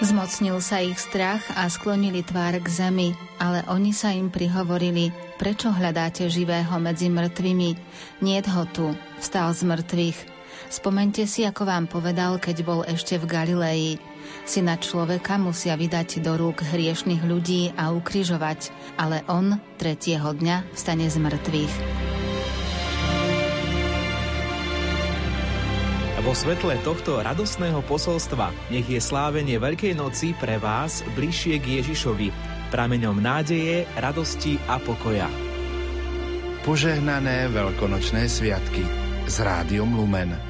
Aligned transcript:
Zmocnil 0.00 0.64
sa 0.64 0.80
ich 0.80 0.96
strach 0.96 1.44
a 1.60 1.68
sklonili 1.68 2.24
tvár 2.24 2.56
k 2.56 2.68
zemi, 2.72 3.12
ale 3.36 3.60
oni 3.68 3.92
sa 3.92 4.08
im 4.16 4.32
prihovorili, 4.32 5.12
prečo 5.36 5.68
hľadáte 5.68 6.24
živého 6.24 6.72
medzi 6.80 7.12
mŕtvými? 7.12 7.70
Niet 8.24 8.48
ho 8.48 8.64
tu, 8.72 8.96
vstal 9.20 9.52
z 9.52 9.68
mŕtvych. 9.68 10.18
Spomente 10.72 11.28
si, 11.28 11.44
ako 11.44 11.68
vám 11.68 11.84
povedal, 11.84 12.40
keď 12.40 12.56
bol 12.64 12.80
ešte 12.88 13.20
v 13.20 13.28
Galilei. 13.28 13.84
Syna 14.48 14.80
človeka 14.80 15.36
musia 15.36 15.76
vydať 15.76 16.24
do 16.24 16.32
rúk 16.40 16.64
hriešných 16.64 17.20
ľudí 17.20 17.76
a 17.76 17.92
ukrižovať, 17.92 18.72
ale 18.96 19.20
on 19.28 19.60
tretieho 19.76 20.32
dňa 20.32 20.64
stane 20.72 21.12
z 21.12 21.20
mŕtvych. 21.20 21.74
Vo 26.20 26.36
svetle 26.36 26.76
tohto 26.84 27.16
radosného 27.24 27.80
posolstva 27.88 28.52
nech 28.68 28.84
je 28.84 29.00
slávenie 29.00 29.56
Veľkej 29.56 29.96
noci 29.96 30.36
pre 30.36 30.60
vás 30.60 31.00
bližšie 31.16 31.56
k 31.56 31.80
Ježišovi, 31.80 32.28
prameňom 32.68 33.16
nádeje, 33.16 33.88
radosti 33.96 34.60
a 34.68 34.76
pokoja. 34.76 35.32
Požehnané 36.60 37.48
veľkonočné 37.48 38.28
sviatky 38.28 38.84
s 39.24 39.40
rádiom 39.40 39.96
Lumen. 39.96 40.49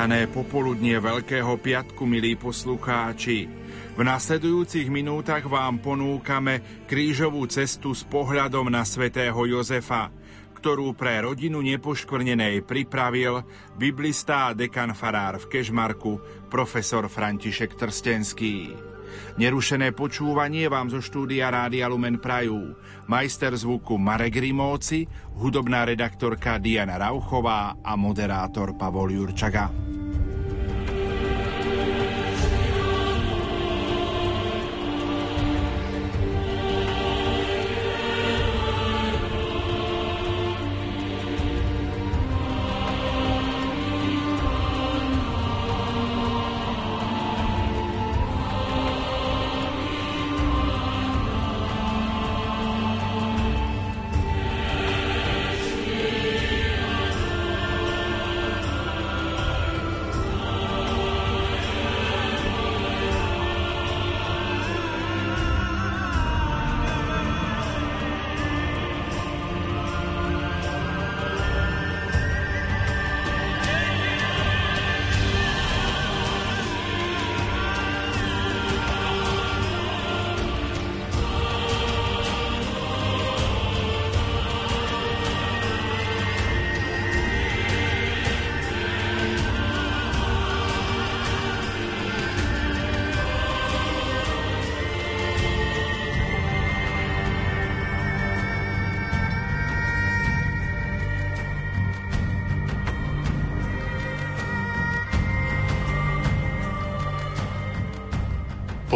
Požehnané 0.00 0.32
popoludnie 0.32 0.96
Veľkého 0.96 1.60
piatku, 1.60 2.08
milí 2.08 2.32
poslucháči. 2.32 3.44
V 3.92 4.00
nasledujúcich 4.00 4.88
minútach 4.88 5.44
vám 5.44 5.76
ponúkame 5.76 6.64
krížovú 6.88 7.44
cestu 7.44 7.92
s 7.92 8.00
pohľadom 8.08 8.72
na 8.72 8.80
svätého 8.88 9.36
Jozefa, 9.44 10.08
ktorú 10.56 10.96
pre 10.96 11.20
rodinu 11.20 11.60
nepoškvrnenej 11.60 12.64
pripravil 12.64 13.44
biblista 13.76 14.48
a 14.48 14.56
dekan 14.56 14.96
farár 14.96 15.36
v 15.36 15.52
Kežmarku 15.52 16.48
profesor 16.48 17.04
František 17.04 17.76
Trstenský. 17.76 18.72
Nerušené 19.36 19.92
počúvanie 19.92 20.72
vám 20.72 20.88
zo 20.88 21.04
štúdia 21.04 21.52
Rádia 21.52 21.92
Lumen 21.92 22.16
Prajú 22.16 22.72
majster 23.04 23.52
zvuku 23.52 24.00
Marek 24.00 24.40
Rimóci, 24.40 25.04
hudobná 25.36 25.84
redaktorka 25.84 26.56
Diana 26.56 26.96
Rauchová 26.96 27.76
a 27.84 27.92
moderátor 28.00 28.80
Pavol 28.80 29.12
Jurčaga. 29.12 29.89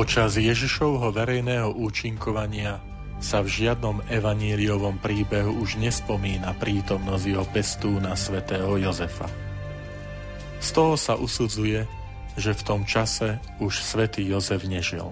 Počas 0.04 0.36
Ježišovho 0.36 1.16
verejného 1.16 1.80
účinkovania 1.80 2.76
sa 3.24 3.40
v 3.40 3.48
žiadnom 3.48 4.04
evaníliovom 4.12 5.00
príbehu 5.00 5.64
už 5.64 5.80
nespomína 5.80 6.52
prítomnosť 6.60 7.24
jeho 7.24 7.48
pestúna 7.48 8.12
svätého 8.12 8.68
Jozefa. 8.76 9.24
Z 10.60 10.76
toho 10.76 11.00
sa 11.00 11.16
usudzuje, 11.16 11.88
že 12.36 12.52
v 12.52 12.62
tom 12.68 12.84
čase 12.84 13.40
už 13.64 13.80
svätý 13.80 14.28
Jozef 14.28 14.68
nežil. 14.68 15.08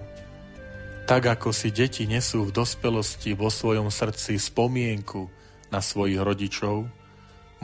Tak 1.09 1.41
ako 1.41 1.49
si 1.57 1.73
deti 1.73 2.05
nesú 2.05 2.45
v 2.45 2.53
dospelosti 2.53 3.33
vo 3.33 3.49
svojom 3.49 3.89
srdci 3.89 4.37
spomienku 4.37 5.25
na 5.73 5.81
svojich 5.81 6.21
rodičov, 6.21 6.85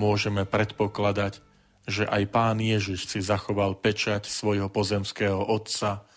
môžeme 0.02 0.50
predpokladať, 0.50 1.46
že 1.86 2.10
aj 2.10 2.24
pán 2.34 2.58
Ježiš 2.58 3.06
si 3.06 3.22
zachoval 3.22 3.78
pečať 3.78 4.26
svojho 4.26 4.66
pozemského 4.74 5.46
otca 5.46 6.09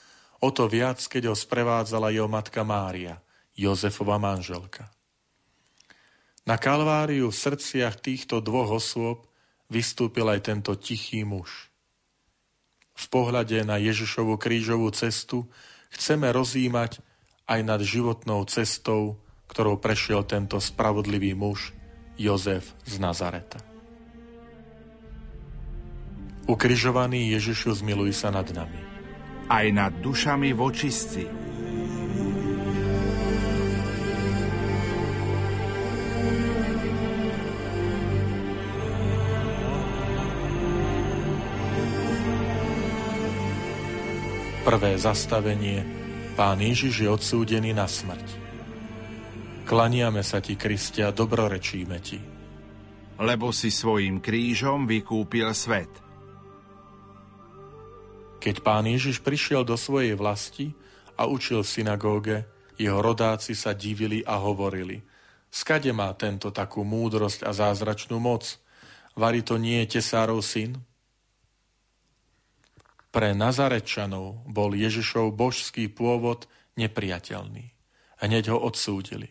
O 0.42 0.50
to 0.50 0.66
viac, 0.66 0.98
keď 0.98 1.30
ho 1.30 1.36
sprevádzala 1.38 2.10
jeho 2.10 2.26
matka 2.26 2.66
Mária, 2.66 3.22
Jozefova 3.54 4.18
manželka. 4.18 4.90
Na 6.42 6.58
Kalváriu 6.58 7.30
v 7.30 7.38
srdciach 7.38 8.02
týchto 8.02 8.42
dvoch 8.42 8.82
osôb 8.82 9.30
vystúpil 9.70 10.26
aj 10.26 10.50
tento 10.50 10.74
tichý 10.74 11.22
muž. 11.22 11.70
V 12.98 13.06
pohľade 13.06 13.62
na 13.62 13.78
Ježišovu 13.78 14.34
krížovú 14.34 14.90
cestu 14.90 15.46
chceme 15.94 16.26
rozímať 16.34 16.98
aj 17.46 17.60
nad 17.62 17.78
životnou 17.78 18.42
cestou, 18.50 19.22
ktorou 19.46 19.78
prešiel 19.78 20.26
tento 20.26 20.58
spravodlivý 20.58 21.38
muž 21.38 21.70
Jozef 22.18 22.74
z 22.82 22.98
Nazareta. 22.98 23.62
Ukrižovaný 26.50 27.30
Ježišu, 27.38 27.78
zmiluj 27.78 28.18
sa 28.18 28.34
nad 28.34 28.50
nami 28.50 28.91
aj 29.52 29.66
nad 29.68 29.92
dušami 30.00 30.56
vočistci. 30.56 31.28
Prvé 44.62 44.96
zastavenie 44.96 45.84
Pán 46.32 46.56
Ježiš 46.64 47.04
je 47.04 47.08
odsúdený 47.12 47.76
na 47.76 47.84
smrť. 47.84 48.40
Klaniame 49.68 50.24
sa 50.24 50.40
ti, 50.40 50.56
Kristia, 50.56 51.12
dobrorečíme 51.12 51.98
ti. 52.00 52.16
Lebo 53.20 53.52
si 53.52 53.68
svojim 53.68 54.24
krížom 54.24 54.88
vykúpil 54.88 55.52
svet– 55.52 55.92
keď 58.42 58.58
pán 58.58 58.90
Ježiš 58.90 59.22
prišiel 59.22 59.62
do 59.62 59.78
svojej 59.78 60.18
vlasti 60.18 60.74
a 61.14 61.30
učil 61.30 61.62
v 61.62 61.70
synagóge, 61.70 62.36
jeho 62.74 62.98
rodáci 62.98 63.54
sa 63.54 63.70
divili 63.70 64.26
a 64.26 64.42
hovorili, 64.42 64.98
skade 65.46 65.94
má 65.94 66.10
tento 66.18 66.50
takú 66.50 66.82
múdrosť 66.82 67.46
a 67.46 67.54
zázračnú 67.54 68.18
moc? 68.18 68.58
Vari 69.14 69.46
to 69.46 69.62
nie 69.62 69.86
je 69.86 70.02
tesárov 70.02 70.42
syn? 70.42 70.82
Pre 73.14 73.30
Nazarečanov 73.30 74.42
bol 74.50 74.74
Ježišov 74.74 75.30
božský 75.38 75.86
pôvod 75.86 76.50
nepriateľný. 76.74 77.70
Hneď 78.18 78.50
ho 78.50 78.58
odsúdili. 78.58 79.30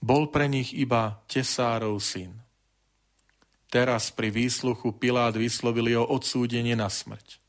Bol 0.00 0.32
pre 0.32 0.48
nich 0.48 0.72
iba 0.72 1.20
tesárov 1.28 2.00
syn. 2.00 2.40
Teraz 3.68 4.08
pri 4.08 4.32
výsluchu 4.32 4.96
Pilát 4.96 5.36
vyslovil 5.36 5.92
jeho 5.92 6.06
odsúdenie 6.06 6.78
na 6.78 6.88
smrť. 6.88 7.41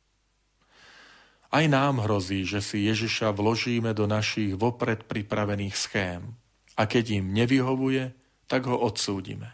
Aj 1.54 1.70
nám 1.70 2.02
hrozí, 2.02 2.50
že 2.50 2.66
si 2.66 2.90
Ježiša 2.90 3.30
vložíme 3.30 3.94
do 3.94 4.10
našich 4.10 4.58
vopred 4.58 5.06
pripravených 5.06 5.76
schém 5.78 6.34
a 6.74 6.90
keď 6.90 7.22
im 7.22 7.30
nevyhovuje, 7.30 8.10
tak 8.50 8.66
ho 8.66 8.74
odsúdime. 8.74 9.54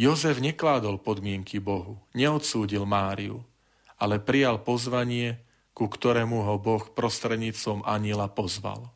Jozef 0.00 0.40
nekládol 0.40 1.04
podmienky 1.04 1.60
Bohu, 1.60 2.00
neodsúdil 2.16 2.88
Máriu, 2.88 3.44
ale 4.00 4.16
prijal 4.16 4.64
pozvanie, 4.64 5.36
ku 5.76 5.84
ktorému 5.84 6.48
ho 6.48 6.56
Boh 6.56 6.80
prostredníctvom 6.96 7.84
aniela 7.84 8.32
pozval. 8.32 8.88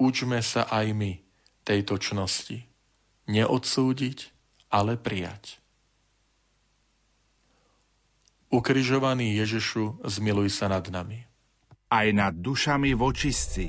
Učme 0.00 0.40
sa 0.40 0.64
aj 0.64 0.96
my 0.96 1.12
tejto 1.68 2.00
čnosti. 2.00 2.64
Neodsúdiť, 3.28 4.18
ale 4.72 4.96
prijať. 4.96 5.60
Ukrižovaný 8.48 9.36
Ježišu, 9.44 10.00
zmiluj 10.08 10.48
sa 10.48 10.72
nad 10.72 10.88
nami. 10.88 11.20
Aj 11.92 12.08
nad 12.16 12.32
dušami 12.32 12.96
vočistci. 12.96 13.68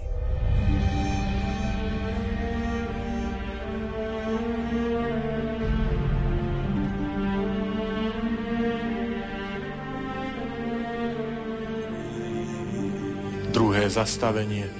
Druhé 13.51 13.83
zastavenie. 13.91 14.71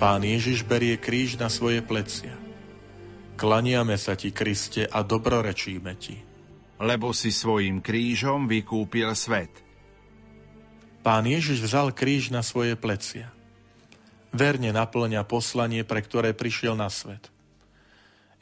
Pán 0.00 0.24
Ježiš 0.24 0.64
berie 0.64 0.96
kríž 0.96 1.36
na 1.36 1.52
svoje 1.52 1.84
plecia. 1.84 2.32
Klaniame 3.36 4.00
sa 4.00 4.16
ti, 4.16 4.32
Kriste, 4.32 4.88
a 4.88 5.04
dobrorečíme 5.04 5.92
ti 6.00 6.33
lebo 6.78 7.14
si 7.14 7.30
svojim 7.30 7.78
krížom 7.78 8.50
vykúpil 8.50 9.10
svet. 9.14 9.50
Pán 11.04 11.28
Ježiš 11.28 11.60
vzal 11.60 11.92
kríž 11.92 12.32
na 12.32 12.40
svoje 12.40 12.74
plecia. 12.80 13.28
Verne 14.34 14.74
naplňa 14.74 15.22
poslanie, 15.28 15.86
pre 15.86 16.02
ktoré 16.02 16.34
prišiel 16.34 16.74
na 16.74 16.90
svet. 16.90 17.30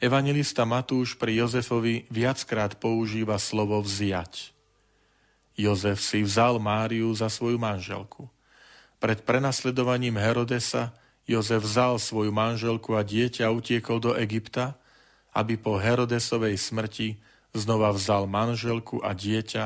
Evangelista 0.01 0.65
Matúš 0.65 1.15
pri 1.15 1.43
Jozefovi 1.43 2.09
viackrát 2.09 2.75
používa 2.75 3.37
slovo 3.37 3.77
vziať. 3.79 4.51
Jozef 5.53 6.01
si 6.01 6.25
vzal 6.25 6.57
Máriu 6.57 7.13
za 7.13 7.29
svoju 7.29 7.61
manželku. 7.61 8.25
Pred 8.97 9.21
prenasledovaním 9.21 10.17
Herodesa 10.17 10.97
Jozef 11.23 11.63
vzal 11.63 12.01
svoju 12.01 12.35
manželku 12.35 12.99
a 12.99 13.05
dieťa 13.05 13.47
utiekol 13.47 14.01
do 14.03 14.11
Egypta, 14.17 14.75
aby 15.31 15.55
po 15.55 15.79
Herodesovej 15.79 16.59
smrti 16.59 17.15
znova 17.53 17.93
vzal 17.93 18.25
manželku 18.25 18.99
a 19.05 19.13
dieťa 19.13 19.65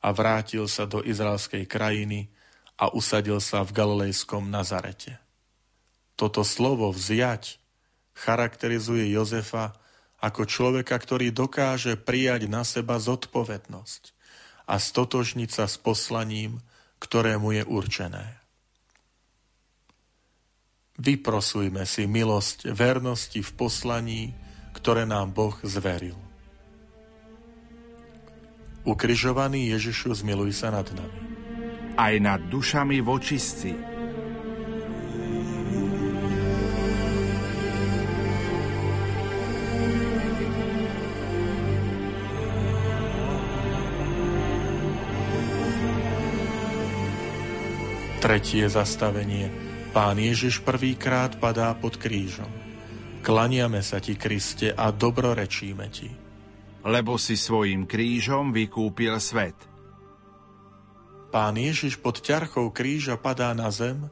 a 0.00 0.08
vrátil 0.16 0.64
sa 0.66 0.88
do 0.88 1.04
izraelskej 1.04 1.68
krajiny 1.68 2.32
a 2.80 2.88
usadil 2.90 3.38
sa 3.38 3.62
v 3.62 3.74
galilejskom 3.76 4.48
Nazarete. 4.48 5.20
Toto 6.18 6.42
slovo 6.42 6.90
vziať 6.90 7.62
charakterizuje 8.16 9.06
Jozefa 9.14 9.78
ako 10.18 10.50
človeka, 10.50 10.98
ktorý 10.98 11.30
dokáže 11.30 11.94
prijať 11.94 12.50
na 12.50 12.66
seba 12.66 12.98
zodpovednosť 12.98 14.02
a 14.66 14.74
stotožniť 14.82 15.50
sa 15.50 15.70
s 15.70 15.78
poslaním, 15.78 16.58
ktoré 16.98 17.38
mu 17.38 17.54
je 17.54 17.62
určené. 17.62 18.42
Vyprosujme 20.98 21.86
si 21.86 22.10
milosť 22.10 22.74
vernosti 22.74 23.38
v 23.38 23.50
poslaní, 23.54 24.22
ktoré 24.74 25.06
nám 25.06 25.30
Boh 25.30 25.54
zveril. 25.62 26.27
Ukrižovaný 28.88 29.76
Ježišu, 29.76 30.16
zmiluj 30.24 30.64
sa 30.64 30.72
nad 30.72 30.88
nami. 30.96 31.20
Aj 31.92 32.16
nad 32.24 32.40
dušami 32.48 33.04
vočistci. 33.04 33.76
Tretie 48.24 48.64
zastavenie. 48.72 49.52
Pán 49.92 50.16
Ježiš 50.16 50.64
prvýkrát 50.64 51.36
padá 51.36 51.76
pod 51.76 52.00
krížom. 52.00 52.48
Klaniame 53.20 53.84
sa 53.84 54.00
ti, 54.00 54.16
Kriste, 54.16 54.72
a 54.72 54.88
dobrorečíme 54.88 55.86
ti 55.92 56.27
lebo 56.86 57.18
si 57.18 57.34
svojim 57.34 57.86
krížom 57.86 58.54
vykúpil 58.54 59.18
svet. 59.18 59.56
Pán 61.28 61.60
Ježiš 61.60 62.00
pod 62.00 62.24
ťarchou 62.24 62.72
kríža 62.72 63.20
padá 63.20 63.52
na 63.52 63.68
zem, 63.68 64.08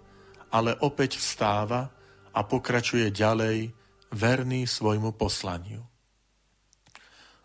ale 0.53 0.77
opäť 0.85 1.17
vstáva 1.17 1.89
a 2.37 2.45
pokračuje 2.45 3.09
ďalej, 3.09 3.73
verný 4.13 4.69
svojmu 4.69 5.17
poslaniu. 5.17 5.81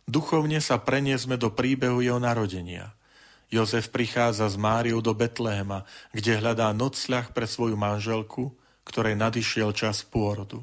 Duchovne 0.03 0.59
sa 0.59 0.75
preniesme 0.75 1.39
do 1.39 1.55
príbehu 1.55 2.03
jeho 2.03 2.19
narodenia. 2.19 2.91
Jozef 3.47 3.95
prichádza 3.95 4.51
s 4.51 4.59
Máriou 4.59 4.99
do 4.99 5.15
Betlehema, 5.15 5.87
kde 6.11 6.39
hľadá 6.39 6.75
nocľah 6.75 7.31
pre 7.31 7.47
svoju 7.47 7.79
manželku, 7.79 8.51
ktorej 8.83 9.15
nadišiel 9.15 9.71
čas 9.71 10.03
pôrodu. 10.03 10.59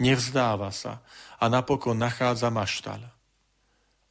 Nevzdáva 0.00 0.72
sa 0.72 1.04
a 1.36 1.52
napokon 1.52 2.00
nachádza 2.00 2.48
maštaľ. 2.48 3.11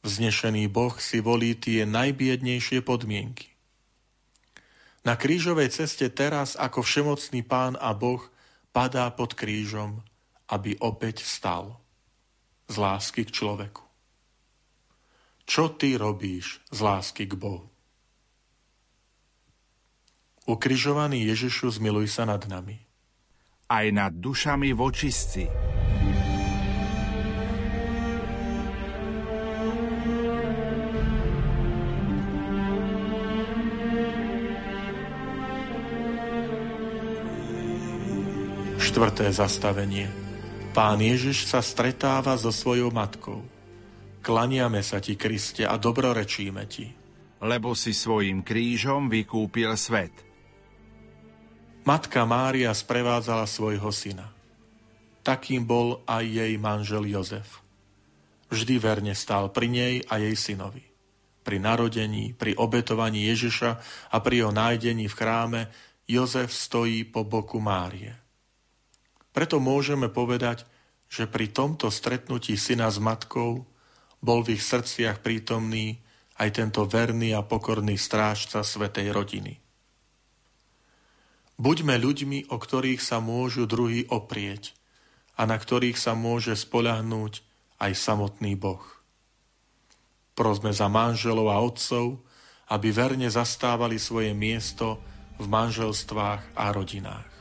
Vznešený 0.02 0.66
Boh 0.66 0.98
si 0.98 1.22
volí 1.22 1.54
tie 1.54 1.86
najbiednejšie 1.86 2.82
podmienky. 2.82 3.54
Na 5.06 5.14
krížovej 5.14 5.70
ceste 5.70 6.10
teraz 6.10 6.58
ako 6.58 6.82
všemocný 6.82 7.46
pán 7.46 7.78
a 7.78 7.94
Boh 7.94 8.22
padá 8.74 9.10
pod 9.14 9.38
krížom, 9.38 10.02
aby 10.50 10.74
opäť 10.82 11.22
stal 11.22 11.78
z 12.66 12.82
lásky 12.82 13.26
k 13.26 13.30
človeku. 13.30 13.82
Čo 15.46 15.74
ty 15.74 15.94
robíš 15.98 16.62
z 16.70 16.78
lásky 16.82 17.26
k 17.26 17.34
Bohu? 17.38 17.66
Ukrižovaný 20.46 21.30
Ježišu, 21.30 21.78
zmiluj 21.78 22.10
sa 22.10 22.26
nad 22.26 22.42
nami. 22.50 22.82
Aj 23.70 23.86
nad 23.94 24.10
dušami 24.10 24.74
vočistci. 24.74 25.46
Štvrté 38.92 39.32
zastavenie. 39.32 40.04
Pán 40.76 41.00
Ježiš 41.00 41.48
sa 41.48 41.64
stretáva 41.64 42.36
so 42.36 42.52
svojou 42.52 42.92
matkou. 42.92 43.40
Klaniame 44.20 44.84
sa 44.84 45.00
ti, 45.00 45.16
Kriste, 45.16 45.64
a 45.64 45.80
dobrorečíme 45.80 46.60
ti. 46.68 46.92
Lebo 47.40 47.72
si 47.72 47.96
svojim 47.96 48.44
krížom 48.44 49.08
vykúpil 49.08 49.72
svet. 49.80 50.12
Matka 51.88 52.28
Mária 52.28 52.68
sprevádzala 52.68 53.48
svojho 53.48 53.88
syna. 53.88 54.28
Takým 55.24 55.64
bol 55.64 56.04
aj 56.04 56.28
jej 56.28 56.52
manžel 56.60 57.08
Jozef. 57.08 57.64
Vždy 58.52 58.76
verne 58.76 59.16
stál 59.16 59.48
pri 59.56 59.72
nej 59.72 59.94
a 60.04 60.20
jej 60.20 60.36
synovi. 60.36 60.84
Pri 61.40 61.56
narodení, 61.56 62.36
pri 62.36 62.60
obetovaní 62.60 63.24
Ježiša 63.24 63.70
a 64.12 64.16
pri 64.20 64.44
jeho 64.44 64.52
nájdení 64.52 65.08
v 65.08 65.16
chráme 65.16 65.60
Jozef 66.04 66.52
stojí 66.52 67.08
po 67.08 67.24
boku 67.24 67.56
Márie. 67.56 68.21
Preto 69.32 69.56
môžeme 69.58 70.12
povedať, 70.12 70.68
že 71.08 71.28
pri 71.28 71.48
tomto 71.48 71.88
stretnutí 71.92 72.56
syna 72.56 72.88
s 72.88 73.00
matkou 73.00 73.68
bol 74.20 74.40
v 74.44 74.56
ich 74.56 74.62
srdciach 74.64 75.20
prítomný 75.20 76.00
aj 76.40 76.56
tento 76.56 76.84
verný 76.88 77.36
a 77.36 77.44
pokorný 77.44 78.00
strážca 78.00 78.64
svetej 78.64 79.12
rodiny. 79.12 79.60
Buďme 81.60 82.00
ľuďmi, 82.00 82.48
o 82.48 82.56
ktorých 82.56 83.00
sa 83.00 83.20
môžu 83.20 83.68
druhý 83.68 84.08
oprieť 84.08 84.72
a 85.36 85.44
na 85.44 85.56
ktorých 85.56 86.00
sa 86.00 86.16
môže 86.16 86.56
spolahnúť 86.56 87.44
aj 87.80 87.92
samotný 87.92 88.56
Boh. 88.56 88.82
Prosme 90.32 90.72
za 90.72 90.88
manželov 90.88 91.52
a 91.52 91.60
otcov, 91.60 92.24
aby 92.72 92.88
verne 92.88 93.28
zastávali 93.28 94.00
svoje 94.00 94.32
miesto 94.32 94.96
v 95.36 95.44
manželstvách 95.44 96.56
a 96.56 96.64
rodinách. 96.72 97.31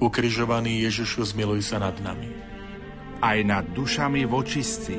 Ukrižovaný 0.00 0.80
Ježišu, 0.88 1.28
zmiluj 1.28 1.60
sa 1.60 1.76
nad 1.76 1.92
nami. 2.00 2.32
Aj 3.20 3.36
nad 3.44 3.68
dušami 3.68 4.24
vočistci. 4.24 4.96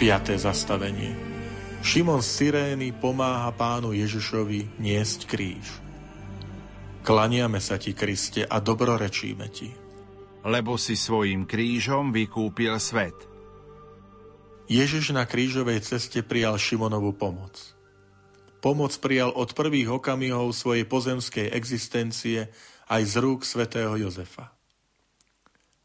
Piaté 0.00 0.40
zastavenie. 0.40 1.12
Šimon 1.84 2.24
z 2.24 2.28
Syrény 2.40 2.96
pomáha 2.96 3.52
pánu 3.52 3.92
Ježišovi 3.92 4.80
niesť 4.80 5.28
kríž. 5.28 5.76
Klaniame 7.04 7.60
sa 7.60 7.76
ti, 7.76 7.92
Kriste, 7.92 8.48
a 8.48 8.64
dobrorečíme 8.64 9.44
ti. 9.52 9.83
Lebo 10.44 10.76
si 10.76 10.92
svojim 10.92 11.48
krížom 11.48 12.12
vykúpil 12.12 12.76
svet. 12.76 13.16
Ježiš 14.68 15.12
na 15.12 15.24
krížovej 15.28 15.80
ceste 15.84 16.20
prijal 16.24 16.56
Šimonovu 16.56 17.16
pomoc. 17.16 17.74
Pomoc 18.64 18.96
prijal 18.96 19.28
od 19.32 19.52
prvých 19.52 19.92
okamihov 20.00 20.56
svojej 20.56 20.88
pozemskej 20.88 21.52
existencie 21.52 22.48
aj 22.88 23.02
z 23.04 23.14
rúk 23.20 23.44
svätého 23.44 23.92
Jozefa. 23.96 24.56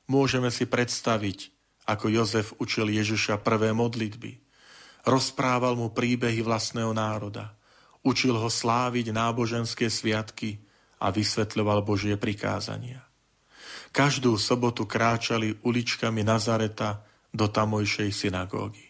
Môžeme 0.07 0.47
si 0.47 0.63
predstaviť, 0.63 1.51
ako 1.83 2.07
Jozef 2.07 2.55
učil 2.55 2.87
Ježiša 2.87 3.43
prvé 3.43 3.75
modlitby. 3.75 4.39
Rozprával 5.03 5.75
mu 5.75 5.91
príbehy 5.91 6.39
vlastného 6.39 6.95
národa. 6.95 7.51
Učil 7.99 8.39
ho 8.39 8.47
sláviť 8.47 9.11
náboženské 9.11 9.91
sviatky 9.91 10.63
a 11.03 11.11
vysvetľoval 11.11 11.83
Božie 11.83 12.15
prikázania. 12.15 13.08
Každú 13.89 14.37
sobotu 14.37 14.85
kráčali 14.85 15.57
uličkami 15.65 16.21
Nazareta 16.21 17.01
do 17.33 17.49
tamojšej 17.49 18.09
synagógy. 18.13 18.89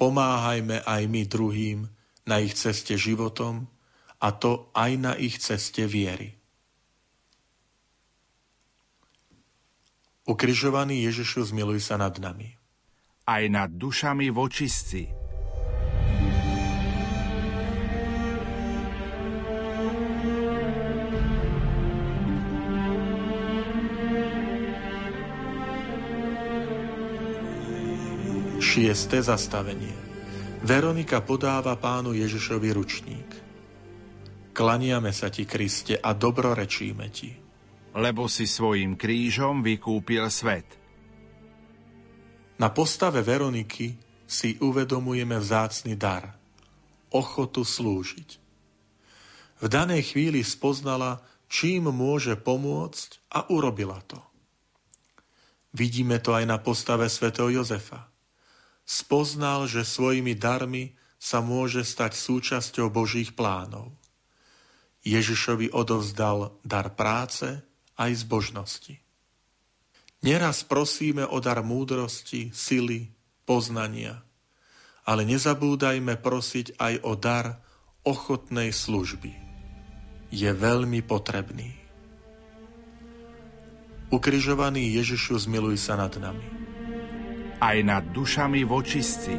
Pomáhajme 0.00 0.80
aj 0.84 1.02
my 1.08 1.22
druhým 1.28 1.78
na 2.24 2.40
ich 2.40 2.56
ceste 2.56 2.96
životom 2.96 3.68
a 4.20 4.28
to 4.32 4.72
aj 4.72 4.92
na 4.96 5.12
ich 5.16 5.36
ceste 5.40 5.84
viery. 5.84 6.40
Ukrižovaný 10.24 11.04
Ježišu, 11.10 11.52
zmiluj 11.52 11.84
sa 11.84 11.98
nad 11.98 12.14
nami. 12.16 12.54
Aj 13.26 13.42
nad 13.50 13.72
dušami 13.72 14.30
vočistci. 14.30 15.29
Šiesté 28.70 29.18
zastavenie. 29.18 29.90
Veronika 30.62 31.18
podáva 31.26 31.74
pánu 31.74 32.14
Ježišovi 32.14 32.70
ručník. 32.70 33.30
Klaniame 34.54 35.10
sa 35.10 35.26
ti, 35.26 35.42
Kriste, 35.42 35.98
a 35.98 36.14
dobrorečíme 36.14 37.10
ti. 37.10 37.34
Lebo 37.98 38.30
si 38.30 38.46
svojim 38.46 38.94
krížom 38.94 39.66
vykúpil 39.66 40.22
svet. 40.30 40.70
Na 42.62 42.70
postave 42.70 43.26
Veroniky 43.26 43.98
si 44.30 44.54
uvedomujeme 44.62 45.34
vzácny 45.34 45.98
dar. 45.98 46.30
Ochotu 47.10 47.66
slúžiť. 47.66 48.30
V 49.58 49.66
danej 49.66 50.14
chvíli 50.14 50.46
spoznala, 50.46 51.18
čím 51.50 51.90
môže 51.90 52.38
pomôcť 52.38 53.34
a 53.34 53.50
urobila 53.50 53.98
to. 54.06 54.22
Vidíme 55.74 56.22
to 56.22 56.38
aj 56.38 56.46
na 56.46 56.62
postave 56.62 57.10
svätého 57.10 57.50
Jozefa 57.50 58.09
spoznal, 58.90 59.70
že 59.70 59.86
svojimi 59.86 60.34
darmi 60.34 60.98
sa 61.14 61.38
môže 61.38 61.86
stať 61.86 62.18
súčasťou 62.18 62.90
Božích 62.90 63.38
plánov. 63.38 63.94
Ježišovi 65.06 65.70
odovzdal 65.70 66.58
dar 66.66 66.90
práce 66.98 67.62
aj 67.94 68.26
zbožnosti. 68.26 68.98
Neraz 70.26 70.66
prosíme 70.66 71.24
o 71.24 71.38
dar 71.38 71.62
múdrosti, 71.62 72.50
sily, 72.52 73.08
poznania, 73.46 74.20
ale 75.06 75.24
nezabúdajme 75.24 76.18
prosiť 76.20 76.76
aj 76.76 76.94
o 77.06 77.14
dar 77.16 77.62
ochotnej 78.04 78.74
služby. 78.74 79.32
Je 80.34 80.50
veľmi 80.50 81.00
potrebný. 81.06 81.78
Ukrižovaný 84.10 84.98
Ježišu, 84.98 85.46
zmiluj 85.46 85.78
sa 85.80 85.96
nad 85.96 86.12
nami 86.18 86.69
aj 87.60 87.78
nad 87.84 88.04
dušami 88.08 88.64
vočistci. 88.64 89.36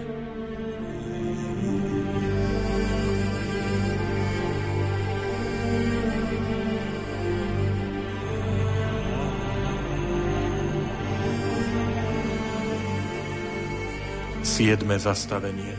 Siedme 14.46 15.02
zastavenie. 15.02 15.74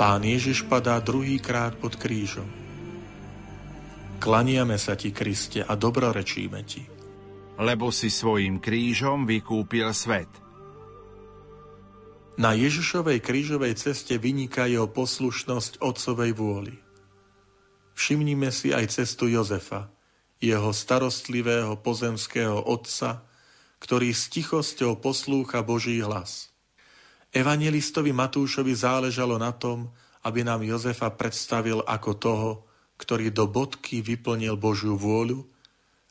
Pán 0.00 0.24
Ježiš 0.24 0.64
padá 0.64 0.96
druhýkrát 1.04 1.76
pod 1.76 2.00
krížom. 2.00 2.48
Klaniame 4.16 4.80
sa 4.80 4.96
ti, 4.96 5.12
Kriste, 5.12 5.60
a 5.60 5.76
dobrorečíme 5.76 6.60
ti. 6.64 6.80
Lebo 7.60 7.92
si 7.92 8.08
svojim 8.08 8.60
krížom 8.60 9.28
vykúpil 9.28 9.92
svet– 9.92 10.28
na 12.36 12.52
Ježišovej 12.52 13.24
krížovej 13.24 13.80
ceste 13.80 14.20
vyniká 14.20 14.68
jeho 14.68 14.88
poslušnosť 14.88 15.80
Otcovej 15.80 16.36
vôli. 16.36 16.76
Všimnime 17.96 18.52
si 18.52 18.76
aj 18.76 18.92
cestu 18.92 19.32
Jozefa, 19.32 19.88
jeho 20.36 20.68
starostlivého 20.68 21.80
pozemského 21.80 22.60
otca, 22.60 23.24
ktorý 23.80 24.12
s 24.12 24.28
tichosťou 24.28 25.00
poslúcha 25.00 25.64
Boží 25.64 25.96
hlas. 26.04 26.52
Evangelistovi 27.32 28.12
Matúšovi 28.12 28.76
záležalo 28.76 29.40
na 29.40 29.56
tom, 29.56 29.92
aby 30.24 30.44
nám 30.44 30.60
Jozefa 30.60 31.08
predstavil 31.16 31.80
ako 31.88 32.10
toho, 32.20 32.50
ktorý 33.00 33.32
do 33.32 33.48
bodky 33.48 34.04
vyplnil 34.04 34.60
Božiu 34.60 34.96
vôľu 34.96 35.44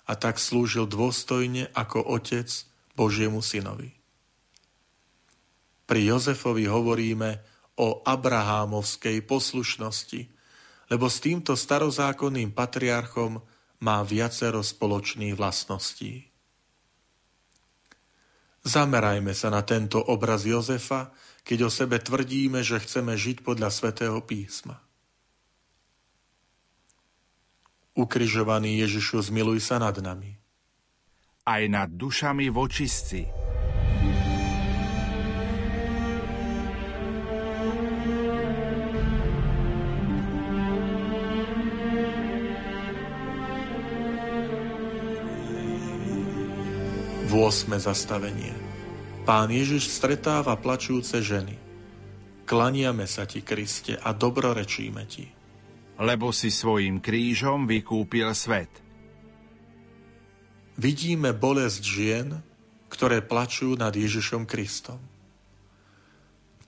a 0.09 0.13
tak 0.17 0.41
slúžil 0.41 0.89
dôstojne 0.89 1.69
ako 1.73 2.01
otec 2.01 2.49
Božiemu 2.97 3.41
synovi. 3.45 4.04
Pri 5.85 6.01
Jozefovi 6.09 6.65
hovoríme 6.65 7.41
o 7.77 8.01
abrahámovskej 8.01 9.21
poslušnosti, 9.25 10.21
lebo 10.89 11.05
s 11.09 11.17
týmto 11.21 11.53
starozákonným 11.53 12.53
patriarchom 12.53 13.41
má 13.85 14.01
viacero 14.01 14.65
spoločných 14.65 15.37
vlastností. 15.37 16.25
Zamerajme 18.65 19.29
sa 19.37 19.53
na 19.53 19.61
tento 19.61 20.01
obraz 20.01 20.41
Jozefa, 20.41 21.13
keď 21.45 21.69
o 21.69 21.69
sebe 21.69 22.01
tvrdíme, 22.01 22.65
že 22.65 22.81
chceme 22.81 23.13
žiť 23.13 23.45
podľa 23.45 23.69
svätého 23.69 24.17
písma. 24.25 24.81
Ukrižovaný 27.93 28.81
Ježišu, 28.81 29.29
zmiluj 29.29 29.61
sa 29.61 29.77
nad 29.77 29.93
nami. 30.01 30.33
Aj 31.45 31.61
nad 31.69 31.93
dušami 31.93 32.49
vočistci. 32.49 33.29
8. 47.35 47.67
zastavenie. 47.83 48.55
Pán 49.27 49.51
Ježiš 49.51 49.91
stretáva 49.91 50.55
plačúce 50.55 51.19
ženy. 51.19 51.59
Klaniame 52.47 53.03
sa 53.11 53.27
ti, 53.27 53.43
Kriste, 53.43 53.99
a 53.99 54.15
dobrorečíme 54.15 55.03
ti. 55.03 55.27
Lebo 55.99 56.31
si 56.31 56.47
svojim 56.47 57.03
krížom 57.03 57.67
vykúpil 57.67 58.31
svet. 58.31 58.71
Vidíme 60.79 61.35
bolesť 61.35 61.83
žien, 61.83 62.39
ktoré 62.87 63.19
plačú 63.19 63.75
nad 63.75 63.91
Ježišom 63.91 64.47
Kristom. 64.47 65.03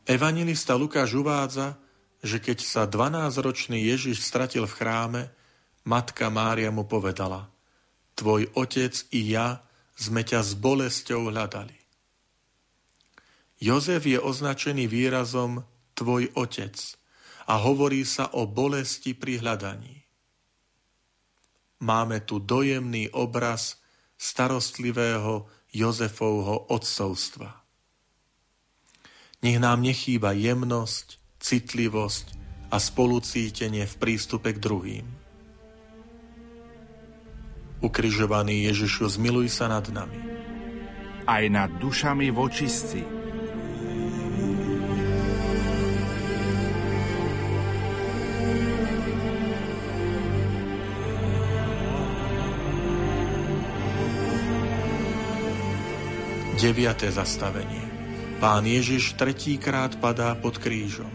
Evangelista 0.04 0.76
Lukáš 0.76 1.16
uvádza, 1.16 1.80
že 2.20 2.44
keď 2.44 2.60
sa 2.60 2.84
12-ročný 2.84 3.88
Ježiš 3.88 4.20
stratil 4.20 4.68
v 4.68 4.76
chráme, 4.76 5.32
matka 5.88 6.28
Mária 6.28 6.76
mu 6.76 6.84
povedala, 6.84 7.48
tvoj 8.20 8.52
otec 8.52 8.92
i 9.16 9.32
ja 9.32 9.64
sme 9.98 10.22
ťa 10.22 10.46
s 10.46 10.54
bolesťou 10.54 11.34
hľadali. 11.34 11.74
Jozef 13.58 14.06
je 14.06 14.22
označený 14.22 14.86
výrazom 14.86 15.66
tvoj 15.98 16.30
otec 16.38 16.78
a 17.50 17.58
hovorí 17.58 18.06
sa 18.06 18.30
o 18.38 18.46
bolesti 18.46 19.18
pri 19.18 19.42
hľadaní. 19.42 20.06
Máme 21.82 22.22
tu 22.22 22.38
dojemný 22.38 23.10
obraz 23.18 23.82
starostlivého 24.18 25.50
Jozefovho 25.74 26.70
odcovstva. 26.70 27.66
Nech 29.42 29.58
nám 29.62 29.82
nechýba 29.86 30.34
jemnosť, 30.34 31.18
citlivosť 31.42 32.26
a 32.74 32.78
spolucítenie 32.82 33.86
v 33.86 33.96
prístupe 33.98 34.54
k 34.54 34.62
druhým. 34.62 35.17
Ukrižovaný 37.78 38.66
Ježišu, 38.74 39.06
zmiluj 39.06 39.54
sa 39.54 39.70
nad 39.70 39.86
nami. 39.94 40.18
Aj 41.30 41.46
nad 41.46 41.70
dušami 41.78 42.34
vočistí. 42.34 43.06
Deviate 56.58 57.14
zastavenie. 57.14 57.86
Pán 58.42 58.66
Ježiš 58.66 59.14
tretíkrát 59.14 59.94
padá 60.02 60.34
pod 60.34 60.58
krížom. 60.58 61.10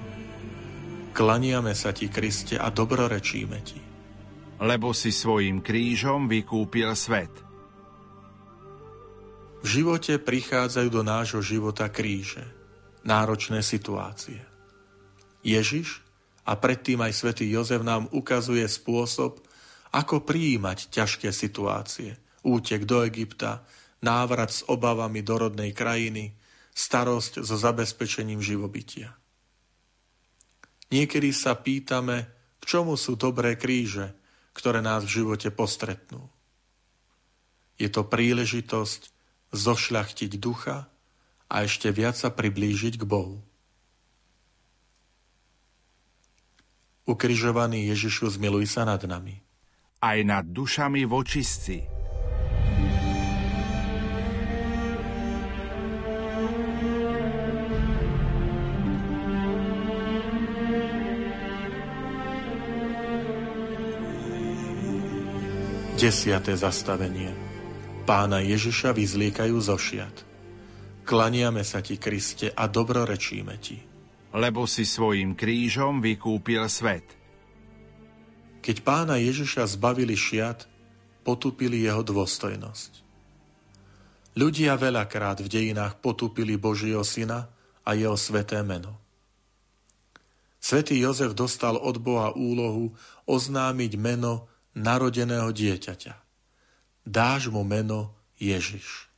Klaniame 1.10 1.74
sa 1.74 1.90
ti, 1.90 2.06
Kriste, 2.06 2.54
a 2.54 2.70
dobrorečíme 2.70 3.58
ti. 3.66 3.91
Lebo 4.62 4.94
si 4.94 5.10
svojim 5.10 5.58
krížom 5.58 6.30
vykúpil 6.30 6.94
svet. 6.94 7.34
V 9.62 9.66
živote 9.66 10.22
prichádzajú 10.22 10.86
do 10.86 11.02
nášho 11.02 11.42
života 11.42 11.90
kríže, 11.90 12.46
náročné 13.02 13.66
situácie. 13.66 14.38
Ježiš 15.42 15.98
a 16.46 16.54
predtým 16.54 17.02
aj 17.02 17.12
svätý 17.14 17.50
Jozef 17.50 17.82
nám 17.82 18.06
ukazuje 18.14 18.62
spôsob, 18.66 19.42
ako 19.90 20.22
prijímať 20.22 20.94
ťažké 20.94 21.34
situácie. 21.34 22.18
Útek 22.46 22.86
do 22.86 23.02
Egypta, 23.02 23.66
návrat 24.02 24.50
s 24.50 24.62
obavami 24.66 25.22
do 25.22 25.42
rodnej 25.42 25.70
krajiny, 25.74 26.38
starosť 26.74 27.42
so 27.42 27.54
zabezpečením 27.58 28.42
živobytia. 28.42 29.14
Niekedy 30.90 31.30
sa 31.30 31.54
pýtame, 31.54 32.30
k 32.58 32.62
čomu 32.62 32.98
sú 32.98 33.14
dobré 33.14 33.54
kríže, 33.54 34.21
ktoré 34.52 34.80
nás 34.84 35.04
v 35.04 35.22
živote 35.22 35.52
postretnú. 35.52 36.28
Je 37.76 37.88
to 37.92 38.06
príležitosť 38.06 39.12
zošľachtiť 39.52 40.40
ducha 40.40 40.88
a 41.52 41.54
ešte 41.64 41.92
viac 41.92 42.16
sa 42.16 42.32
priblížiť 42.32 42.96
k 42.96 43.04
Bohu. 43.04 43.44
Ukrižovaný 47.04 47.92
Ježišu, 47.92 48.38
zmiluj 48.38 48.70
sa 48.70 48.88
nad 48.88 49.02
nami. 49.04 49.42
Aj 50.00 50.16
nad 50.22 50.46
dušami 50.46 51.04
vočistci 51.04 51.91
Desiate 66.02 66.58
zastavenie. 66.58 67.30
Pána 68.02 68.42
Ježiša 68.42 68.90
vyzliekajú 68.90 69.54
zo 69.62 69.78
šiat. 69.78 70.26
Klaniame 71.06 71.62
sa 71.62 71.78
ti, 71.78 71.94
Kriste, 71.94 72.50
a 72.50 72.66
dobrorečíme 72.66 73.54
ti. 73.62 73.78
Lebo 74.34 74.66
si 74.66 74.82
svojim 74.82 75.38
krížom 75.38 76.02
vykúpil 76.02 76.66
svet. 76.66 77.06
Keď 78.66 78.82
pána 78.82 79.14
Ježiša 79.22 79.78
zbavili 79.78 80.18
šiat, 80.18 80.66
potupili 81.22 81.86
jeho 81.86 82.02
dôstojnosť. 82.02 82.90
Ľudia 84.34 84.74
veľakrát 84.74 85.38
v 85.38 85.46
dejinách 85.46 86.02
potupili 86.02 86.58
Božieho 86.58 87.06
syna 87.06 87.46
a 87.86 87.94
jeho 87.94 88.18
sveté 88.18 88.58
meno. 88.66 88.98
Svetý 90.58 90.98
Jozef 90.98 91.38
dostal 91.38 91.78
od 91.78 91.94
Boha 92.02 92.34
úlohu 92.34 92.90
oznámiť 93.30 93.94
meno 93.94 94.50
narodeného 94.72 95.52
dieťaťa. 95.52 96.14
Dáš 97.02 97.50
mu 97.50 97.66
meno 97.66 98.14
Ježiš. 98.38 99.10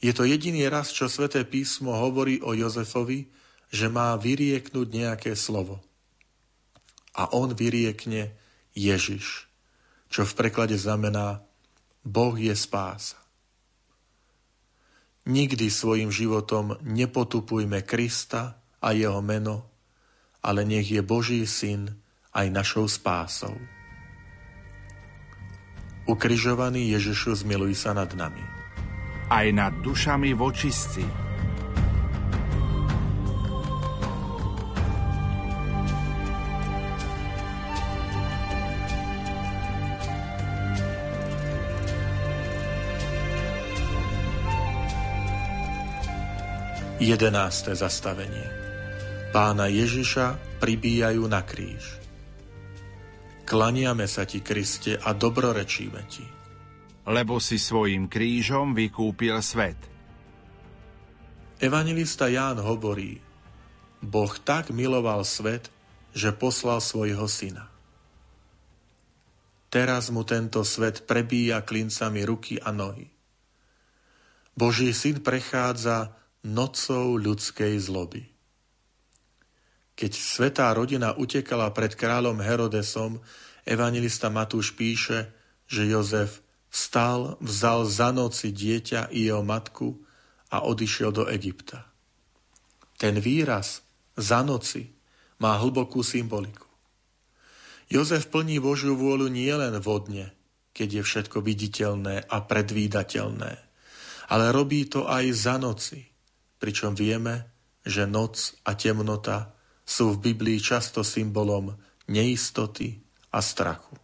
Je 0.00 0.12
to 0.16 0.24
jediný 0.24 0.64
raz, 0.72 0.96
čo 0.96 1.12
sväté 1.12 1.44
písmo 1.44 1.92
hovorí 1.92 2.40
o 2.40 2.56
Jozefovi, 2.56 3.28
že 3.68 3.86
má 3.92 4.16
vyrieknúť 4.16 4.88
nejaké 4.88 5.32
slovo. 5.36 5.84
A 7.12 7.28
on 7.36 7.52
vyriekne 7.52 8.32
Ježiš, 8.72 9.50
čo 10.08 10.24
v 10.24 10.32
preklade 10.32 10.74
znamená 10.74 11.44
Boh 12.00 12.32
je 12.34 12.56
spása. 12.56 13.20
Nikdy 15.28 15.68
svojim 15.68 16.08
životom 16.08 16.80
nepotupujme 16.80 17.84
Krista 17.84 18.56
a 18.80 18.96
jeho 18.96 19.20
meno, 19.20 19.68
ale 20.40 20.64
nech 20.64 20.88
je 20.88 21.04
Boží 21.04 21.44
syn 21.44 21.92
aj 22.32 22.46
našou 22.48 22.88
spásou. 22.88 23.52
Ukrižovaný 26.10 26.90
Ježišu, 26.98 27.46
zmiluj 27.46 27.86
sa 27.86 27.94
nad 27.94 28.10
nami. 28.18 28.42
Aj 29.30 29.46
nad 29.54 29.70
dušami 29.78 30.34
vočistci. 30.34 31.06
Jedenácté 46.98 47.78
zastavenie. 47.78 48.50
Pána 49.30 49.70
Ježiša 49.70 50.58
pribíjajú 50.58 51.22
na 51.30 51.46
kríž. 51.46 51.99
Klaniame 53.50 54.06
sa 54.06 54.22
ti, 54.22 54.46
Kriste, 54.46 54.94
a 54.94 55.10
dobrorečíme 55.10 56.02
ti. 56.06 56.22
Lebo 57.10 57.42
si 57.42 57.58
svojim 57.58 58.06
krížom 58.06 58.78
vykúpil 58.78 59.34
svet. 59.42 59.74
Evangelista 61.58 62.30
Ján 62.30 62.62
hovorí, 62.62 63.18
Boh 63.98 64.30
tak 64.46 64.70
miloval 64.70 65.26
svet, 65.26 65.66
že 66.14 66.30
poslal 66.30 66.78
svojho 66.78 67.26
syna. 67.26 67.66
Teraz 69.66 70.14
mu 70.14 70.22
tento 70.22 70.62
svet 70.62 71.02
prebíja 71.02 71.66
klincami 71.66 72.22
ruky 72.22 72.54
a 72.62 72.70
nohy. 72.70 73.10
Boží 74.54 74.94
syn 74.94 75.26
prechádza 75.26 76.14
nocou 76.46 77.18
ľudskej 77.18 77.82
zloby. 77.82 78.29
Keď 80.00 80.12
svetá 80.16 80.72
rodina 80.72 81.12
utekala 81.12 81.68
pred 81.76 81.92
kráľom 81.92 82.40
Herodesom, 82.40 83.20
evangelista 83.68 84.32
Matúš 84.32 84.72
píše, 84.72 85.28
že 85.68 85.84
Jozef 85.84 86.40
vstal, 86.72 87.36
vzal 87.44 87.84
za 87.84 88.08
noci 88.08 88.48
dieťa 88.48 89.12
i 89.12 89.28
jeho 89.28 89.44
matku 89.44 90.00
a 90.56 90.64
odišiel 90.64 91.12
do 91.12 91.28
Egypta. 91.28 91.84
Ten 92.96 93.20
výraz 93.20 93.84
za 94.16 94.40
noci 94.40 94.88
má 95.36 95.60
hlbokú 95.60 96.00
symboliku. 96.00 96.64
Jozef 97.92 98.32
plní 98.32 98.56
Božiu 98.56 98.96
vôľu 98.96 99.28
nielen 99.28 99.76
vodne, 99.84 100.32
keď 100.72 100.88
je 100.96 101.02
všetko 101.04 101.44
viditeľné 101.44 102.24
a 102.24 102.36
predvídateľné, 102.40 103.52
ale 104.32 104.44
robí 104.48 104.88
to 104.88 105.04
aj 105.04 105.28
za 105.36 105.60
noci, 105.60 106.08
pričom 106.56 106.96
vieme, 106.96 107.52
že 107.84 108.08
noc 108.08 108.56
a 108.64 108.72
temnota 108.72 109.59
sú 109.90 110.14
v 110.14 110.30
Biblii 110.30 110.62
často 110.62 111.02
symbolom 111.02 111.74
neistoty 112.06 112.94
a 113.34 113.42
strachu. 113.42 113.98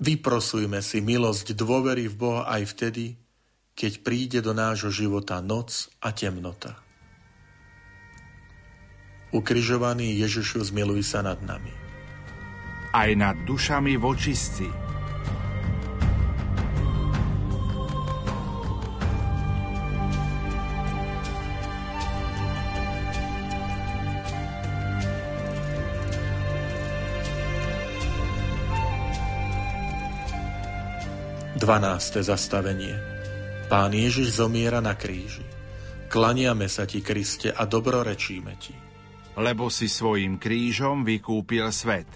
Vyprosujme 0.00 0.80
si 0.80 1.04
milosť 1.04 1.52
dôvery 1.52 2.08
v 2.08 2.16
Boha 2.16 2.42
aj 2.48 2.72
vtedy, 2.72 3.20
keď 3.76 3.92
príde 4.00 4.38
do 4.40 4.56
nášho 4.56 4.88
života 4.88 5.38
noc 5.44 5.92
a 6.00 6.10
temnota. 6.10 6.80
Ukrižovaný 9.32 10.16
Ježišu, 10.16 10.72
zmiluj 10.72 11.04
sa 11.04 11.20
nad 11.20 11.40
nami. 11.44 11.72
Aj 12.92 13.08
nad 13.16 13.36
dušami 13.48 13.96
vočistci 13.96 14.91
12. 31.62 32.26
zastavenie 32.26 32.98
Pán 33.70 33.94
Ježiš 33.94 34.42
zomiera 34.42 34.82
na 34.82 34.98
kríži. 34.98 35.46
Klaniame 36.10 36.66
sa 36.66 36.90
ti, 36.90 36.98
Kriste, 36.98 37.54
a 37.54 37.62
dobrorečíme 37.70 38.58
ti. 38.58 38.74
Lebo 39.38 39.70
si 39.70 39.86
svojim 39.86 40.42
krížom 40.42 41.06
vykúpil 41.06 41.62
svet. 41.70 42.10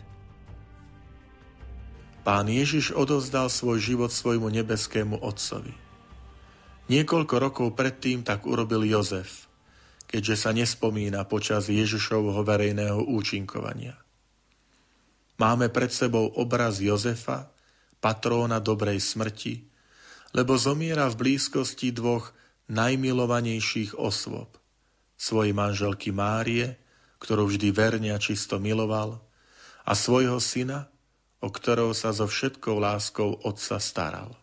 Pán 2.27 2.51
Ježiš 2.51 2.91
odozdal 2.91 3.47
svoj 3.47 3.79
život 3.79 4.11
svojmu 4.11 4.51
nebeskému 4.51 5.23
Otcovi. 5.23 5.79
Niekoľko 6.91 7.35
rokov 7.39 7.79
predtým 7.79 8.27
tak 8.27 8.51
urobil 8.51 8.83
Jozef, 8.83 9.47
keďže 10.11 10.43
sa 10.43 10.51
nespomína 10.51 11.23
počas 11.23 11.71
Ježišovho 11.71 12.43
verejného 12.43 12.99
účinkovania. 12.99 13.95
Máme 15.39 15.71
pred 15.71 15.95
sebou 15.95 16.35
obraz 16.35 16.83
Jozefa, 16.83 17.55
patróna 18.01 18.61
dobrej 18.61 19.01
smrti, 19.03 19.67
lebo 20.37 20.61
zomiera 20.61 21.09
v 21.09 21.17
blízkosti 21.17 21.95
dvoch 21.97 22.33
najmilovanejších 22.69 23.97
osôb. 23.97 24.59
Svojej 25.17 25.57
manželky 25.57 26.13
Márie, 26.13 26.77
ktorú 27.23 27.49
vždy 27.49 27.73
verne 27.73 28.11
a 28.13 28.21
čisto 28.21 28.61
miloval, 28.61 29.23
a 29.87 29.93
svojho 29.95 30.43
syna, 30.43 30.91
o 31.41 31.49
ktorého 31.49 31.95
sa 31.95 32.11
so 32.11 32.27
všetkou 32.27 32.77
láskou 32.77 33.39
otca 33.45 33.79
staral. 33.79 34.35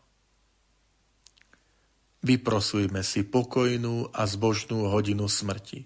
vyprosujme 2.23 3.03
si 3.03 3.27
pokojnú 3.27 4.15
a 4.15 4.23
zbožnú 4.23 4.87
hodinu 4.87 5.27
smrti. 5.27 5.85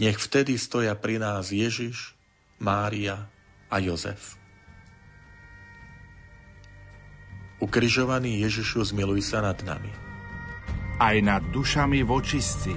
Nech 0.00 0.16
vtedy 0.16 0.56
stoja 0.56 0.96
pri 0.96 1.20
nás 1.20 1.52
Ježiš, 1.52 2.16
Mária 2.56 3.28
a 3.68 3.76
Jozef. 3.78 4.37
Ukrižovaný 7.58 8.38
Ježišu, 8.46 8.94
zmiluj 8.94 9.26
sa 9.26 9.42
nad 9.42 9.58
nami. 9.66 9.90
Aj 10.98 11.18
nad 11.22 11.42
dušami 11.50 12.06
vočistci 12.06 12.70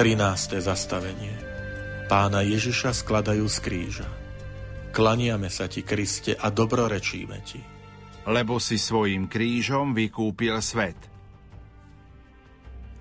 13. 0.00 0.64
zastavenie 0.64 1.36
Pána 2.08 2.40
Ježiša 2.40 2.96
skladajú 3.04 3.44
z 3.44 3.58
kríža. 3.60 4.08
Klaniame 4.96 5.52
sa 5.52 5.68
ti, 5.68 5.84
Kriste, 5.84 6.32
a 6.32 6.48
dobrorečíme 6.48 7.36
ti. 7.44 7.60
Lebo 8.28 8.60
si 8.60 8.76
svojim 8.76 9.28
krížom 9.28 9.96
vykúpil 9.96 10.56
svet. 10.60 10.96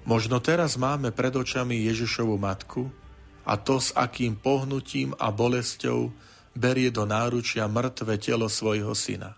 Možno 0.07 0.39
teraz 0.39 0.79
máme 0.79 1.11
pred 1.11 1.35
očami 1.35 1.85
Ježišovu 1.85 2.39
matku 2.39 2.87
a 3.43 3.59
to, 3.59 3.77
s 3.77 3.93
akým 3.93 4.39
pohnutím 4.39 5.13
a 5.19 5.29
bolesťou 5.29 6.09
berie 6.55 6.89
do 6.89 7.03
náručia 7.05 7.67
mŕtve 7.69 8.17
telo 8.17 8.47
svojho 8.47 8.95
syna. 8.97 9.37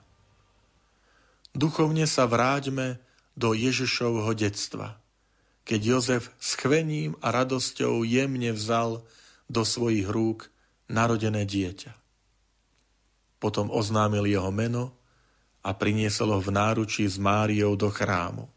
Duchovne 1.52 2.08
sa 2.08 2.30
vráťme 2.30 3.04
do 3.36 3.52
Ježišovho 3.52 4.32
detstva– 4.38 4.96
keď 5.62 5.80
Jozef 5.82 6.34
s 6.41 6.58
chvením 6.58 7.13
a 7.22 7.30
radosťou 7.32 8.02
jemne 8.06 8.52
vzal 8.54 9.06
do 9.48 9.62
svojich 9.62 10.10
rúk 10.10 10.50
narodené 10.89 11.46
dieťa. 11.46 11.94
Potom 13.41 13.72
oznámil 13.74 14.30
jeho 14.30 14.50
meno 14.54 14.94
a 15.62 15.69
priniesol 15.78 16.38
ho 16.38 16.41
v 16.41 16.50
náručí 16.50 17.06
s 17.06 17.21
Máriou 17.21 17.78
do 17.78 17.93
chrámu. 17.93 18.50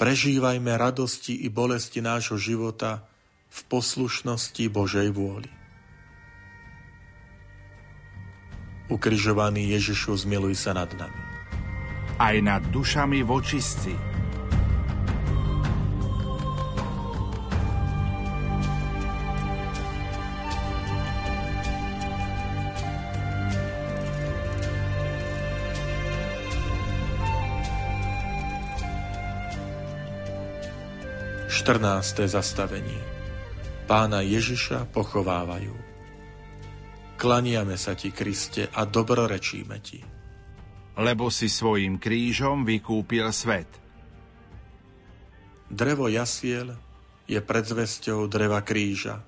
Prežívajme 0.00 0.72
radosti 0.80 1.44
i 1.44 1.52
bolesti 1.52 2.00
nášho 2.00 2.40
života 2.40 3.04
v 3.50 3.58
poslušnosti 3.68 4.64
Božej 4.72 5.12
vôli. 5.12 5.50
Ukrižovaný 8.90 9.76
Ježišu, 9.76 10.16
zmiluj 10.24 10.56
sa 10.56 10.72
nad 10.72 10.90
nami. 10.96 11.22
Aj 12.16 12.36
nad 12.42 12.64
dušami 12.72 13.22
vočistci 13.22 14.19
14. 31.70 32.26
zastavenie 32.26 32.98
Pána 33.86 34.26
Ježiša 34.26 34.90
pochovávajú. 34.90 35.70
Klaniame 37.14 37.78
sa 37.78 37.94
ti, 37.94 38.10
Kriste, 38.10 38.66
a 38.74 38.82
dobrorečíme 38.82 39.78
ti. 39.78 40.02
Lebo 40.98 41.30
si 41.30 41.46
svojim 41.46 42.02
krížom 42.02 42.66
vykúpil 42.66 43.22
svet. 43.30 43.70
Drevo 45.70 46.10
jasiel 46.10 46.74
je 47.30 47.38
predzvesťou 47.38 48.26
dreva 48.26 48.66
kríža 48.66 49.22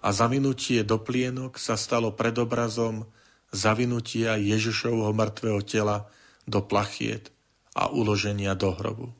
a 0.00 0.08
zavinutie 0.08 0.80
do 0.88 1.04
plienok 1.04 1.60
sa 1.60 1.76
stalo 1.76 2.16
predobrazom 2.16 3.04
zavinutia 3.52 4.40
Ježišovho 4.40 5.12
mŕtvého 5.12 5.60
tela 5.68 6.08
do 6.48 6.64
plachiet 6.64 7.28
a 7.76 7.92
uloženia 7.92 8.56
do 8.56 8.72
hrobu. 8.72 9.12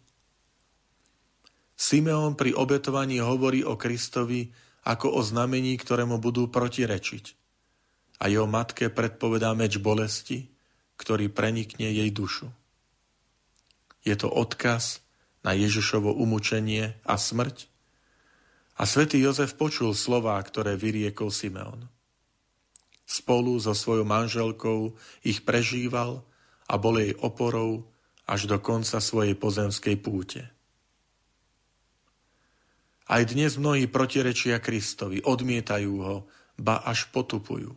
Simeon 1.83 2.38
pri 2.38 2.55
obetovaní 2.55 3.18
hovorí 3.18 3.66
o 3.66 3.75
Kristovi 3.75 4.47
ako 4.87 5.18
o 5.18 5.21
znamení, 5.27 5.75
ktorému 5.75 6.23
budú 6.23 6.47
protirečiť. 6.47 7.25
A 8.23 8.31
jeho 8.31 8.47
matke 8.47 8.87
predpovedá 8.87 9.51
meč 9.59 9.83
bolesti, 9.83 10.47
ktorý 10.95 11.27
prenikne 11.35 11.90
jej 11.90 12.07
dušu. 12.14 12.47
Je 14.07 14.14
to 14.14 14.31
odkaz 14.31 15.03
na 15.42 15.59
Ježišovo 15.59 16.14
umúčenie 16.14 16.95
a 17.03 17.18
smrť. 17.18 17.66
A 18.79 18.87
svätý 18.87 19.18
Jozef 19.18 19.59
počul 19.59 19.90
slová, 19.99 20.38
ktoré 20.38 20.79
vyriekol 20.79 21.35
Simeon. 21.35 21.90
Spolu 23.03 23.59
so 23.59 23.75
svojou 23.75 24.07
manželkou 24.07 24.95
ich 25.27 25.42
prežíval 25.42 26.23
a 26.71 26.79
bol 26.79 27.03
jej 27.03 27.18
oporou 27.18 27.90
až 28.23 28.47
do 28.47 28.62
konca 28.62 29.03
svojej 29.03 29.35
pozemskej 29.35 29.99
púte. 29.99 30.47
Aj 33.12 33.29
dnes 33.29 33.61
mnohí 33.61 33.92
protirečia 33.92 34.57
Kristovi, 34.57 35.20
odmietajú 35.20 35.92
ho, 36.01 36.25
ba 36.57 36.81
až 36.81 37.12
potupujú. 37.12 37.77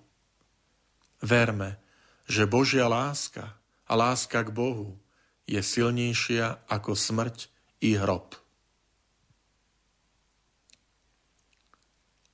Verme, 1.19 1.75
že 2.23 2.47
Božia 2.47 2.87
láska 2.87 3.59
a 3.83 3.93
láska 3.99 4.47
k 4.47 4.55
Bohu 4.55 4.95
je 5.43 5.59
silnejšia 5.59 6.63
ako 6.71 6.95
smrť 6.95 7.51
i 7.83 7.99
hrob. 7.99 8.31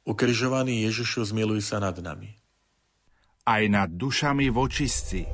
Ukrižovaný 0.06 0.86
Ježišu, 0.86 1.26
zmiluj 1.26 1.66
sa 1.66 1.82
nad 1.82 1.98
nami. 1.98 2.38
Aj 3.50 3.66
nad 3.66 3.90
dušami 3.90 4.54
vočistci. 4.54 5.26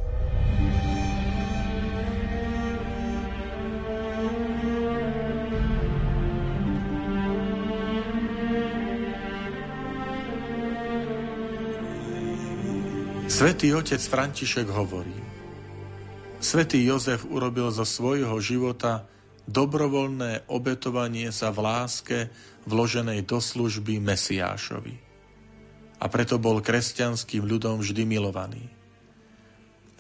Svetý 13.38 13.70
otec 13.78 14.02
František 14.02 14.66
hovorí, 14.66 15.14
Svetý 16.42 16.82
Jozef 16.82 17.22
urobil 17.22 17.70
zo 17.70 17.86
svojho 17.86 18.34
života 18.42 19.06
dobrovoľné 19.46 20.50
obetovanie 20.50 21.30
sa 21.30 21.54
v 21.54 21.62
láske 21.62 22.18
vloženej 22.66 23.30
do 23.30 23.38
služby 23.38 24.02
Mesiášovi. 24.02 24.98
A 26.02 26.06
preto 26.10 26.42
bol 26.42 26.66
kresťanským 26.66 27.46
ľudom 27.46 27.78
vždy 27.78 28.10
milovaný. 28.10 28.74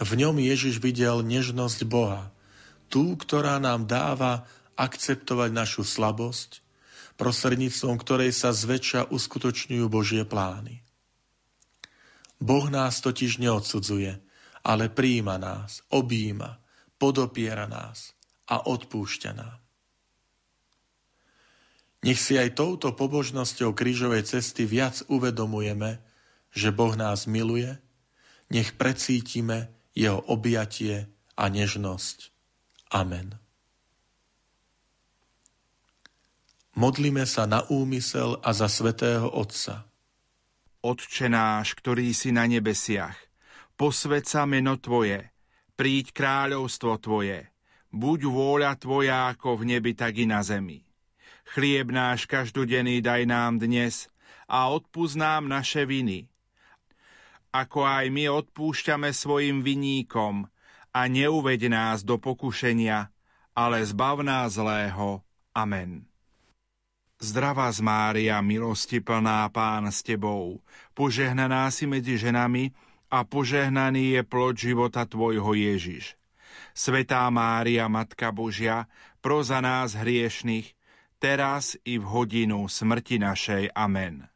V 0.01 0.11
ňom 0.17 0.41
Ježiš 0.41 0.81
videl 0.81 1.21
nežnosť 1.21 1.85
Boha, 1.85 2.33
tú, 2.89 3.13
ktorá 3.21 3.61
nám 3.61 3.85
dáva 3.85 4.49
akceptovať 4.73 5.53
našu 5.53 5.85
slabosť, 5.85 6.65
prostredníctvom 7.21 8.01
ktorej 8.01 8.33
sa 8.33 8.49
zväčša 8.49 9.13
uskutočňujú 9.13 9.85
Božie 9.93 10.25
plány. 10.25 10.86
Boh 12.37 12.69
nás 12.69 13.01
totiž 13.01 13.41
neodsudzuje, 13.41 14.21
ale 14.61 14.91
príjima 14.93 15.41
nás, 15.41 15.81
objíma, 15.89 16.61
podopiera 16.97 17.65
nás 17.65 18.13
a 18.47 18.65
odpúšťa 18.67 19.31
nám. 19.33 19.57
Nech 22.05 22.21
si 22.21 22.37
aj 22.37 22.53
touto 22.53 22.93
pobožnosťou 22.93 23.73
krížovej 23.73 24.23
cesty 24.29 24.69
viac 24.69 25.01
uvedomujeme, 25.09 25.97
že 26.53 26.69
Boh 26.69 26.93
nás 26.93 27.25
miluje, 27.25 27.73
nech 28.53 28.77
precítime 28.77 29.73
jeho 29.97 30.21
objatie 30.29 31.09
a 31.33 31.49
nežnosť. 31.49 32.29
Amen. 32.93 33.35
Modlíme 36.77 37.25
sa 37.25 37.49
na 37.49 37.65
úmysel 37.73 38.37
a 38.45 38.53
za 38.53 38.69
svetého 38.69 39.25
Otca, 39.33 39.86
Otče 40.85 41.27
náš, 41.27 41.73
ktorý 41.73 42.13
si 42.13 42.29
na 42.29 42.45
nebesiach, 42.45 43.17
posved 43.73 44.25
meno 44.45 44.77
Tvoje, 44.77 45.33
príď 45.73 46.13
kráľovstvo 46.13 47.01
Tvoje, 47.01 47.49
buď 47.89 48.19
vôľa 48.29 48.73
Tvoja 48.77 49.33
ako 49.33 49.61
v 49.61 49.77
nebi, 49.77 49.97
tak 49.97 50.17
i 50.21 50.25
na 50.29 50.45
zemi. 50.45 50.85
Chlieb 51.47 51.89
náš 51.89 52.27
každodenný 52.27 52.99
daj 52.99 53.23
nám 53.25 53.57
dnes 53.57 54.11
a 54.45 54.67
odpúsť 54.69 55.15
nám 55.17 55.47
naše 55.47 55.87
viny, 55.87 56.27
ako 57.55 57.87
aj 57.87 58.05
my 58.11 58.29
odpúšťame 58.29 59.09
svojim 59.15 59.63
viníkom 59.63 60.45
a 60.93 61.01
neuveď 61.07 61.71
nás 61.71 62.03
do 62.03 62.21
pokušenia, 62.21 63.09
ale 63.57 63.81
zbav 63.81 64.21
nás 64.21 64.59
zlého. 64.59 65.25
Amen. 65.57 66.05
Zdravá 67.17 67.73
z 67.73 67.81
Mária, 67.81 68.37
milosti 68.45 69.01
plná 69.01 69.49
Pán 69.49 69.89
s 69.89 70.05
Tebou, 70.05 70.61
požehnaná 70.93 71.65
si 71.73 71.89
medzi 71.89 72.13
ženami 72.13 72.77
a 73.09 73.25
požehnaný 73.25 74.13
je 74.13 74.21
plod 74.21 74.53
života 74.53 75.01
Tvojho 75.01 75.57
Ježiš. 75.57 76.13
Svetá 76.77 77.25
Mária, 77.33 77.89
Matka 77.89 78.29
Božia, 78.29 78.85
pro 79.17 79.41
za 79.41 79.65
nás 79.65 79.97
hriešných, 79.97 80.77
teraz 81.17 81.73
i 81.89 81.97
v 81.97 82.05
hodinu 82.05 82.69
smrti 82.69 83.17
našej. 83.17 83.73
Amen. 83.73 84.29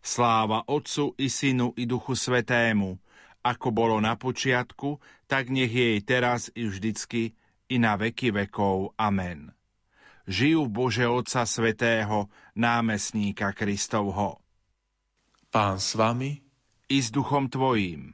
Sláva 0.00 0.64
Otcu 0.64 1.12
i 1.20 1.28
Synu 1.28 1.76
i 1.76 1.84
Duchu 1.84 2.16
Svetému, 2.16 2.96
ako 3.44 3.68
bolo 3.76 4.00
na 4.00 4.16
počiatku, 4.16 4.96
tak 5.28 5.52
nech 5.52 5.68
jej 5.68 6.00
teraz 6.00 6.48
i 6.56 6.64
vždycky, 6.64 7.36
i 7.68 7.76
na 7.76 8.00
veky 8.00 8.32
vekov. 8.32 8.96
Amen. 8.96 9.55
Žijú 10.26 10.66
Bože 10.66 11.06
Otca 11.06 11.46
Svetého, 11.46 12.26
námestníka 12.58 13.54
Kristovho. 13.54 14.42
Pán 15.54 15.78
s 15.78 15.94
vami 15.94 16.42
i 16.90 16.98
s 16.98 17.14
duchom 17.14 17.46
tvojím. 17.46 18.10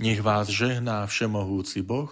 Nech 0.00 0.24
vás 0.24 0.48
žehná 0.48 1.06
Všemohúci 1.06 1.84
Boh, 1.84 2.10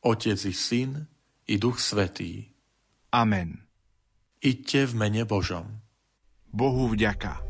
Otec 0.00 0.40
i 0.48 0.54
Syn 0.56 1.06
i 1.46 1.54
Duch 1.60 1.78
Svetý. 1.78 2.50
Amen. 3.12 3.62
Iďte 4.40 4.90
v 4.90 4.92
mene 5.04 5.22
Božom. 5.28 5.84
Bohu 6.50 6.88
vďaka. 6.88 7.44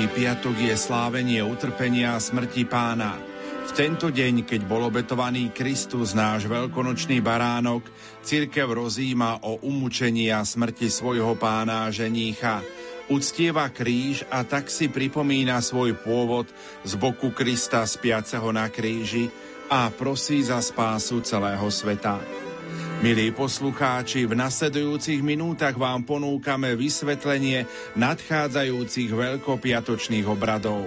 Veľký 0.00 0.16
piatok 0.16 0.56
je 0.56 0.76
slávenie 0.80 1.44
utrpenia 1.44 2.16
a 2.16 2.24
smrti 2.24 2.64
pána. 2.64 3.20
V 3.68 3.70
tento 3.76 4.08
deň, 4.08 4.48
keď 4.48 4.64
bol 4.64 4.88
obetovaný 4.88 5.52
Kristus, 5.52 6.16
náš 6.16 6.48
veľkonočný 6.48 7.20
baránok, 7.20 7.84
církev 8.24 8.64
rozíma 8.80 9.44
o 9.44 9.60
umúčení 9.60 10.32
a 10.32 10.40
smrti 10.40 10.88
svojho 10.88 11.36
pána 11.36 11.84
a 11.84 11.92
ženícha. 11.92 12.64
Uctieva 13.12 13.68
kríž 13.68 14.24
a 14.32 14.40
tak 14.40 14.72
si 14.72 14.88
pripomína 14.88 15.60
svoj 15.60 15.92
pôvod 16.00 16.48
z 16.80 16.96
boku 16.96 17.36
Krista 17.36 17.84
spiaceho 17.84 18.48
na 18.56 18.72
kríži 18.72 19.28
a 19.68 19.92
prosí 19.92 20.40
za 20.40 20.64
spásu 20.64 21.20
celého 21.20 21.68
sveta. 21.68 22.48
Milí 23.00 23.32
poslucháči, 23.32 24.28
v 24.28 24.36
nasledujúcich 24.36 25.24
minútach 25.24 25.72
vám 25.72 26.04
ponúkame 26.04 26.76
vysvetlenie 26.76 27.64
nadchádzajúcich 27.96 29.16
veľkopiatočných 29.16 30.28
obradov. 30.28 30.84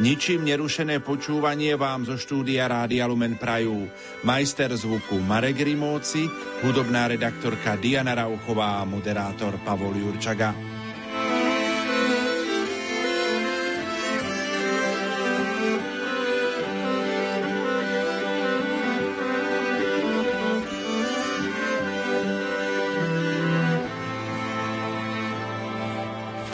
Ničím 0.00 0.48
nerušené 0.48 1.04
počúvanie 1.04 1.76
vám 1.76 2.08
zo 2.08 2.16
štúdia 2.16 2.72
Rádia 2.72 3.04
Lumen 3.04 3.36
Prajú. 3.36 3.84
Majster 4.24 4.72
zvuku 4.72 5.20
Marek 5.20 5.60
Rimóci, 5.60 6.24
hudobná 6.64 7.12
redaktorka 7.12 7.76
Diana 7.76 8.16
Rauchová 8.16 8.80
a 8.80 8.88
moderátor 8.88 9.60
Pavol 9.60 9.92
Jurčaga. 10.00 10.71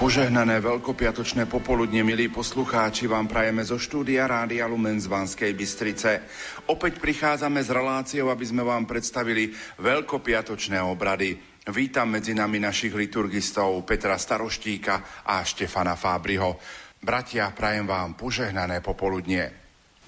Požehnané 0.08 0.64
veľkopiatočné 0.64 1.44
popoludne, 1.52 2.00
milí 2.00 2.32
poslucháči, 2.32 3.04
vám 3.04 3.28
prajeme 3.28 3.60
zo 3.60 3.76
štúdia 3.76 4.24
Rádia 4.24 4.64
Lumen 4.64 4.96
z 4.96 5.04
Banskej 5.04 5.52
Bystrice. 5.52 6.24
Opäť 6.72 6.96
prichádzame 6.96 7.60
s 7.60 7.68
reláciou, 7.68 8.32
aby 8.32 8.40
sme 8.40 8.64
vám 8.64 8.88
predstavili 8.88 9.52
veľkopiatočné 9.76 10.80
obrady. 10.80 11.36
Vítam 11.68 12.08
medzi 12.08 12.32
nami 12.32 12.56
našich 12.56 12.96
liturgistov 12.96 13.84
Petra 13.84 14.16
Staroštíka 14.16 15.28
a 15.28 15.44
Štefana 15.44 15.92
Fábriho. 15.92 16.56
Bratia, 16.96 17.52
prajem 17.52 17.84
vám 17.84 18.16
požehnané 18.16 18.80
popoludnie. 18.80 19.44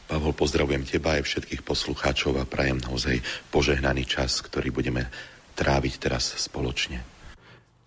Pavol, 0.09 0.33
pozdravujem 0.33 0.89
teba 0.89 1.21
aj 1.21 1.29
všetkých 1.29 1.61
poslucháčov 1.61 2.41
a 2.41 2.49
prajem 2.49 2.81
naozaj 2.81 3.21
požehnaný 3.53 4.09
čas, 4.09 4.41
ktorý 4.41 4.73
budeme 4.73 5.13
tráviť 5.61 5.95
teraz 6.01 6.41
spoločne. 6.41 7.20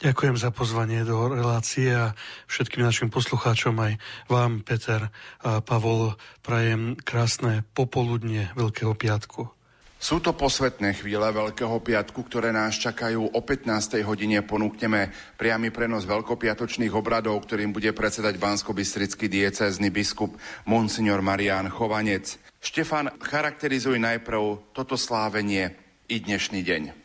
Ďakujem 0.04 0.36
za 0.36 0.52
pozvanie 0.52 1.08
do 1.08 1.32
relácie 1.32 1.88
a 1.96 2.12
všetkým 2.52 2.84
našim 2.84 3.08
poslucháčom 3.08 3.72
aj 3.80 3.96
vám, 4.28 4.60
Peter 4.60 5.08
a 5.40 5.64
Pavol, 5.64 6.20
prajem 6.44 7.00
krásne 7.00 7.64
popoludne 7.72 8.52
Veľkého 8.52 9.00
piatku. 9.00 9.48
Sú 9.96 10.20
to 10.20 10.36
posvetné 10.36 11.00
chvíle 11.00 11.24
Veľkého 11.24 11.80
piatku, 11.80 12.20
ktoré 12.28 12.52
nás 12.52 12.76
čakajú. 12.84 13.32
O 13.32 13.40
15. 13.48 14.04
hodine 14.04 14.44
ponúkneme 14.44 15.08
priamy 15.40 15.72
prenos 15.72 16.04
veľkopiatočných 16.04 16.92
obradov, 16.92 17.40
ktorým 17.48 17.72
bude 17.72 17.96
predsedať 17.96 18.36
bansko-bystrický 18.36 19.32
diecézny 19.32 19.88
biskup 19.88 20.36
Monsignor 20.68 21.24
Marián 21.24 21.72
Chovanec. 21.72 22.36
Štefan, 22.60 23.08
charakterizuj 23.24 23.96
najprv 24.04 24.76
toto 24.76 25.00
slávenie 25.00 25.80
i 26.12 26.20
dnešný 26.20 26.60
deň. 26.60 27.03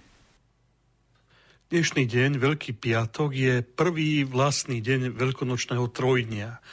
Dnešný 1.68 2.08
deň, 2.08 2.40
Veľký 2.40 2.80
piatok, 2.80 3.36
je 3.36 3.60
prvý 3.60 4.24
vlastný 4.24 4.80
deň 4.80 5.12
veľkonočného 5.12 5.84
trojdnia. 5.92 6.64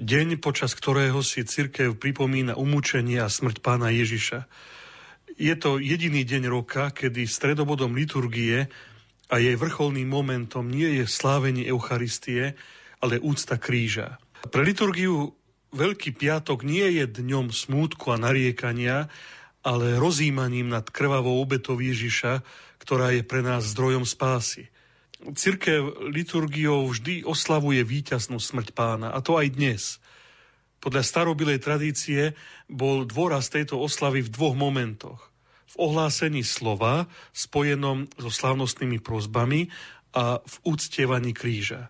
Deň, 0.00 0.40
počas 0.40 0.72
ktorého 0.72 1.20
si 1.20 1.44
cirkev 1.44 2.00
pripomína 2.00 2.56
umúčenie 2.56 3.20
a 3.20 3.28
smrť 3.28 3.60
pána 3.60 3.92
Ježiša. 3.92 4.48
Je 5.36 5.52
to 5.60 5.76
jediný 5.76 6.24
deň 6.24 6.48
roka, 6.48 6.88
kedy 6.88 7.28
stredobodom 7.28 7.92
liturgie 7.92 8.72
a 9.28 9.36
jej 9.36 9.60
vrcholným 9.60 10.08
momentom 10.08 10.72
nie 10.72 10.88
je 10.88 11.04
slávenie 11.04 11.68
Eucharistie, 11.68 12.56
ale 13.04 13.20
úcta 13.20 13.60
kríža. 13.60 14.16
Pre 14.48 14.64
liturgiu 14.64 15.36
Veľký 15.76 16.16
piatok 16.16 16.64
nie 16.64 16.96
je 16.96 17.04
dňom 17.04 17.52
smútku 17.52 18.08
a 18.08 18.16
nariekania, 18.16 19.12
ale 19.64 19.96
rozímaním 19.96 20.68
nad 20.68 20.84
krvavou 20.92 21.40
obetou 21.40 21.80
Ježiša, 21.80 22.44
ktorá 22.84 23.16
je 23.16 23.24
pre 23.24 23.40
nás 23.40 23.72
zdrojom 23.72 24.04
spásy. 24.04 24.68
Cirkev 25.24 26.12
liturgiou 26.12 26.84
vždy 26.92 27.24
oslavuje 27.24 27.80
víťaznú 27.80 28.36
smrť 28.36 28.76
pána, 28.76 29.08
a 29.16 29.24
to 29.24 29.40
aj 29.40 29.56
dnes. 29.56 29.82
Podľa 30.84 31.00
starobilej 31.00 31.64
tradície 31.64 32.36
bol 32.68 33.08
dôraz 33.08 33.48
tejto 33.48 33.80
oslavy 33.80 34.20
v 34.20 34.28
dvoch 34.28 34.52
momentoch. 34.52 35.32
V 35.72 35.74
ohlásení 35.80 36.44
slova, 36.44 37.08
spojenom 37.32 38.04
so 38.20 38.28
slavnostnými 38.28 39.00
prozbami 39.00 39.72
a 40.12 40.44
v 40.44 40.54
úctievaní 40.68 41.32
kríža. 41.32 41.88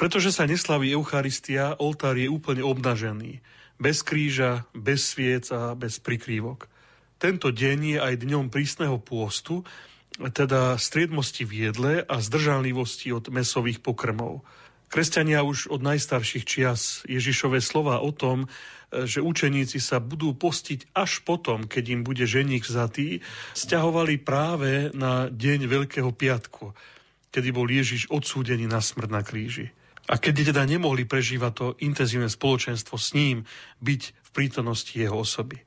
Pretože 0.00 0.32
sa 0.32 0.48
neslaví 0.48 0.88
Eucharistia, 0.96 1.76
oltár 1.76 2.16
je 2.16 2.32
úplne 2.32 2.64
obnažený. 2.64 3.44
Bez 3.76 4.00
kríža, 4.00 4.64
bez 4.72 5.04
sviec 5.04 5.52
a 5.52 5.76
bez 5.76 6.00
prikrývok. 6.00 6.72
Tento 7.24 7.48
deň 7.48 7.78
je 7.88 7.98
aj 8.04 8.20
dňom 8.20 8.52
prísneho 8.52 9.00
pôstu, 9.00 9.64
teda 10.20 10.76
striedmosti 10.76 11.48
v 11.48 11.72
jedle 11.72 12.04
a 12.04 12.20
zdržanlivosti 12.20 13.16
od 13.16 13.32
mesových 13.32 13.80
pokrmov. 13.80 14.44
Kresťania 14.92 15.40
už 15.40 15.72
od 15.72 15.80
najstarších 15.80 16.44
čias 16.44 17.00
Ježišové 17.08 17.64
slova 17.64 18.04
o 18.04 18.12
tom, 18.12 18.44
že 18.92 19.24
učeníci 19.24 19.80
sa 19.80 20.04
budú 20.04 20.36
postiť 20.36 20.92
až 20.92 21.24
potom, 21.24 21.64
keď 21.64 21.84
im 21.96 22.00
bude 22.04 22.28
ženich 22.28 22.68
vzatý, 22.68 23.24
stiahovali 23.56 24.20
práve 24.20 24.92
na 24.92 25.32
deň 25.32 25.64
Veľkého 25.64 26.12
piatku, 26.12 26.76
kedy 27.32 27.48
bol 27.56 27.64
Ježiš 27.72 28.12
odsúdený 28.12 28.68
na 28.68 28.84
smrť 28.84 29.08
na 29.08 29.24
kríži. 29.24 29.72
A 30.12 30.20
keď 30.20 30.52
teda 30.52 30.68
nemohli 30.68 31.08
prežívať 31.08 31.52
to 31.56 31.66
intenzívne 31.80 32.28
spoločenstvo 32.28 33.00
s 33.00 33.16
ním, 33.16 33.48
byť 33.80 34.12
v 34.12 34.28
prítomnosti 34.36 34.92
jeho 34.92 35.24
osoby. 35.24 35.64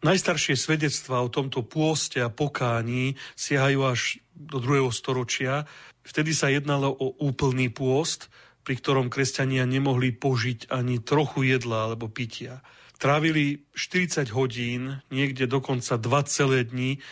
Najstaršie 0.00 0.56
svedectvá 0.56 1.20
o 1.20 1.28
tomto 1.28 1.60
pôste 1.60 2.24
a 2.24 2.32
pokání 2.32 3.20
siahajú 3.36 3.80
až 3.84 4.00
do 4.32 4.56
druhého 4.56 4.88
storočia. 4.88 5.68
Vtedy 6.00 6.32
sa 6.32 6.48
jednalo 6.48 6.88
o 6.88 7.12
úplný 7.20 7.68
pôst, 7.68 8.32
pri 8.64 8.80
ktorom 8.80 9.12
kresťania 9.12 9.68
nemohli 9.68 10.16
požiť 10.16 10.72
ani 10.72 11.04
trochu 11.04 11.52
jedla 11.52 11.92
alebo 11.92 12.08
pitia. 12.08 12.64
Trávili 12.96 13.68
40 13.76 14.32
hodín, 14.32 15.04
niekde 15.12 15.44
dokonca 15.44 16.00
2 16.00 16.32
celé 16.32 16.64
dní 16.64 17.04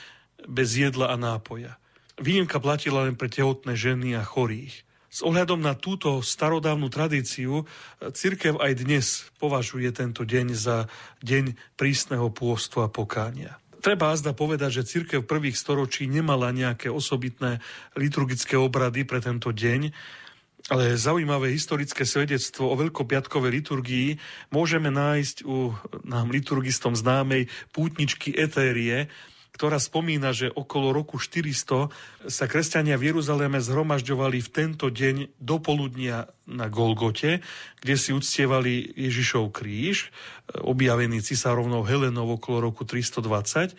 bez 0.49 0.73
jedla 0.73 1.13
a 1.13 1.17
nápoja. 1.21 1.77
Výnimka 2.17 2.57
platila 2.57 3.05
len 3.05 3.21
pre 3.21 3.29
tehotné 3.29 3.77
ženy 3.77 4.17
a 4.17 4.25
chorých. 4.25 4.88
S 5.19 5.27
ohľadom 5.27 5.59
na 5.59 5.75
túto 5.75 6.23
starodávnu 6.23 6.87
tradíciu, 6.95 7.67
cirkev 8.15 8.63
aj 8.63 8.73
dnes 8.79 9.27
považuje 9.43 9.91
tento 9.91 10.23
deň 10.23 10.55
za 10.55 10.87
deň 11.27 11.59
prísneho 11.75 12.31
pôstu 12.31 12.87
a 12.87 12.87
pokánia. 12.87 13.59
Treba 13.83 14.15
azda 14.15 14.31
povedať, 14.31 14.79
že 14.79 14.87
cirkev 14.87 15.27
prvých 15.27 15.59
storočí 15.59 16.07
nemala 16.07 16.55
nejaké 16.55 16.87
osobitné 16.87 17.59
liturgické 17.99 18.55
obrady 18.55 19.03
pre 19.03 19.19
tento 19.19 19.51
deň, 19.51 19.91
ale 20.71 20.95
zaujímavé 20.95 21.51
historické 21.51 22.07
svedectvo 22.07 22.71
o 22.71 22.79
veľkopiatkovej 22.79 23.51
liturgii 23.59 24.09
môžeme 24.55 24.87
nájsť 24.87 25.43
u 25.43 25.75
nám 26.07 26.31
liturgistom 26.31 26.95
známej 26.95 27.51
pútničky 27.75 28.39
Etérie, 28.39 29.11
ktorá 29.55 29.81
spomína, 29.83 30.31
že 30.37 30.53
okolo 30.53 30.93
roku 30.93 31.17
400 31.17 31.91
sa 32.29 32.45
kresťania 32.47 32.95
v 33.01 33.15
Jeruzaleme 33.15 33.59
zhromažďovali 33.59 34.39
v 34.45 34.53
tento 34.53 34.87
deň 34.93 35.41
do 35.41 35.57
poludnia 35.59 36.31
na 36.49 36.71
Golgote, 36.71 37.43
kde 37.83 37.95
si 37.99 38.15
uctievali 38.15 38.95
Ježišov 38.95 39.51
kríž, 39.53 40.15
objavený 40.63 41.21
cisárovnou 41.21 41.85
Helenou 41.85 42.39
okolo 42.39 42.71
roku 42.71 42.87
320 42.87 43.75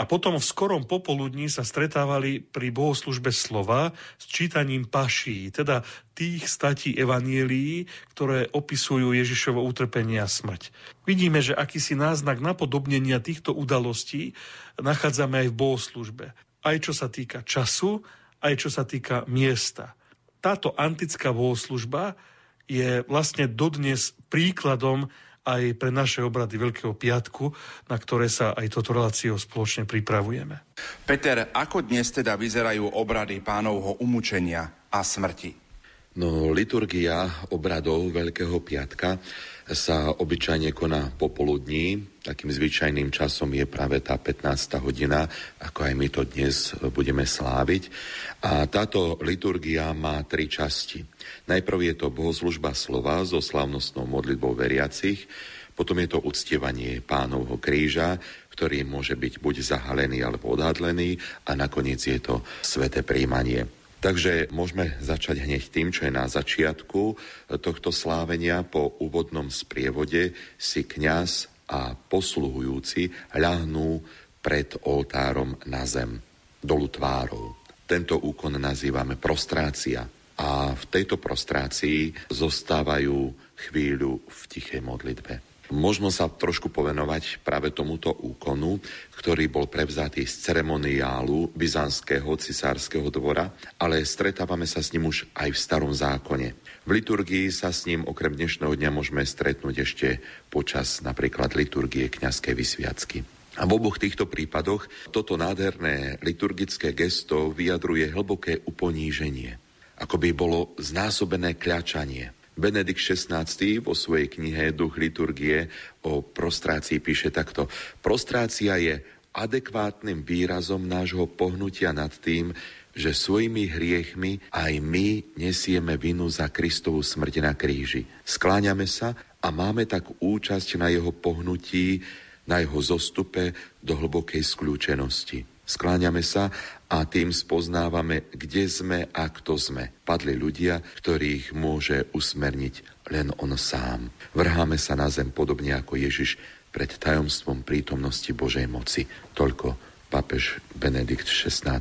a 0.00 0.08
potom 0.08 0.40
v 0.40 0.48
skorom 0.48 0.88
popoludní 0.88 1.52
sa 1.52 1.60
stretávali 1.60 2.40
pri 2.40 2.72
bohoslužbe 2.72 3.28
slova 3.28 3.92
s 4.16 4.24
čítaním 4.24 4.88
paší, 4.88 5.52
teda 5.52 5.84
tých 6.16 6.48
statí 6.48 6.96
evanielií, 6.96 7.84
ktoré 8.16 8.48
opisujú 8.48 9.12
Ježišovo 9.12 9.60
utrpenie 9.60 10.16
a 10.16 10.24
smrť. 10.24 10.72
Vidíme, 11.04 11.44
že 11.44 11.52
akýsi 11.52 12.00
náznak 12.00 12.40
napodobnenia 12.40 13.20
týchto 13.20 13.52
udalostí 13.52 14.32
nachádzame 14.80 15.44
aj 15.44 15.48
v 15.52 15.58
bohoslužbe. 15.60 16.26
Aj 16.64 16.76
čo 16.80 16.96
sa 16.96 17.12
týka 17.12 17.44
času, 17.44 18.00
aj 18.40 18.56
čo 18.56 18.72
sa 18.72 18.88
týka 18.88 19.28
miesta. 19.28 20.00
Táto 20.40 20.72
antická 20.80 21.28
bohoslužba 21.36 22.16
je 22.64 23.04
vlastne 23.04 23.44
dodnes 23.52 24.16
príkladom 24.32 25.12
aj 25.50 25.62
pre 25.78 25.90
naše 25.90 26.22
obrady 26.22 26.54
Veľkého 26.60 26.94
piatku, 26.94 27.50
na 27.90 27.96
ktoré 27.98 28.30
sa 28.30 28.54
aj 28.54 28.66
toto 28.70 28.94
reláciou 28.94 29.34
spoločne 29.34 29.86
pripravujeme. 29.86 30.76
Peter, 31.06 31.50
ako 31.50 31.82
dnes 31.86 32.10
teda 32.14 32.38
vyzerajú 32.38 32.94
obrady 32.94 33.42
pánovho 33.42 33.98
umúčenia 33.98 34.90
a 34.90 35.00
smrti? 35.02 35.69
No, 36.10 36.50
liturgia 36.50 37.46
obradov 37.54 38.10
Veľkého 38.10 38.58
piatka 38.66 39.22
sa 39.70 40.10
obyčajne 40.10 40.74
koná 40.74 41.06
popoludní. 41.14 42.02
Takým 42.26 42.50
zvyčajným 42.50 43.14
časom 43.14 43.54
je 43.54 43.62
práve 43.62 44.02
tá 44.02 44.18
15. 44.18 44.82
hodina, 44.82 45.30
ako 45.62 45.86
aj 45.86 45.94
my 45.94 46.08
to 46.10 46.26
dnes 46.26 46.74
budeme 46.90 47.22
sláviť. 47.22 47.94
A 48.42 48.66
táto 48.66 49.22
liturgia 49.22 49.94
má 49.94 50.18
tri 50.26 50.50
časti. 50.50 50.98
Najprv 51.46 51.78
je 51.78 51.94
to 51.94 52.10
bohoslužba 52.10 52.74
slova 52.74 53.22
so 53.22 53.38
slavnostnou 53.38 54.02
modlitbou 54.10 54.50
veriacich, 54.58 55.30
potom 55.78 55.94
je 56.02 56.10
to 56.10 56.26
uctievanie 56.26 56.98
pánovho 57.06 57.62
kríža, 57.62 58.18
ktorý 58.50 58.82
môže 58.82 59.14
byť 59.14 59.38
buď 59.38 59.62
zahalený 59.62 60.26
alebo 60.26 60.58
odhadlený 60.58 61.14
a 61.46 61.54
nakoniec 61.54 62.02
je 62.02 62.18
to 62.18 62.42
sveté 62.66 63.06
príjmanie. 63.06 63.79
Takže 64.00 64.48
môžeme 64.48 64.96
začať 65.04 65.44
hneď 65.44 65.68
tým, 65.68 65.92
čo 65.92 66.08
je 66.08 66.12
na 66.12 66.24
začiatku 66.24 67.20
tohto 67.60 67.92
slávenia. 67.92 68.64
Po 68.64 68.96
úvodnom 68.96 69.52
sprievode 69.52 70.32
si 70.56 70.88
kňaz 70.88 71.52
a 71.68 71.92
posluhujúci 71.92 73.12
ľahnú 73.36 74.00
pred 74.40 74.72
oltárom 74.88 75.60
na 75.68 75.84
zem, 75.84 76.16
dolu 76.64 76.88
tvárou. 76.88 77.60
Tento 77.84 78.16
úkon 78.16 78.56
nazývame 78.56 79.20
prostrácia. 79.20 80.08
A 80.40 80.72
v 80.72 80.84
tejto 80.88 81.20
prostrácii 81.20 82.32
zostávajú 82.32 83.36
chvíľu 83.68 84.24
v 84.24 84.40
tichej 84.48 84.80
modlitbe. 84.80 85.49
Možno 85.70 86.10
sa 86.10 86.26
trošku 86.26 86.66
povenovať 86.74 87.46
práve 87.46 87.70
tomuto 87.70 88.10
úkonu, 88.10 88.82
ktorý 89.14 89.46
bol 89.46 89.70
prevzatý 89.70 90.26
z 90.26 90.50
ceremoniálu 90.50 91.54
byzantského 91.54 92.26
cisárskeho 92.34 93.06
dvora, 93.06 93.54
ale 93.78 94.02
stretávame 94.02 94.66
sa 94.66 94.82
s 94.82 94.90
ním 94.90 95.06
už 95.06 95.30
aj 95.30 95.54
v 95.54 95.62
starom 95.62 95.94
zákone. 95.94 96.58
V 96.82 96.90
liturgii 96.90 97.54
sa 97.54 97.70
s 97.70 97.86
ním 97.86 98.02
okrem 98.02 98.34
dnešného 98.34 98.74
dňa 98.74 98.90
môžeme 98.90 99.22
stretnúť 99.22 99.76
ešte 99.86 100.18
počas 100.50 101.06
napríklad 101.06 101.54
liturgie 101.54 102.10
kňazskej 102.10 102.54
vysviacky. 102.58 103.22
A 103.54 103.62
v 103.62 103.78
oboch 103.78 104.02
týchto 104.02 104.26
prípadoch 104.26 104.90
toto 105.14 105.38
nádherné 105.38 106.18
liturgické 106.26 106.98
gesto 106.98 107.54
vyjadruje 107.54 108.10
hlboké 108.10 108.66
uponíženie, 108.66 109.54
ako 110.02 110.18
by 110.18 110.30
bolo 110.34 110.74
znásobené 110.82 111.54
kľačanie– 111.54 112.34
Benedikt 112.60 113.00
XVI 113.00 113.48
vo 113.80 113.96
svojej 113.96 114.28
knihe 114.28 114.76
Duch 114.76 115.00
liturgie 115.00 115.72
o 116.04 116.20
prostrácii 116.20 117.00
píše 117.00 117.32
takto. 117.32 117.72
Prostrácia 118.04 118.76
je 118.76 119.00
adekvátnym 119.32 120.20
výrazom 120.20 120.84
nášho 120.84 121.24
pohnutia 121.24 121.96
nad 121.96 122.12
tým, 122.12 122.52
že 122.90 123.14
svojimi 123.14 123.70
hriechmi 123.70 124.42
aj 124.50 124.72
my 124.82 125.38
nesieme 125.38 125.94
vinu 125.96 126.26
za 126.28 126.50
Kristovú 126.50 127.00
smrť 127.00 127.34
na 127.40 127.54
kríži. 127.54 128.04
Skláňame 128.26 128.84
sa 128.84 129.14
a 129.40 129.48
máme 129.48 129.86
tak 129.86 130.10
účasť 130.20 130.76
na 130.76 130.90
jeho 130.90 131.14
pohnutí, 131.14 132.02
na 132.50 132.58
jeho 132.58 132.82
zostupe 132.82 133.54
do 133.78 133.94
hlbokej 133.94 134.42
skľúčenosti. 134.42 135.46
Skláňame 135.70 136.26
sa 136.26 136.50
a 136.90 137.06
tým 137.06 137.30
spoznávame, 137.30 138.26
kde 138.34 138.66
sme 138.66 139.06
a 139.14 139.30
kto 139.30 139.54
sme. 139.54 139.94
Padli 140.02 140.34
ľudia, 140.34 140.82
ktorých 140.82 141.54
môže 141.54 142.10
usmerniť 142.10 143.06
len 143.14 143.30
on 143.38 143.54
sám. 143.54 144.10
Vrháme 144.34 144.74
sa 144.74 144.98
na 144.98 145.06
zem 145.06 145.30
podobne 145.30 145.78
ako 145.78 145.94
Ježiš 145.94 146.34
pred 146.74 146.90
tajomstvom 146.90 147.62
prítomnosti 147.62 148.30
Božej 148.34 148.66
moci. 148.66 149.06
Toľko 149.38 149.89
pápež 150.10 150.58
Benedikt 150.74 151.30
XVI. 151.30 151.78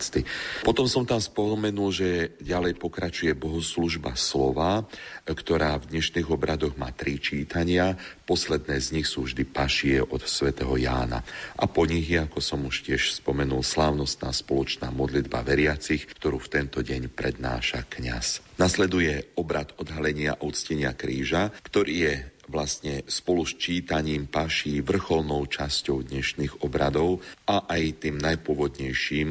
Potom 0.61 0.85
som 0.85 1.01
tam 1.01 1.17
spomenul, 1.17 1.89
že 1.89 2.37
ďalej 2.37 2.77
pokračuje 2.77 3.33
bohoslužba 3.33 4.13
slova, 4.13 4.85
ktorá 5.25 5.81
v 5.81 5.97
dnešných 5.97 6.29
obradoch 6.29 6.77
má 6.77 6.93
tri 6.93 7.17
čítania. 7.17 7.97
Posledné 8.29 8.77
z 8.77 9.01
nich 9.01 9.09
sú 9.09 9.25
vždy 9.25 9.43
pašie 9.49 9.97
od 10.05 10.21
svätého 10.29 10.77
Jána. 10.77 11.25
A 11.57 11.65
po 11.65 11.89
nich 11.89 12.05
je, 12.05 12.21
ako 12.21 12.37
som 12.37 12.61
už 12.69 12.85
tiež 12.85 13.17
spomenul, 13.17 13.65
slávnostná 13.65 14.29
spoločná 14.29 14.93
modlitba 14.93 15.41
veriacich, 15.41 16.05
ktorú 16.05 16.37
v 16.37 16.51
tento 16.61 16.85
deň 16.85 17.09
prednáša 17.09 17.89
kňaz. 17.89 18.45
Nasleduje 18.61 19.33
obrad 19.39 19.73
odhalenia 19.81 20.37
a 20.37 20.43
uctenia 20.45 20.93
kríža, 20.93 21.49
ktorý 21.65 21.93
je 22.05 22.13
vlastne 22.49 23.05
spolu 23.05 23.45
s 23.45 23.55
čítaním 23.55 24.25
paší 24.25 24.81
vrcholnou 24.81 25.45
časťou 25.45 26.03
dnešných 26.09 26.65
obradov 26.65 27.21
a 27.45 27.69
aj 27.69 28.03
tým 28.03 28.17
najpôvodnejším, 28.17 29.29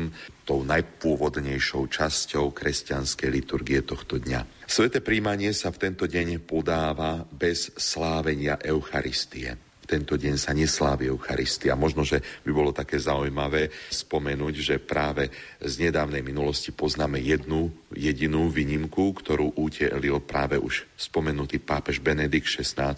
tou 0.49 0.65
najpôvodnejšou 0.65 1.91
časťou 1.91 2.55
kresťanskej 2.55 3.29
liturgie 3.29 3.85
tohto 3.85 4.17
dňa. 4.17 4.65
Sveté 4.65 5.05
príjmanie 5.05 5.53
sa 5.53 5.75
v 5.75 5.91
tento 5.91 6.09
deň 6.09 6.41
podáva 6.41 7.27
bez 7.29 7.75
slávenia 7.77 8.57
Eucharistie 8.63 9.68
tento 9.89 10.21
deň 10.21 10.37
sa 10.37 10.53
neslávi 10.53 11.09
Eucharistia. 11.09 11.73
Možno, 11.73 12.05
že 12.05 12.21
by 12.45 12.53
bolo 12.53 12.77
také 12.77 13.01
zaujímavé 13.01 13.73
spomenúť, 13.89 14.55
že 14.61 14.77
práve 14.77 15.33
z 15.65 15.89
nedávnej 15.89 16.21
minulosti 16.21 16.77
poznáme 16.77 17.17
jednu 17.25 17.73
jedinú 17.97 18.53
výnimku, 18.53 19.17
ktorú 19.17 19.57
utielil 19.57 20.21
práve 20.21 20.61
už 20.61 20.85
spomenutý 20.93 21.57
pápež 21.57 22.05
Benedikt 22.05 22.53
XVI 22.53 22.93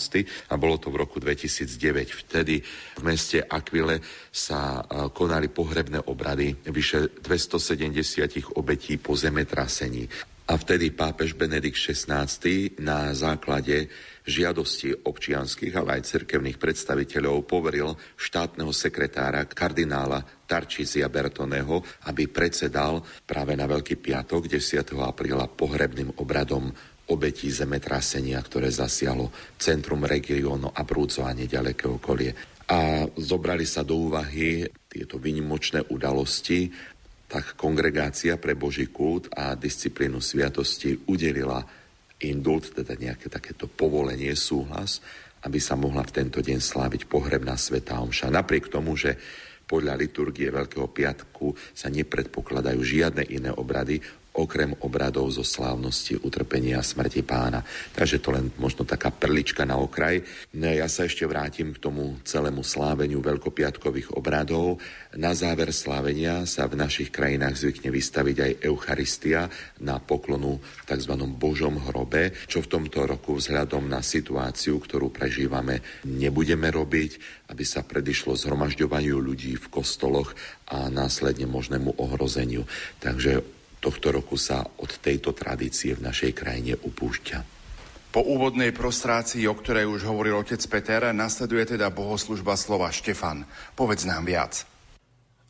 a 0.50 0.54
bolo 0.58 0.82
to 0.82 0.90
v 0.90 1.06
roku 1.06 1.22
2009. 1.22 2.26
Vtedy 2.26 2.58
v 2.98 3.02
meste 3.06 3.38
Aquile 3.46 4.02
sa 4.34 4.82
konali 5.14 5.46
pohrebné 5.46 6.02
obrady 6.10 6.58
vyše 6.66 7.22
270 7.22 8.58
obetí 8.58 8.98
po 8.98 9.14
zemetrasení. 9.14 10.10
A 10.50 10.58
vtedy 10.58 10.90
pápež 10.90 11.38
Benedikt 11.38 11.78
XVI 11.78 12.26
na 12.82 13.14
základe 13.14 13.86
žiadosti 14.26 15.06
občianských, 15.06 15.70
ale 15.78 16.02
aj 16.02 16.10
cirkevných 16.10 16.58
predstaviteľov 16.58 17.46
poveril 17.46 17.94
štátneho 18.18 18.74
sekretára 18.74 19.46
kardinála 19.46 20.26
Tarčízia 20.50 21.06
Bertoneho, 21.06 21.86
aby 22.10 22.26
predsedal 22.26 22.98
práve 23.22 23.54
na 23.54 23.70
Veľký 23.70 24.02
piatok 24.02 24.50
10. 24.50 24.90
apríla 24.98 25.46
pohrebným 25.46 26.18
obradom 26.18 26.66
obetí 27.14 27.46
zemetrasenia, 27.54 28.42
ktoré 28.42 28.74
zasiahlo 28.74 29.30
centrum 29.54 30.02
regiónu 30.02 30.74
a 30.74 30.82
Brúco 30.82 31.22
a 31.22 31.30
nedaleké 31.30 31.86
okolie. 31.86 32.34
A 32.66 33.06
zobrali 33.06 33.66
sa 33.66 33.86
do 33.86 34.10
úvahy 34.10 34.66
tieto 34.90 35.14
vynimočné 35.22 35.94
udalosti 35.94 36.70
tak 37.30 37.54
kongregácia 37.54 38.34
pre 38.34 38.58
Boží 38.58 38.90
kult 38.90 39.30
a 39.30 39.54
disciplínu 39.54 40.18
sviatosti 40.18 40.98
udelila 41.06 41.62
indult, 42.26 42.74
teda 42.74 42.98
nejaké 42.98 43.30
takéto 43.30 43.70
povolenie, 43.70 44.34
súhlas, 44.34 44.98
aby 45.46 45.62
sa 45.62 45.78
mohla 45.78 46.02
v 46.02 46.14
tento 46.20 46.42
deň 46.42 46.58
sláviť 46.58 47.06
pohrebná 47.06 47.54
sveta 47.54 48.02
omša. 48.02 48.34
Napriek 48.34 48.68
tomu, 48.68 48.98
že 48.98 49.14
podľa 49.70 49.94
liturgie 49.94 50.50
Veľkého 50.50 50.90
piatku 50.90 51.54
sa 51.70 51.86
nepredpokladajú 51.86 52.80
žiadne 52.82 53.22
iné 53.30 53.54
obrady, 53.54 54.02
okrem 54.34 54.78
obradov 54.86 55.30
zo 55.34 55.42
slávnosti 55.42 56.22
utrpenia 56.22 56.78
a 56.78 56.86
smrti 56.86 57.26
pána. 57.26 57.66
Takže 57.94 58.22
to 58.22 58.30
len 58.30 58.54
možno 58.62 58.86
taká 58.86 59.10
perlička 59.10 59.66
na 59.66 59.76
okraj. 59.76 60.22
No 60.54 60.70
ja 60.70 60.86
sa 60.86 61.06
ešte 61.06 61.26
vrátim 61.26 61.74
k 61.74 61.82
tomu 61.82 62.18
celému 62.22 62.62
sláveniu 62.62 63.18
veľkopiatkových 63.20 64.14
obradov. 64.14 64.78
Na 65.18 65.34
záver 65.34 65.74
slávenia 65.74 66.46
sa 66.46 66.70
v 66.70 66.78
našich 66.78 67.10
krajinách 67.10 67.58
zvykne 67.58 67.90
vystaviť 67.90 68.36
aj 68.38 68.52
Eucharistia 68.62 69.50
na 69.82 69.98
poklonu 69.98 70.62
v 70.62 70.82
tzv. 70.86 71.14
Božom 71.34 71.82
hrobe, 71.90 72.30
čo 72.46 72.62
v 72.62 72.70
tomto 72.70 73.06
roku 73.10 73.34
vzhľadom 73.34 73.90
na 73.90 73.98
situáciu, 74.00 74.78
ktorú 74.78 75.10
prežívame, 75.10 75.82
nebudeme 76.06 76.70
robiť, 76.70 77.42
aby 77.50 77.64
sa 77.66 77.82
predišlo 77.82 78.38
zhromažďovaniu 78.38 79.18
ľudí 79.18 79.58
v 79.58 79.66
kostoloch 79.66 80.38
a 80.70 80.86
následne 80.86 81.50
možnému 81.50 81.98
ohrozeniu. 81.98 82.62
Takže 83.02 83.59
tohto 83.80 84.12
roku 84.12 84.36
sa 84.36 84.62
od 84.78 85.00
tejto 85.00 85.32
tradície 85.32 85.96
v 85.96 86.04
našej 86.04 86.36
krajine 86.36 86.76
upúšťa. 86.76 87.38
Po 88.10 88.20
úvodnej 88.26 88.74
prostrácii, 88.74 89.46
o 89.46 89.54
ktorej 89.54 89.86
už 89.86 90.02
hovoril 90.04 90.34
otec 90.36 90.58
Peter, 90.66 91.14
nasleduje 91.14 91.78
teda 91.78 91.94
bohoslužba 91.94 92.58
slova 92.58 92.90
Štefan. 92.90 93.46
Povedz 93.78 94.02
nám 94.04 94.26
viac. 94.26 94.66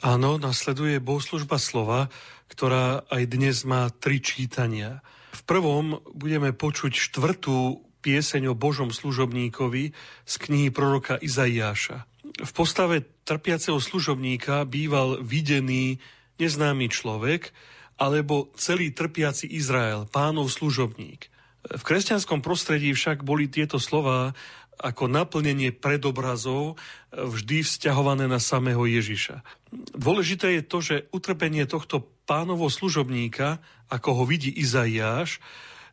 Áno, 0.05 0.37
nasleduje 0.37 1.01
bohoslužba 1.01 1.57
slova, 1.57 2.13
ktorá 2.53 3.05
aj 3.09 3.23
dnes 3.33 3.65
má 3.65 3.89
tri 3.89 4.21
čítania. 4.21 5.01
V 5.33 5.43
prvom 5.49 6.05
budeme 6.13 6.53
počuť 6.53 6.93
štvrtú 6.93 7.81
pieseň 8.05 8.53
o 8.53 8.55
Božom 8.57 8.93
služobníkovi 8.93 9.93
z 10.25 10.35
knihy 10.41 10.69
proroka 10.73 11.21
Izaiáša. 11.21 12.05
V 12.41 12.51
postave 12.53 13.05
trpiaceho 13.25 13.81
služobníka 13.81 14.65
býval 14.65 15.21
videný 15.21 16.01
neznámy 16.41 16.89
človek, 16.89 17.53
alebo 18.01 18.49
celý 18.57 18.97
trpiaci 18.97 19.45
Izrael, 19.53 20.09
pánov 20.09 20.49
služobník. 20.49 21.29
V 21.61 21.83
kresťanskom 21.85 22.41
prostredí 22.41 22.97
však 22.97 23.21
boli 23.21 23.45
tieto 23.53 23.77
slova 23.77 24.33
ako 24.81 25.13
naplnenie 25.13 25.77
predobrazov 25.77 26.81
vždy 27.13 27.61
vzťahované 27.61 28.25
na 28.25 28.41
samého 28.41 28.81
Ježiša. 28.89 29.45
Dôležité 29.93 30.57
je 30.57 30.63
to, 30.65 30.79
že 30.81 31.05
utrpenie 31.13 31.69
tohto 31.69 32.09
pánovo 32.25 32.73
služobníka, 32.73 33.61
ako 33.93 34.11
ho 34.17 34.25
vidí 34.25 34.49
Izaiáš, 34.49 35.37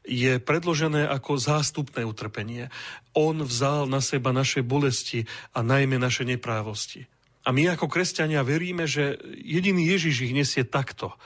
je 0.08 0.40
predložené 0.40 1.04
ako 1.04 1.36
zástupné 1.36 2.08
utrpenie. 2.08 2.72
On 3.12 3.36
vzal 3.44 3.92
na 3.92 4.00
seba 4.00 4.32
naše 4.32 4.64
bolesti 4.64 5.28
a 5.52 5.60
najmä 5.60 6.00
naše 6.00 6.24
neprávosti. 6.24 7.12
A 7.44 7.52
my 7.52 7.76
ako 7.76 7.92
kresťania 7.92 8.40
veríme, 8.48 8.88
že 8.88 9.20
jediný 9.44 9.84
Ježiš 9.92 10.32
ich 10.32 10.32
nesie 10.32 10.64
takto– 10.64 11.12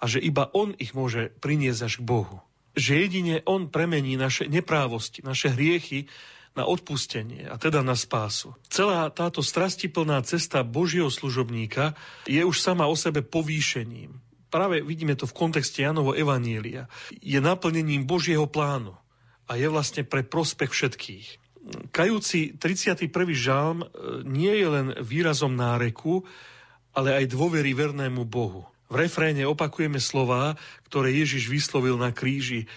a 0.00 0.04
že 0.04 0.20
iba 0.20 0.48
On 0.52 0.76
ich 0.76 0.92
môže 0.92 1.32
priniesť 1.40 1.80
až 1.86 1.94
k 2.00 2.06
Bohu. 2.06 2.36
Že 2.76 2.92
jedine 3.08 3.36
On 3.48 3.72
premení 3.72 4.20
naše 4.20 4.48
neprávosti, 4.48 5.24
naše 5.24 5.52
hriechy 5.52 6.08
na 6.56 6.64
odpustenie 6.64 7.44
a 7.48 7.60
teda 7.60 7.84
na 7.84 7.92
spásu. 7.92 8.56
Celá 8.72 9.12
táto 9.12 9.44
strastiplná 9.44 10.24
cesta 10.24 10.64
Božieho 10.64 11.12
služobníka 11.12 11.92
je 12.24 12.40
už 12.40 12.56
sama 12.60 12.88
o 12.88 12.96
sebe 12.96 13.20
povýšením. 13.20 14.16
Práve 14.48 14.80
vidíme 14.80 15.12
to 15.12 15.28
v 15.28 15.36
kontexte 15.36 15.84
Janovo 15.84 16.16
Evanielia. 16.16 16.88
Je 17.20 17.36
naplnením 17.44 18.08
Božieho 18.08 18.48
plánu 18.48 18.96
a 19.46 19.52
je 19.60 19.68
vlastne 19.68 20.02
pre 20.08 20.24
prospech 20.24 20.72
všetkých. 20.72 21.26
Kajúci 21.90 22.56
31. 22.56 23.10
žalm 23.34 23.82
e, 23.82 23.86
nie 24.22 24.54
je 24.54 24.68
len 24.70 24.86
výrazom 25.02 25.52
náreku, 25.52 26.22
ale 26.96 27.12
aj 27.20 27.34
dôvery 27.34 27.74
vernému 27.74 28.24
Bohu. 28.24 28.64
V 28.86 28.94
refréne 28.94 29.42
opakujeme 29.46 29.98
slová, 29.98 30.54
ktoré 30.86 31.10
Ježiš 31.10 31.50
vyslovil 31.50 31.98
na 31.98 32.14
kríži. 32.14 32.70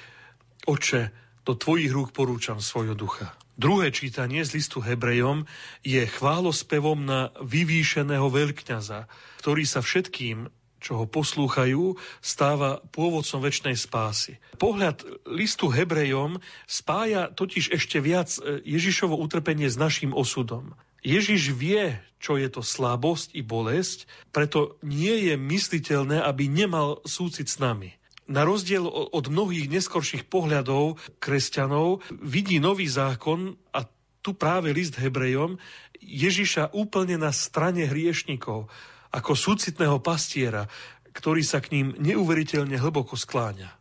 Oče, 0.65 1.13
do 1.45 1.53
tvojich 1.53 1.93
rúk 1.93 2.09
porúčam 2.13 2.57
svojho 2.57 2.97
ducha. 2.97 3.33
Druhé 3.59 3.91
čítanie 3.91 4.39
z 4.41 4.55
listu 4.55 4.79
Hebrejom 4.79 5.43
je 5.83 5.99
chválospevom 6.07 7.03
na 7.03 7.35
vyvýšeného 7.43 8.31
veľkňaza, 8.31 9.11
ktorý 9.43 9.67
sa 9.67 9.83
všetkým, 9.83 10.47
čo 10.79 11.03
ho 11.03 11.05
poslúchajú, 11.05 11.99
stáva 12.23 12.79
pôvodcom 12.95 13.43
väčšnej 13.43 13.75
spásy. 13.75 14.39
Pohľad 14.55 15.03
listu 15.27 15.67
Hebrejom 15.67 16.39
spája 16.65 17.27
totiž 17.35 17.75
ešte 17.75 17.99
viac 17.99 18.31
e, 18.39 18.63
Ježišovo 18.63 19.19
utrpenie 19.19 19.67
s 19.67 19.75
našim 19.75 20.15
osudom. 20.15 20.79
Ježiš 21.03 21.51
vie, 21.51 21.99
čo 22.19 22.35
je 22.35 22.51
to 22.51 22.59
slabosť 22.59 23.33
i 23.33 23.41
bolesť, 23.41 24.05
preto 24.35 24.75
nie 24.83 25.31
je 25.31 25.39
mysliteľné, 25.39 26.19
aby 26.19 26.51
nemal 26.51 26.99
súcit 27.07 27.47
s 27.47 27.57
nami. 27.63 27.95
Na 28.29 28.45
rozdiel 28.45 28.85
od 28.85 29.25
mnohých 29.25 29.71
neskorších 29.71 30.29
pohľadov 30.29 31.01
kresťanov 31.17 32.05
vidí 32.21 32.61
nový 32.61 32.85
zákon 32.85 33.57
a 33.73 33.87
tu 34.21 34.37
práve 34.37 34.69
list 34.69 34.99
Hebrejom 35.01 35.57
Ježiša 35.97 36.75
úplne 36.77 37.17
na 37.17 37.33
strane 37.33 37.89
hriešnikov, 37.89 38.69
ako 39.09 39.31
súcitného 39.33 39.97
pastiera, 40.03 40.69
ktorý 41.09 41.41
sa 41.41 41.57
k 41.57 41.73
ním 41.73 41.87
neuveriteľne 41.97 42.77
hlboko 42.77 43.17
skláňa. 43.17 43.73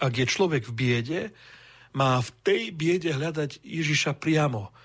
Ak 0.00 0.12
je 0.16 0.26
človek 0.26 0.66
v 0.66 0.74
biede, 0.74 1.20
má 1.94 2.18
v 2.18 2.30
tej 2.42 2.62
biede 2.74 3.12
hľadať 3.14 3.62
Ježiša 3.62 4.16
priamo– 4.16 4.72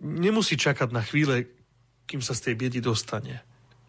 nemusí 0.00 0.56
čakať 0.58 0.88
na 0.92 1.02
chvíle, 1.02 1.50
kým 2.06 2.22
sa 2.22 2.32
z 2.32 2.50
tej 2.50 2.54
biedy 2.54 2.78
dostane. 2.78 3.42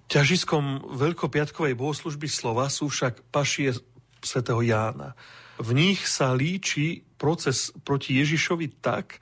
Ťažiskom 0.07 0.95
veľkopiatkovej 0.95 1.75
bohoslužby 1.75 2.31
slova 2.31 2.71
sú 2.71 2.87
však 2.87 3.27
pašie 3.27 3.75
svätého 4.23 4.63
Jána. 4.63 5.13
V 5.59 5.75
nich 5.75 6.05
sa 6.07 6.31
líči 6.31 7.03
proces 7.19 7.75
proti 7.83 8.15
Ježišovi 8.21 8.79
tak, 8.79 9.19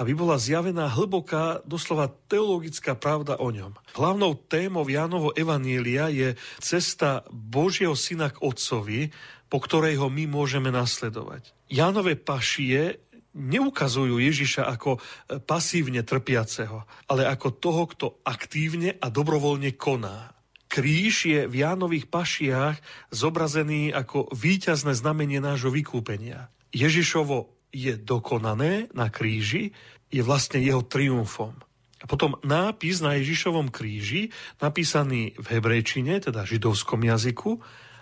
aby 0.00 0.16
bola 0.16 0.40
zjavená 0.40 0.88
hlboká, 0.88 1.60
doslova 1.68 2.08
teologická 2.08 2.96
pravda 2.96 3.36
o 3.36 3.52
ňom. 3.52 3.76
Hlavnou 3.92 4.32
témou 4.48 4.88
Jánovo 4.88 5.36
Evanielia 5.36 6.08
je 6.08 6.40
cesta 6.56 7.24
Božieho 7.28 7.92
syna 7.92 8.32
k 8.32 8.40
Otcovi, 8.40 9.12
po 9.50 9.60
ktorej 9.60 10.00
ho 10.00 10.08
my 10.08 10.24
môžeme 10.30 10.72
nasledovať. 10.72 11.52
Jánové 11.68 12.16
pašie 12.16 13.02
neukazujú 13.34 14.18
Ježiša 14.18 14.66
ako 14.66 14.96
e, 14.96 15.00
pasívne 15.42 16.02
trpiaceho, 16.02 16.86
ale 17.06 17.26
ako 17.26 17.48
toho, 17.56 17.82
kto 17.90 18.06
aktívne 18.26 18.98
a 18.98 19.06
dobrovoľne 19.10 19.74
koná. 19.78 20.34
Kríž 20.70 21.26
je 21.26 21.40
v 21.50 21.54
Jánových 21.66 22.06
pašiach 22.06 22.78
zobrazený 23.10 23.90
ako 23.90 24.30
víťazné 24.30 24.94
znamenie 24.94 25.42
nášho 25.42 25.74
vykúpenia. 25.74 26.46
Ježišovo 26.70 27.50
je 27.74 27.98
dokonané 27.98 28.86
na 28.94 29.10
kríži, 29.10 29.74
je 30.10 30.22
vlastne 30.22 30.62
jeho 30.62 30.82
triumfom. 30.82 31.54
A 32.00 32.08
potom 32.08 32.38
nápis 32.40 33.04
na 33.04 33.18
Ježišovom 33.20 33.68
kríži, 33.68 34.32
napísaný 34.58 35.36
v 35.36 35.46
hebrejčine, 35.58 36.16
teda 36.22 36.48
židovskom 36.48 37.04
jazyku, 37.04 37.60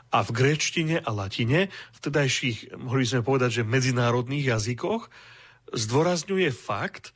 a 0.08 0.24
v 0.24 0.30
gréčtine 0.32 1.00
a 1.04 1.10
latine, 1.12 1.68
v 1.68 1.98
tedajších, 2.00 2.78
mohli 2.80 3.04
sme 3.04 3.20
povedať, 3.20 3.60
že 3.60 3.68
medzinárodných 3.68 4.56
jazykoch, 4.56 5.12
zdôrazňuje 5.72 6.48
fakt, 6.52 7.12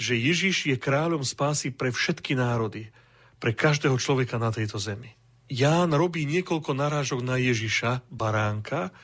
že 0.00 0.16
Ježiš 0.16 0.72
je 0.72 0.76
kráľom 0.80 1.20
spásy 1.20 1.68
pre 1.72 1.92
všetky 1.92 2.32
národy, 2.32 2.88
pre 3.36 3.52
každého 3.52 4.00
človeka 4.00 4.40
na 4.40 4.48
tejto 4.48 4.80
zemi. 4.80 5.12
Ján 5.50 5.92
robí 5.92 6.24
niekoľko 6.24 6.72
narážok 6.72 7.20
na 7.20 7.36
Ježiša, 7.36 8.08
baránka, 8.08 8.94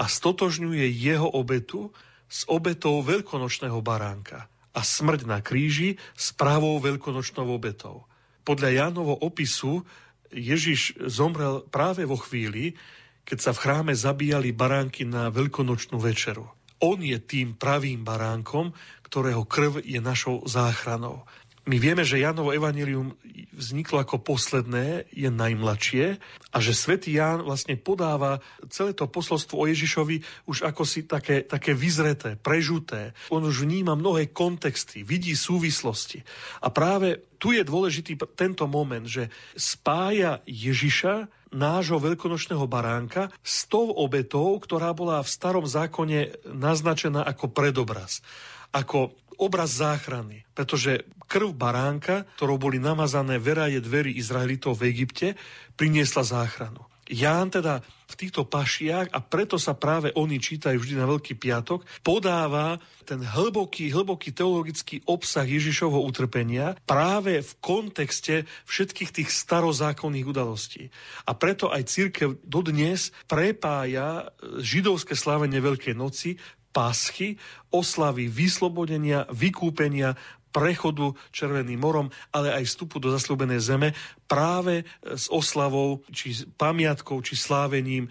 a 0.00 0.04
stotožňuje 0.08 0.88
jeho 0.96 1.28
obetu 1.28 1.92
s 2.24 2.48
obetou 2.48 3.04
veľkonočného 3.04 3.84
baránka 3.84 4.48
a 4.72 4.80
smrť 4.80 5.28
na 5.28 5.44
kríži 5.44 6.00
s 6.16 6.32
pravou 6.32 6.80
veľkonočnou 6.80 7.44
obetou. 7.44 8.08
Podľa 8.46 8.70
Jánovo 8.70 9.12
opisu 9.20 9.84
Ježiš 10.30 10.96
zomrel 11.10 11.66
práve 11.68 12.06
vo 12.06 12.18
chvíli, 12.18 12.78
keď 13.26 13.38
sa 13.38 13.52
v 13.54 13.62
chráme 13.62 13.92
zabíjali 13.94 14.50
baránky 14.50 15.06
na 15.06 15.30
veľkonočnú 15.30 15.98
večeru. 16.00 16.50
On 16.80 16.96
je 16.96 17.18
tým 17.20 17.54
pravým 17.54 18.00
baránkom, 18.02 18.72
ktorého 19.04 19.44
krv 19.44 19.84
je 19.84 20.00
našou 20.00 20.46
záchranou. 20.46 21.26
My 21.68 21.76
vieme, 21.76 22.08
že 22.08 22.24
Jánovo 22.24 22.56
evanelium 22.56 23.12
vzniklo 23.52 24.00
ako 24.00 24.24
posledné, 24.24 25.04
je 25.12 25.28
najmladšie 25.28 26.16
a 26.50 26.56
že 26.56 26.72
svätý 26.72 27.12
Ján 27.12 27.44
vlastne 27.44 27.76
podáva 27.76 28.40
celé 28.72 28.96
to 28.96 29.04
posolstvo 29.04 29.60
o 29.60 29.68
Ježišovi 29.68 30.48
už 30.48 30.64
ako 30.64 30.82
si 30.88 31.04
také, 31.04 31.44
také 31.44 31.76
vyzreté, 31.76 32.40
prežuté. 32.40 33.12
On 33.28 33.44
už 33.44 33.68
vníma 33.68 33.92
mnohé 33.92 34.32
kontexty, 34.32 35.04
vidí 35.04 35.36
súvislosti. 35.36 36.24
A 36.64 36.72
práve 36.72 37.28
tu 37.36 37.52
je 37.52 37.60
dôležitý 37.60 38.16
tento 38.32 38.64
moment, 38.64 39.04
že 39.04 39.28
spája 39.52 40.40
Ježiša 40.48 41.28
nášho 41.52 41.98
veľkonočného 41.98 42.64
baránka 42.70 43.28
s 43.42 43.66
tou 43.66 43.90
obetou, 43.90 44.56
ktorá 44.62 44.94
bola 44.96 45.20
v 45.20 45.28
starom 45.28 45.66
zákone 45.66 46.46
naznačená 46.46 47.26
ako 47.26 47.52
predobraz 47.52 48.22
ako 48.70 49.14
obraz 49.40 49.72
záchrany, 49.80 50.44
pretože 50.52 51.08
krv 51.24 51.56
baránka, 51.56 52.28
ktorou 52.36 52.60
boli 52.60 52.76
namazané 52.76 53.40
veraje 53.40 53.80
dverí 53.80 54.18
Izraelitov 54.20 54.76
v 54.78 54.92
Egypte, 54.92 55.38
priniesla 55.78 56.26
záchranu. 56.26 56.84
Ján 57.10 57.50
teda 57.50 57.82
v 57.82 58.14
týchto 58.14 58.46
pašiach, 58.46 59.10
a 59.10 59.18
preto 59.18 59.58
sa 59.58 59.74
práve 59.74 60.14
oni 60.14 60.38
čítajú 60.38 60.78
vždy 60.78 60.94
na 60.94 61.10
Veľký 61.10 61.34
piatok, 61.38 61.82
podáva 62.06 62.78
ten 63.02 63.18
hlboký, 63.22 63.90
hlboký 63.90 64.30
teologický 64.30 65.02
obsah 65.10 65.42
Ježišovho 65.42 65.98
utrpenia 66.06 66.78
práve 66.86 67.42
v 67.42 67.52
kontexte 67.58 68.46
všetkých 68.70 69.10
tých 69.10 69.30
starozákonných 69.30 70.26
udalostí. 70.26 70.90
A 71.26 71.34
preto 71.34 71.70
aj 71.70 71.90
církev 71.90 72.38
dodnes 72.46 73.10
prepája 73.26 74.30
židovské 74.62 75.18
slávenie 75.18 75.58
Veľkej 75.58 75.94
noci 75.98 76.38
paschy, 76.70 77.36
oslavy 77.70 78.30
vyslobodenia, 78.30 79.26
vykúpenia, 79.30 80.14
prechodu 80.50 81.14
Červeným 81.30 81.78
morom, 81.78 82.10
ale 82.34 82.50
aj 82.50 82.66
vstupu 82.66 82.98
do 82.98 83.14
zasľúbenej 83.14 83.60
zeme 83.62 83.88
práve 84.26 84.82
s 85.02 85.30
oslavou, 85.30 86.02
či 86.10 86.34
pamiatkou, 86.58 87.22
či 87.22 87.38
slávením 87.38 88.06
e, 88.06 88.10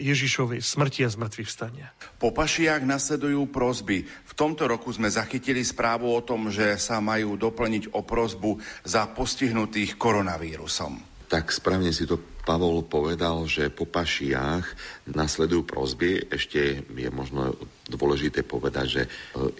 Ježišovej 0.00 0.60
smrti 0.60 1.04
a 1.04 1.12
zmrtvých 1.12 1.48
vstania. 1.48 1.88
Po 2.20 2.32
pašiach 2.32 2.84
nasledujú 2.84 3.48
prozby. 3.48 4.04
V 4.04 4.32
tomto 4.36 4.68
roku 4.68 4.92
sme 4.92 5.08
zachytili 5.08 5.64
správu 5.64 6.12
o 6.12 6.20
tom, 6.20 6.52
že 6.52 6.76
sa 6.76 7.00
majú 7.00 7.40
doplniť 7.40 7.96
o 7.96 8.04
prozbu 8.04 8.60
za 8.84 9.08
postihnutých 9.08 9.96
koronavírusom. 9.96 11.17
Tak 11.28 11.52
správne 11.52 11.92
si 11.92 12.08
to 12.08 12.16
Pavol 12.48 12.80
povedal, 12.88 13.44
že 13.44 13.68
po 13.68 13.84
pašiach 13.84 14.64
nasledujú 15.12 15.68
prozby. 15.68 16.32
Ešte 16.32 16.80
je 16.88 17.08
možno 17.12 17.52
dôležité 17.84 18.40
povedať, 18.40 18.86
že 18.88 19.02
e, 19.04 19.08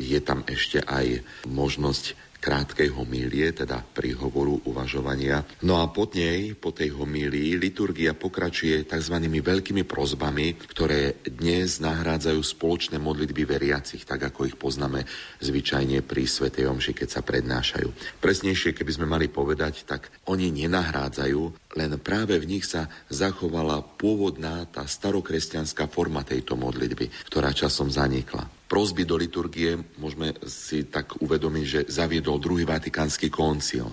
je 0.01 0.19
tam 0.25 0.41
ešte 0.49 0.81
aj 0.81 1.21
možnosť 1.45 2.17
krátkej 2.39 2.95
homílie, 2.95 3.51
teda 3.51 3.83
príhovoru 3.83 4.63
uvažovania. 4.71 5.43
No 5.67 5.83
a 5.83 5.91
pod 5.91 6.15
nej, 6.15 6.55
po 6.55 6.71
tej 6.71 6.95
homílii, 6.95 7.59
liturgia 7.59 8.15
pokračuje 8.15 8.87
tzv. 8.87 9.15
veľkými 9.19 9.83
prozbami, 9.83 10.55
ktoré 10.71 11.19
dnes 11.27 11.83
nahrádzajú 11.83 12.39
spoločné 12.39 12.97
modlitby 13.03 13.43
veriacich, 13.43 14.07
tak 14.07 14.31
ako 14.31 14.47
ich 14.47 14.57
poznáme 14.57 15.03
zvyčajne 15.43 16.03
pri 16.07 16.23
Svetej 16.25 16.71
Omši, 16.71 16.93
keď 16.95 17.09
sa 17.11 17.21
prednášajú. 17.27 18.21
Presnejšie, 18.23 18.75
keby 18.75 18.93
sme 18.95 19.07
mali 19.11 19.27
povedať, 19.27 19.83
tak 19.83 20.11
oni 20.31 20.55
nenahrádzajú, 20.55 21.75
len 21.75 21.91
práve 21.99 22.39
v 22.39 22.59
nich 22.59 22.65
sa 22.67 22.87
zachovala 23.11 23.83
pôvodná 23.99 24.67
tá 24.71 24.87
starokresťanská 24.87 25.91
forma 25.91 26.23
tejto 26.23 26.55
modlitby, 26.55 27.11
ktorá 27.27 27.51
časom 27.51 27.91
zanikla 27.91 28.58
prosby 28.69 29.09
do 29.09 29.17
liturgie 29.17 29.81
môžeme 29.97 30.37
si 30.45 30.85
tak 30.87 31.17
uvedomiť, 31.25 31.65
že 31.65 31.81
zaviedol 31.89 32.37
druhý 32.37 32.69
vatikánsky 32.69 33.33
koncil, 33.33 33.89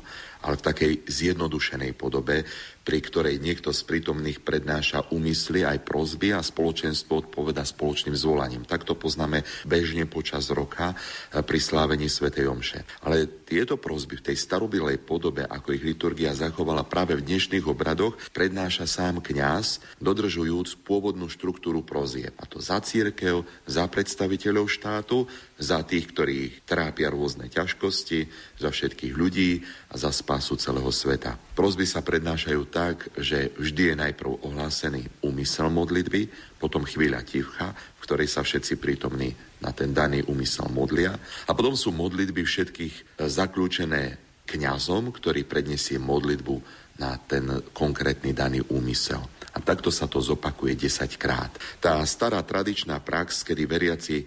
ale 0.46 0.62
v 0.62 0.66
takej 0.70 0.94
zjednodušenej 1.10 1.98
podobe 1.98 2.46
pri 2.86 3.02
ktorej 3.02 3.42
niekto 3.42 3.74
z 3.74 3.82
prítomných 3.82 4.46
prednáša 4.46 5.10
úmysly 5.10 5.66
aj 5.66 5.82
prozby 5.82 6.38
a 6.38 6.46
spoločenstvo 6.46 7.26
odpoveda 7.26 7.66
spoločným 7.66 8.14
zvolaním. 8.14 8.62
Tak 8.62 8.86
to 8.86 8.94
poznáme 8.94 9.42
bežne 9.66 10.06
počas 10.06 10.54
roka 10.54 10.94
eh, 10.94 11.42
pri 11.42 11.58
slávení 11.58 12.06
svätej 12.06 12.46
Omše. 12.46 12.86
Ale 13.02 13.26
tieto 13.50 13.82
prozby 13.82 14.22
v 14.22 14.26
tej 14.32 14.38
starobilej 14.38 15.02
podobe, 15.02 15.50
ako 15.50 15.74
ich 15.74 15.82
liturgia 15.82 16.38
zachovala 16.38 16.86
práve 16.86 17.18
v 17.18 17.26
dnešných 17.26 17.66
obradoch, 17.66 18.14
prednáša 18.30 18.86
sám 18.86 19.26
kňaz, 19.26 19.98
dodržujúc 19.98 20.86
pôvodnú 20.86 21.26
štruktúru 21.26 21.82
prozie. 21.82 22.30
A 22.38 22.46
to 22.46 22.62
za 22.62 22.78
církev, 22.86 23.42
za 23.66 23.90
predstaviteľov 23.90 24.70
štátu, 24.70 25.26
za 25.56 25.88
tých, 25.88 26.12
ktorí 26.12 26.68
trápia 26.68 27.08
rôzne 27.08 27.48
ťažkosti, 27.48 28.28
za 28.60 28.70
všetkých 28.72 29.14
ľudí 29.16 29.64
a 29.92 29.96
za 29.96 30.12
spásu 30.12 30.60
celého 30.60 30.92
sveta. 30.92 31.40
Prozby 31.56 31.88
sa 31.88 32.04
prednášajú 32.04 32.62
tak, 32.68 33.08
že 33.16 33.56
vždy 33.56 33.84
je 33.92 33.96
najprv 33.96 34.32
ohlásený 34.44 35.08
úmysel 35.24 35.72
modlitby, 35.72 36.28
potom 36.60 36.84
chvíľa 36.84 37.24
ticha, 37.24 37.72
v 37.72 38.04
ktorej 38.04 38.28
sa 38.28 38.44
všetci 38.44 38.76
prítomní 38.76 39.32
na 39.64 39.72
ten 39.72 39.96
daný 39.96 40.28
úmysel 40.28 40.68
modlia 40.68 41.16
a 41.48 41.52
potom 41.56 41.80
sú 41.80 41.96
modlitby 41.96 42.44
všetkých 42.44 43.20
zaklúčené 43.24 44.20
kňazom, 44.46 45.10
ktorý 45.10 45.48
predniesie 45.48 45.98
modlitbu 45.98 46.56
na 47.00 47.16
ten 47.20 47.64
konkrétny 47.72 48.32
daný 48.32 48.64
úmysel. 48.72 49.24
A 49.56 49.64
takto 49.64 49.88
sa 49.88 50.08
to 50.12 50.20
zopakuje 50.20 50.76
10 50.76 51.16
krát. 51.16 51.52
Tá 51.80 52.04
stará 52.04 52.44
tradičná 52.44 53.00
prax, 53.00 53.48
kedy 53.48 53.64
veriaci 53.64 54.18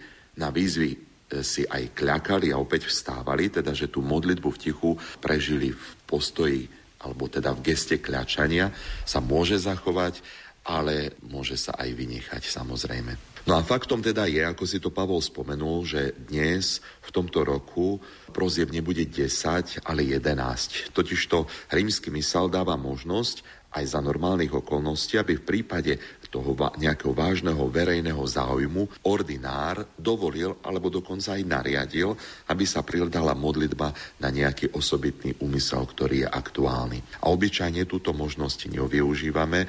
na 0.40 0.48
výzvy 0.48 1.07
si 1.44 1.64
aj 1.68 1.92
kľakali 1.92 2.50
a 2.50 2.60
opäť 2.60 2.88
vstávali, 2.88 3.52
teda 3.52 3.76
že 3.76 3.92
tú 3.92 4.00
modlitbu 4.00 4.48
v 4.48 4.60
tichu 4.60 4.90
prežili 5.20 5.72
v 5.76 5.86
postoji 6.08 6.64
alebo 6.98 7.30
teda 7.30 7.54
v 7.54 7.62
geste 7.62 8.02
kľačania 8.02 8.74
sa 9.06 9.22
môže 9.22 9.54
zachovať, 9.54 10.18
ale 10.66 11.14
môže 11.30 11.54
sa 11.54 11.78
aj 11.78 11.94
vynechať 11.94 12.42
samozrejme. 12.42 13.28
No 13.48 13.56
a 13.56 13.64
faktom 13.64 14.04
teda 14.04 14.28
je, 14.28 14.44
ako 14.44 14.64
si 14.68 14.76
to 14.76 14.92
Pavol 14.92 15.24
spomenul, 15.24 15.80
že 15.88 16.12
dnes 16.28 16.84
v 17.00 17.10
tomto 17.14 17.48
roku 17.48 17.96
prozieb 18.28 18.68
nebude 18.68 19.08
10, 19.08 19.88
ale 19.88 20.04
11. 20.04 20.92
Totižto 20.92 21.48
rímsky 21.72 22.12
mysel 22.12 22.52
dáva 22.52 22.76
možnosť 22.76 23.40
aj 23.72 23.84
za 23.88 24.00
normálnych 24.04 24.52
okolností, 24.52 25.16
aby 25.16 25.40
v 25.40 25.46
prípade 25.48 25.96
toho 26.28 26.52
nejakého 26.76 27.16
vážneho 27.16 27.64
verejného 27.72 28.20
záujmu 28.20 29.08
ordinár 29.08 29.84
dovolil 29.96 30.60
alebo 30.60 30.92
dokonca 30.92 31.34
aj 31.34 31.42
nariadil, 31.44 32.12
aby 32.52 32.64
sa 32.68 32.84
pridala 32.84 33.32
modlitba 33.32 33.92
na 34.20 34.28
nejaký 34.28 34.76
osobitný 34.76 35.40
úmysel, 35.40 35.88
ktorý 35.88 36.24
je 36.24 36.28
aktuálny. 36.28 37.00
A 37.24 37.32
obyčajne 37.32 37.88
túto 37.88 38.12
možnosť 38.12 38.68
nevyužívame, 38.68 39.64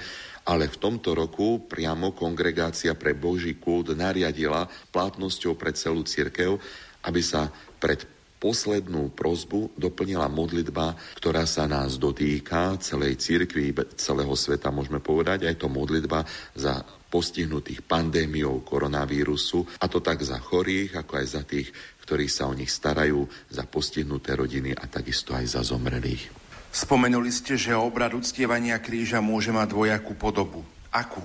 ale 0.50 0.66
v 0.68 0.80
tomto 0.82 1.14
roku 1.16 1.64
priamo 1.70 2.12
kongregácia 2.12 2.98
pre 2.98 3.14
Boží 3.16 3.56
kult 3.62 3.94
nariadila 3.94 4.68
platnosťou 4.92 5.56
pre 5.56 5.72
celú 5.78 6.04
cirkev, 6.04 6.58
aby 7.06 7.22
sa 7.24 7.48
pred 7.80 8.19
poslednú 8.40 9.12
prozbu 9.12 9.76
doplnila 9.76 10.32
modlitba, 10.32 10.96
ktorá 11.20 11.44
sa 11.44 11.68
nás 11.68 12.00
dotýka 12.00 12.80
celej 12.80 13.20
cirkvi, 13.20 13.76
celého 14.00 14.32
sveta, 14.34 14.72
môžeme 14.72 15.04
povedať, 15.04 15.46
aj 15.46 15.60
to 15.60 15.68
modlitba 15.68 16.24
za 16.56 16.80
postihnutých 17.12 17.84
pandémiou 17.84 18.64
koronavírusu, 18.64 19.84
a 19.84 19.86
to 19.92 20.00
tak 20.00 20.24
za 20.24 20.40
chorých, 20.40 21.04
ako 21.04 21.14
aj 21.20 21.26
za 21.28 21.42
tých, 21.44 21.68
ktorí 22.08 22.32
sa 22.32 22.48
o 22.48 22.56
nich 22.56 22.72
starajú, 22.72 23.28
za 23.52 23.68
postihnuté 23.68 24.40
rodiny 24.40 24.72
a 24.72 24.88
takisto 24.88 25.36
aj 25.36 25.60
za 25.60 25.62
zomrelých. 25.62 26.32
Spomenuli 26.70 27.34
ste, 27.34 27.58
že 27.58 27.74
obrad 27.74 28.14
uctievania 28.14 28.78
kríža 28.78 29.20
môže 29.26 29.50
mať 29.50 29.74
dvojakú 29.74 30.14
podobu. 30.14 30.62
Akú? 30.94 31.22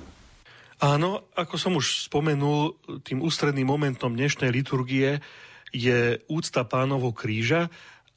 Áno, 0.80 1.28
ako 1.36 1.54
som 1.60 1.76
už 1.76 2.08
spomenul, 2.08 2.76
tým 3.04 3.20
ústredným 3.20 3.68
momentom 3.68 4.12
dnešnej 4.12 4.50
liturgie 4.50 5.20
je 5.74 6.22
úcta 6.30 6.62
pánovo 6.62 7.10
kríža 7.10 7.68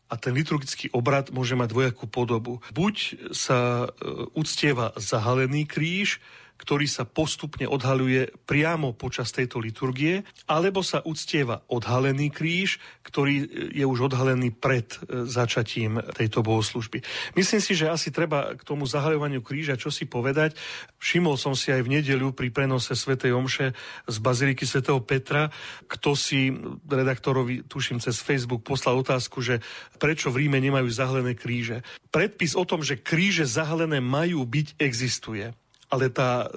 a 0.08 0.16
ten 0.16 0.32
liturgický 0.32 0.94
obrad 0.96 1.34
môže 1.36 1.58
mať 1.58 1.68
dvojakú 1.74 2.06
podobu. 2.08 2.64
Buď 2.72 2.96
sa 3.36 3.90
e, 3.90 3.98
uctieva 4.38 4.96
zahalený 4.96 5.68
kríž, 5.68 6.24
ktorý 6.60 6.86
sa 6.90 7.08
postupne 7.08 7.70
odhaluje 7.70 8.34
priamo 8.46 8.92
počas 8.94 9.32
tejto 9.32 9.62
liturgie, 9.62 10.26
alebo 10.50 10.82
sa 10.84 11.06
uctieva 11.06 11.64
odhalený 11.70 12.34
kríž, 12.34 12.82
ktorý 13.06 13.48
je 13.72 13.86
už 13.86 14.12
odhalený 14.12 14.52
pred 14.52 14.90
e, 15.08 15.26
začatím 15.30 16.02
tejto 16.18 16.44
bohoslužby. 16.44 17.02
Myslím 17.38 17.62
si, 17.64 17.74
že 17.78 17.88
asi 17.88 18.10
treba 18.12 18.58
k 18.58 18.62
tomu 18.66 18.84
zahaľovaniu 18.84 19.40
kríža 19.46 19.78
čo 19.78 19.94
si 19.94 20.10
povedať. 20.10 20.58
Všimol 20.98 21.38
som 21.38 21.54
si 21.54 21.70
aj 21.70 21.86
v 21.86 22.02
nedeľu 22.02 22.34
pri 22.34 22.50
prenose 22.50 22.98
svätej 22.98 23.32
Omše 23.32 23.72
z 24.10 24.18
Baziliky 24.18 24.66
svätého 24.66 25.00
Petra, 25.00 25.54
kto 25.86 26.18
si 26.18 26.52
redaktorovi, 26.90 27.64
tuším 27.70 28.02
cez 28.02 28.20
Facebook, 28.20 28.66
poslal 28.66 28.98
otázku, 29.00 29.40
že 29.40 29.62
prečo 30.02 30.34
v 30.34 30.46
Ríme 30.46 30.58
nemajú 30.58 30.90
zahalené 30.90 31.38
kríže. 31.38 31.86
Predpis 32.10 32.58
o 32.58 32.66
tom, 32.66 32.82
že 32.82 32.98
kríže 32.98 33.46
zahalené 33.46 34.02
majú 34.02 34.44
byť, 34.44 34.82
existuje 34.82 35.54
ale 35.88 36.12
tá, 36.12 36.52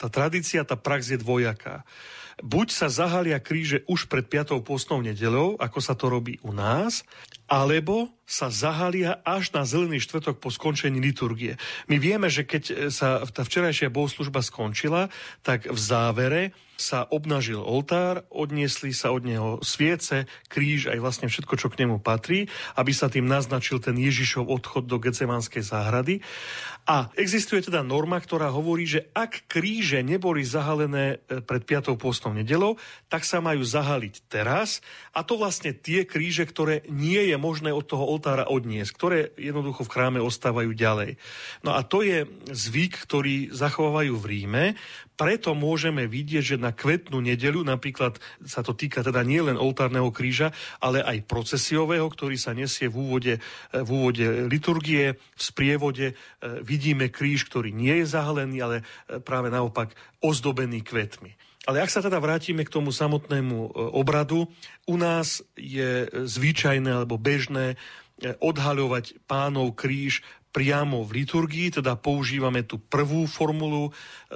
tá 0.00 0.08
tradícia, 0.08 0.64
tá 0.64 0.76
prax 0.76 1.12
je 1.12 1.18
dvojaká. 1.20 1.84
Buď 2.40 2.72
sa 2.72 2.88
zahalia 2.88 3.36
kríže 3.36 3.84
už 3.84 4.08
pred 4.08 4.24
5. 4.24 4.64
postnou 4.64 5.04
nedelou, 5.04 5.60
ako 5.60 5.78
sa 5.84 5.92
to 5.92 6.08
robí 6.08 6.40
u 6.40 6.56
nás, 6.56 7.04
alebo 7.50 8.14
sa 8.30 8.46
zahalia 8.46 9.18
až 9.26 9.50
na 9.50 9.66
zelený 9.66 9.98
štvrtok 10.06 10.38
po 10.38 10.54
skončení 10.54 11.02
liturgie. 11.02 11.58
My 11.90 11.98
vieme, 11.98 12.30
že 12.30 12.46
keď 12.46 12.94
sa 12.94 13.26
tá 13.26 13.42
včerajšia 13.42 13.90
bohoslužba 13.90 14.38
skončila, 14.38 15.10
tak 15.42 15.66
v 15.66 15.74
závere 15.74 16.54
sa 16.80 17.04
obnažil 17.12 17.60
oltár, 17.60 18.24
odniesli 18.32 18.96
sa 18.96 19.12
od 19.12 19.28
neho 19.28 19.60
sviece, 19.60 20.24
kríž, 20.48 20.88
aj 20.88 20.96
vlastne 20.96 21.28
všetko, 21.28 21.54
čo 21.60 21.68
k 21.68 21.84
nemu 21.84 22.00
patrí, 22.00 22.48
aby 22.80 22.96
sa 22.96 23.12
tým 23.12 23.28
naznačil 23.28 23.84
ten 23.84 24.00
Ježišov 24.00 24.48
odchod 24.48 24.88
do 24.88 24.96
Gecemanskej 24.96 25.60
záhrady. 25.60 26.24
A 26.88 27.12
existuje 27.20 27.60
teda 27.60 27.84
norma, 27.84 28.16
ktorá 28.16 28.48
hovorí, 28.48 28.88
že 28.88 29.12
ak 29.12 29.44
kríže 29.52 30.00
neboli 30.00 30.40
zahalené 30.40 31.20
e, 31.28 31.44
pred 31.44 31.62
5. 31.68 31.92
postnou 32.00 32.32
nedelou, 32.32 32.80
tak 33.12 33.28
sa 33.28 33.44
majú 33.44 33.60
zahaliť 33.60 34.32
teraz. 34.32 34.80
A 35.12 35.20
to 35.20 35.36
vlastne 35.36 35.76
tie 35.76 36.08
kríže, 36.08 36.48
ktoré 36.48 36.80
nie 36.88 37.20
je 37.28 37.36
možné 37.40 37.72
od 37.72 37.88
toho 37.88 38.04
oltára 38.04 38.44
odniesť, 38.44 38.92
ktoré 38.92 39.18
jednoducho 39.40 39.88
v 39.88 39.92
chráme 39.96 40.20
ostávajú 40.20 40.76
ďalej. 40.76 41.16
No 41.64 41.72
a 41.72 41.80
to 41.80 42.04
je 42.04 42.28
zvyk, 42.52 43.08
ktorý 43.08 43.48
zachovávajú 43.48 44.12
v 44.20 44.28
Ríme, 44.28 44.64
preto 45.20 45.52
môžeme 45.52 46.08
vidieť, 46.08 46.56
že 46.56 46.56
na 46.56 46.72
kvetnú 46.72 47.20
nedelu, 47.20 47.60
napríklad 47.60 48.16
sa 48.40 48.64
to 48.64 48.72
týka 48.72 49.04
teda 49.04 49.20
nielen 49.20 49.60
oltárneho 49.60 50.08
kríža, 50.08 50.48
ale 50.80 51.04
aj 51.04 51.28
procesiového, 51.28 52.08
ktorý 52.08 52.40
sa 52.40 52.56
nesie 52.56 52.88
v 52.88 52.96
úvode, 53.04 53.34
v 53.68 53.88
úvode 53.92 54.48
liturgie, 54.48 55.20
v 55.20 55.42
sprievode, 55.44 56.06
e, 56.08 56.14
vidíme 56.64 57.12
kríž, 57.12 57.52
ktorý 57.52 57.68
nie 57.68 58.00
je 58.00 58.16
zahalený, 58.16 58.56
ale 58.64 58.76
e, 58.80 59.20
práve 59.20 59.52
naopak 59.52 59.92
ozdobený 60.24 60.80
kvetmi. 60.80 61.49
Ale 61.70 61.86
ak 61.86 61.94
sa 61.94 62.02
teda 62.02 62.18
vrátime 62.18 62.66
k 62.66 62.74
tomu 62.74 62.90
samotnému 62.90 63.58
e, 63.62 63.68
obradu, 63.94 64.50
u 64.90 64.96
nás 64.98 65.38
je 65.54 66.10
zvyčajné 66.10 66.90
alebo 66.90 67.14
bežné 67.14 67.78
odhaľovať 68.42 69.22
pánov 69.30 69.78
kríž 69.78 70.26
priamo 70.50 71.06
v 71.06 71.22
liturgii, 71.22 71.78
teda 71.78 71.94
používame 71.94 72.66
tú 72.66 72.82
prvú 72.82 73.30
formulu 73.30 73.86
e, 73.86 73.90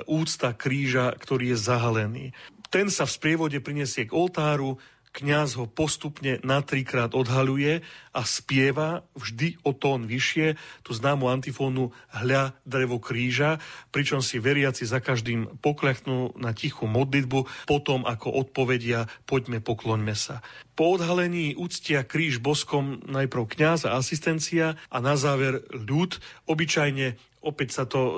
úcta 0.07 0.55
kríža, 0.55 1.11
ktorý 1.18 1.53
je 1.53 1.59
zahalený. 1.59 2.24
Ten 2.70 2.87
sa 2.87 3.03
v 3.03 3.18
sprievode 3.18 3.59
prinesie 3.59 4.07
k 4.07 4.14
oltáru, 4.14 4.78
kňaz 5.14 5.54
ho 5.54 5.70
postupne 5.70 6.42
na 6.42 6.58
trikrát 6.58 7.14
odhaľuje 7.14 7.86
a 8.10 8.20
spieva 8.26 9.06
vždy 9.14 9.62
o 9.62 9.70
tón 9.70 10.10
vyššie 10.10 10.58
tú 10.82 10.90
známu 10.90 11.30
antifónu 11.30 11.94
Hľa 12.10 12.58
drevo 12.66 12.98
kríža, 12.98 13.62
pričom 13.94 14.18
si 14.18 14.42
veriaci 14.42 14.82
za 14.82 14.98
každým 14.98 15.62
poklechnú 15.62 16.34
na 16.34 16.50
tichú 16.50 16.90
modlitbu, 16.90 17.70
potom 17.70 18.02
ako 18.02 18.34
odpovedia 18.34 19.06
poďme 19.30 19.62
pokloňme 19.62 20.18
sa. 20.18 20.42
Po 20.74 20.98
odhalení 20.98 21.54
úctia 21.54 22.02
kríž 22.02 22.42
boskom 22.42 22.98
najprv 23.06 23.46
kňaz 23.46 23.86
a 23.86 23.94
asistencia 23.94 24.74
a 24.90 24.98
na 24.98 25.14
záver 25.14 25.62
ľud, 25.70 26.18
obyčajne 26.50 27.14
Opäť 27.45 27.76
sa 27.76 27.84
to 27.84 28.01
e, 28.01 28.14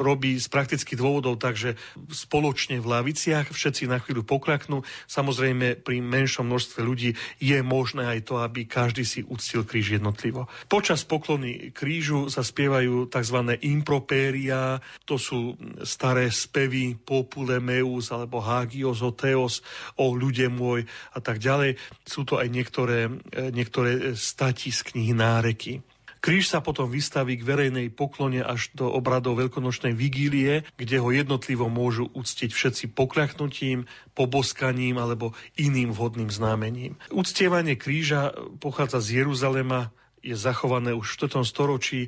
robí 0.00 0.40
z 0.40 0.48
praktických 0.48 0.96
dôvodov, 0.96 1.36
takže 1.36 1.76
spoločne 2.08 2.80
v 2.80 2.86
laviciach 2.88 3.52
všetci 3.52 3.84
na 3.92 4.00
chvíľu 4.00 4.24
pokľaknú. 4.24 4.80
Samozrejme, 5.04 5.84
pri 5.84 6.00
menšom 6.00 6.48
množstve 6.48 6.80
ľudí 6.80 7.12
je 7.36 7.58
možné 7.60 8.08
aj 8.08 8.32
to, 8.32 8.40
aby 8.40 8.64
každý 8.64 9.04
si 9.04 9.20
uctil 9.20 9.68
kríž 9.68 10.00
jednotlivo. 10.00 10.48
Počas 10.66 11.04
poklony 11.04 11.76
krížu 11.76 12.32
sa 12.32 12.40
spievajú 12.40 13.12
tzv. 13.12 13.38
impropéria, 13.60 14.80
to 15.04 15.20
sú 15.20 15.60
staré 15.84 16.32
spevy 16.32 16.96
Popule 16.96 17.60
Meus 17.60 18.08
alebo 18.08 18.40
Hagios 18.40 19.04
o 19.04 19.12
Teos, 19.12 19.60
o 20.00 20.16
ľude 20.16 20.48
môj 20.48 20.88
a 21.12 21.20
tak 21.20 21.36
ďalej. 21.36 21.76
Sú 22.08 22.24
to 22.24 22.40
aj 22.40 22.48
niektoré, 22.48 23.12
e, 23.12 23.52
niektoré 23.52 24.16
stati 24.16 24.72
z 24.72 24.80
knihy 24.88 25.12
náreky. 25.12 25.84
Kríž 26.20 26.52
sa 26.52 26.60
potom 26.60 26.92
vystaví 26.92 27.40
k 27.40 27.46
verejnej 27.48 27.88
poklone 27.88 28.44
až 28.44 28.68
do 28.76 28.92
obradov 28.92 29.40
veľkonočnej 29.40 29.96
vigílie, 29.96 30.68
kde 30.76 30.96
ho 31.00 31.08
jednotlivo 31.08 31.72
môžu 31.72 32.12
uctiť 32.12 32.52
všetci 32.52 32.84
pokľaknutím, 32.92 33.88
poboskaním 34.12 35.00
alebo 35.00 35.32
iným 35.56 35.96
vhodným 35.96 36.28
známením. 36.28 37.00
Uctievanie 37.08 37.80
kríža 37.80 38.36
pochádza 38.60 39.00
z 39.00 39.24
Jeruzalema, 39.24 39.96
je 40.20 40.36
zachované 40.36 40.92
už 40.92 41.16
v 41.16 41.32
4. 41.32 41.48
storočí 41.48 42.00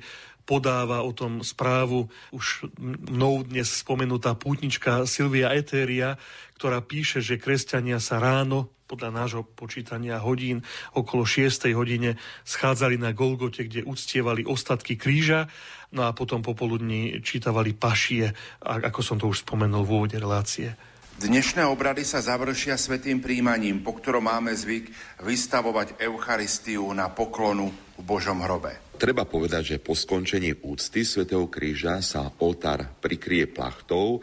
podáva 0.45 1.07
o 1.07 1.15
tom 1.15 1.41
správu 1.47 2.11
už 2.35 2.67
mnou 2.83 3.47
dnes 3.47 3.71
spomenutá 3.71 4.35
pútnička 4.35 5.07
Silvia 5.07 5.55
Etéria, 5.55 6.19
ktorá 6.59 6.83
píše, 6.83 7.23
že 7.23 7.41
kresťania 7.41 7.99
sa 7.99 8.19
ráno 8.23 8.71
podľa 8.93 9.11
nášho 9.25 9.43
počítania 9.49 10.21
hodín 10.21 10.61
okolo 10.93 11.25
6. 11.25 11.73
hodine 11.73 12.21
schádzali 12.45 13.01
na 13.01 13.17
Golgote, 13.17 13.65
kde 13.65 13.89
uctievali 13.89 14.45
ostatky 14.45 15.01
kríža, 15.01 15.49
no 15.97 16.05
a 16.05 16.13
potom 16.13 16.45
popoludní 16.45 17.25
čítavali 17.25 17.73
pašie, 17.73 18.37
ako 18.61 19.01
som 19.01 19.17
to 19.17 19.33
už 19.33 19.49
spomenul 19.49 19.89
v 19.89 19.93
úvode 19.97 20.17
relácie. 20.21 20.77
Dnešné 21.23 21.65
obrady 21.69 22.05
sa 22.05 22.21
završia 22.21 22.77
svetým 22.77 23.25
príjmaním, 23.25 23.81
po 23.81 23.97
ktorom 23.97 24.29
máme 24.29 24.53
zvyk 24.53 24.93
vystavovať 25.25 25.97
Eucharistiu 26.03 26.85
na 26.93 27.09
poklonu 27.09 27.73
v 27.97 28.03
Božom 28.05 28.45
hrobe. 28.45 28.77
Treba 29.03 29.27
povedať, 29.27 29.75
že 29.75 29.83
po 29.83 29.99
skončení 29.99 30.63
úcty 30.63 31.03
svätého 31.03 31.51
Kríža 31.51 31.99
sa 32.07 32.31
oltár 32.39 32.87
prikrie 33.03 33.51
plachtou, 33.51 34.23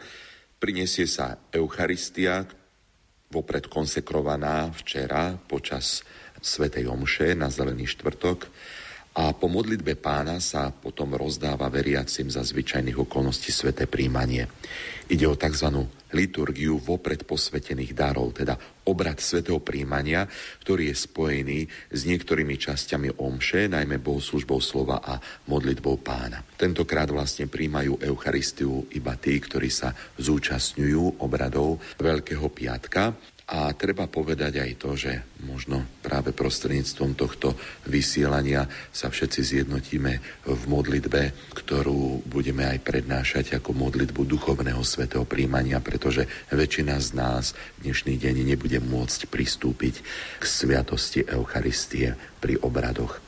prinesie 0.56 1.04
sa 1.04 1.36
Eucharistia, 1.52 2.48
vopred 3.28 3.68
konsekrovaná 3.68 4.72
včera 4.72 5.36
počas 5.36 6.00
Svetej 6.40 6.88
Omše 6.88 7.36
na 7.36 7.52
Zelený 7.52 7.92
štvrtok 7.92 8.48
a 9.10 9.34
po 9.34 9.50
modlitbe 9.50 9.98
pána 9.98 10.38
sa 10.38 10.70
potom 10.70 11.18
rozdáva 11.18 11.66
veriacim 11.66 12.30
za 12.30 12.46
zvyčajných 12.46 12.94
okolností 12.94 13.50
sveté 13.50 13.90
príjmanie. 13.90 14.46
Ide 15.10 15.26
o 15.26 15.34
tzv. 15.34 15.90
liturgiu 16.14 16.78
vopred 16.78 17.26
posvetených 17.26 17.90
darov, 17.90 18.30
teda 18.30 18.54
obrad 18.86 19.18
svetého 19.18 19.58
príjmania, 19.58 20.30
ktorý 20.62 20.94
je 20.94 20.96
spojený 21.02 21.60
s 21.90 22.00
niektorými 22.06 22.54
časťami 22.54 23.18
omše, 23.18 23.66
najmä 23.66 23.98
bohoslužbou 23.98 24.62
slova 24.62 25.02
a 25.02 25.18
modlitbou 25.50 25.98
pána. 25.98 26.46
Tentokrát 26.54 27.10
vlastne 27.10 27.50
príjmajú 27.50 27.98
Eucharistiu 28.06 28.86
iba 28.94 29.18
tí, 29.18 29.42
ktorí 29.42 29.66
sa 29.74 29.90
zúčastňujú 30.22 31.18
obradov 31.18 31.82
Veľkého 31.98 32.46
piatka 32.54 33.18
a 33.50 33.74
treba 33.74 34.06
povedať 34.06 34.62
aj 34.62 34.72
to, 34.78 34.94
že 34.94 35.12
možno 35.42 35.82
práve 36.06 36.30
prostredníctvom 36.30 37.18
tohto 37.18 37.58
vysielania 37.90 38.70
sa 38.94 39.10
všetci 39.10 39.40
zjednotíme 39.42 40.12
v 40.46 40.62
modlitbe, 40.70 41.50
ktorú 41.58 42.30
budeme 42.30 42.70
aj 42.70 42.78
prednášať 42.86 43.58
ako 43.58 43.74
modlitbu 43.74 44.22
duchovného 44.22 44.86
svetého 44.86 45.26
príjmania, 45.26 45.82
pretože 45.82 46.30
väčšina 46.54 46.94
z 47.02 47.08
nás 47.18 47.44
dnešný 47.82 48.22
deň 48.22 48.54
nebude 48.54 48.78
môcť 48.78 49.26
pristúpiť 49.26 49.98
k 50.38 50.42
sviatosti 50.46 51.26
Eucharistie 51.26 52.14
pri 52.38 52.54
obradoch. 52.62 53.18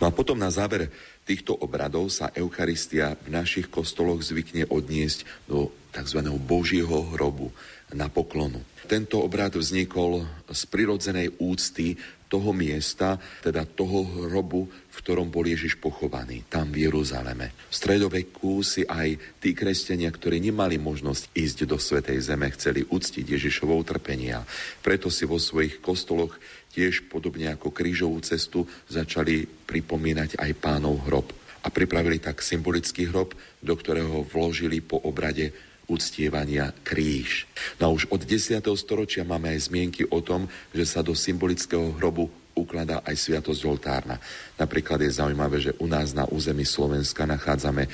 No 0.00 0.08
a 0.08 0.12
potom 0.16 0.40
na 0.40 0.48
záver 0.48 0.88
týchto 1.28 1.52
obradov 1.52 2.08
sa 2.08 2.32
Eucharistia 2.32 3.12
v 3.28 3.28
našich 3.28 3.68
kostoloch 3.68 4.24
zvykne 4.24 4.72
odniesť 4.72 5.28
do 5.44 5.68
tzv. 5.92 6.24
Božieho 6.40 7.12
hrobu 7.12 7.52
na 7.94 8.10
poklonu. 8.10 8.58
Tento 8.86 9.22
obrad 9.22 9.54
vznikol 9.54 10.26
z 10.50 10.62
prirodzenej 10.70 11.38
úcty 11.38 11.98
toho 12.26 12.50
miesta, 12.50 13.18
teda 13.42 13.62
toho 13.62 14.26
hrobu, 14.26 14.66
v 14.66 14.96
ktorom 14.98 15.30
bol 15.30 15.46
Ježiš 15.46 15.78
pochovaný, 15.78 16.42
tam 16.50 16.74
v 16.74 16.90
Jeruzaleme. 16.90 17.54
V 17.70 17.74
stredoveku 17.74 18.66
si 18.66 18.82
aj 18.82 19.38
tí 19.38 19.54
kresťania, 19.54 20.10
ktorí 20.10 20.42
nemali 20.42 20.74
možnosť 20.82 21.30
ísť 21.30 21.58
do 21.70 21.78
Svetej 21.78 22.18
Zeme, 22.18 22.50
chceli 22.50 22.82
uctiť 22.82 23.22
Ježišovou 23.22 23.78
trpenia. 23.86 24.42
Preto 24.82 25.06
si 25.06 25.22
vo 25.22 25.38
svojich 25.38 25.78
kostoloch 25.78 26.34
tiež 26.74 27.06
podobne 27.06 27.54
ako 27.54 27.70
krížovú 27.70 28.18
cestu 28.26 28.66
začali 28.90 29.46
pripomínať 29.46 30.42
aj 30.42 30.50
pánov 30.58 31.06
hrob. 31.06 31.30
A 31.66 31.70
pripravili 31.70 32.22
tak 32.22 32.42
symbolický 32.42 33.10
hrob, 33.10 33.34
do 33.58 33.74
ktorého 33.74 34.22
vložili 34.22 34.78
po 34.78 35.02
obrade 35.02 35.50
uctievania 35.86 36.74
kríž. 36.82 37.46
No 37.78 37.90
a 37.90 37.94
už 37.94 38.10
od 38.10 38.22
10. 38.26 38.62
storočia 38.76 39.22
máme 39.22 39.54
aj 39.54 39.70
zmienky 39.70 40.02
o 40.10 40.18
tom, 40.22 40.50
že 40.74 40.84
sa 40.86 41.00
do 41.02 41.14
symbolického 41.14 41.94
hrobu 41.96 42.28
ukladá 42.56 43.04
aj 43.04 43.14
sviatosť 43.14 43.62
oltárna. 43.68 44.16
Napríklad 44.56 45.04
je 45.04 45.12
zaujímavé, 45.12 45.60
že 45.60 45.76
u 45.76 45.86
nás 45.86 46.16
na 46.16 46.24
území 46.24 46.64
Slovenska 46.64 47.28
nachádzame 47.28 47.86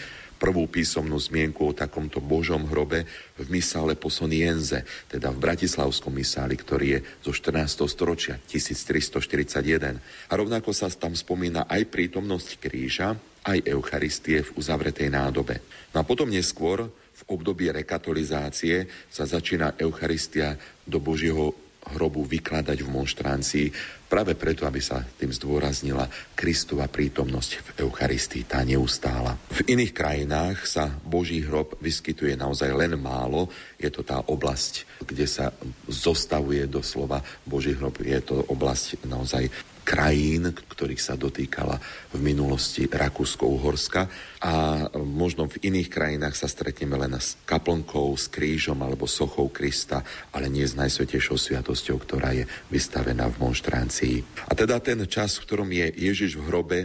prvú 0.43 0.67
písomnú 0.67 1.15
zmienku 1.23 1.71
o 1.71 1.77
takomto 1.77 2.19
Božom 2.19 2.67
hrobe 2.67 3.07
v 3.39 3.47
misále 3.47 3.95
Posonienze, 3.95 4.83
teda 5.07 5.31
v 5.31 5.39
Bratislavskom 5.39 6.11
misáli, 6.11 6.59
ktorý 6.59 6.99
je 6.99 7.01
zo 7.23 7.31
14. 7.31 7.87
storočia 7.87 8.43
1341. 8.51 10.03
A 10.03 10.33
rovnako 10.35 10.75
sa 10.75 10.91
tam 10.91 11.15
spomína 11.15 11.71
aj 11.71 11.87
prítomnosť 11.87 12.59
kríža, 12.59 13.15
aj 13.47 13.71
Eucharistie 13.71 14.43
v 14.43 14.51
uzavretej 14.59 15.15
nádobe. 15.15 15.63
No 15.95 16.03
a 16.03 16.07
potom 16.07 16.27
neskôr 16.27 16.91
v 17.23 17.39
období 17.39 17.71
rekatolizácie 17.71 18.91
sa 19.07 19.23
začína 19.23 19.79
Eucharistia 19.79 20.59
do 20.83 20.99
Božieho 20.99 21.55
hrobu 21.83 22.23
vykladať 22.23 22.79
v 22.79 22.93
monštrancii, 22.95 23.67
práve 24.07 24.39
preto, 24.39 24.69
aby 24.69 24.79
sa 24.79 25.03
tým 25.03 25.35
zdôraznila 25.35 26.07
Kristova 26.37 26.87
prítomnosť 26.87 27.51
v 27.59 27.69
Eucharistii, 27.83 28.47
tá 28.47 28.63
neustála. 28.63 29.35
V 29.51 29.67
iných 29.67 29.91
krajinách 29.91 30.63
sa 30.69 30.87
Boží 31.03 31.43
hrob 31.43 31.75
vyskytuje 31.83 32.39
naozaj 32.39 32.71
len 32.71 32.95
málo. 33.01 33.51
Je 33.83 33.91
to 33.91 34.07
tá 34.07 34.23
oblasť, 34.23 35.03
kde 35.03 35.27
sa 35.27 35.51
zostavuje 35.91 36.71
doslova 36.71 37.19
Boží 37.43 37.75
hrob. 37.75 37.99
Je 37.99 38.21
to 38.23 38.47
oblasť 38.47 39.03
naozaj 39.11 39.51
krajín, 39.83 40.55
ktorých 40.55 41.03
sa 41.03 41.15
dotýkala 41.19 41.79
v 42.15 42.19
minulosti 42.23 42.87
Rakúsko-Uhorska 42.87 44.09
a 44.43 44.53
možno 44.99 45.47
v 45.51 45.61
iných 45.71 45.91
krajinách 45.91 46.35
sa 46.39 46.49
stretneme 46.51 46.95
len 46.99 47.15
s 47.19 47.39
kaplnkou, 47.45 48.15
s 48.15 48.31
krížom 48.31 48.79
alebo 48.81 49.11
sochou 49.11 49.51
Krista, 49.51 50.03
ale 50.31 50.49
nie 50.49 50.67
s 50.67 50.79
najsvetejšou 50.79 51.37
sviatosťou, 51.39 51.97
ktorá 51.99 52.35
je 52.35 52.47
vystavená 52.71 53.29
v 53.31 53.41
monštrancii. 53.43 54.49
A 54.49 54.53
teda 54.55 54.79
ten 54.79 55.03
čas, 55.11 55.39
v 55.39 55.45
ktorom 55.47 55.71
je 55.71 55.87
Ježiš 55.93 56.39
v 56.39 56.47
hrobe, 56.47 56.81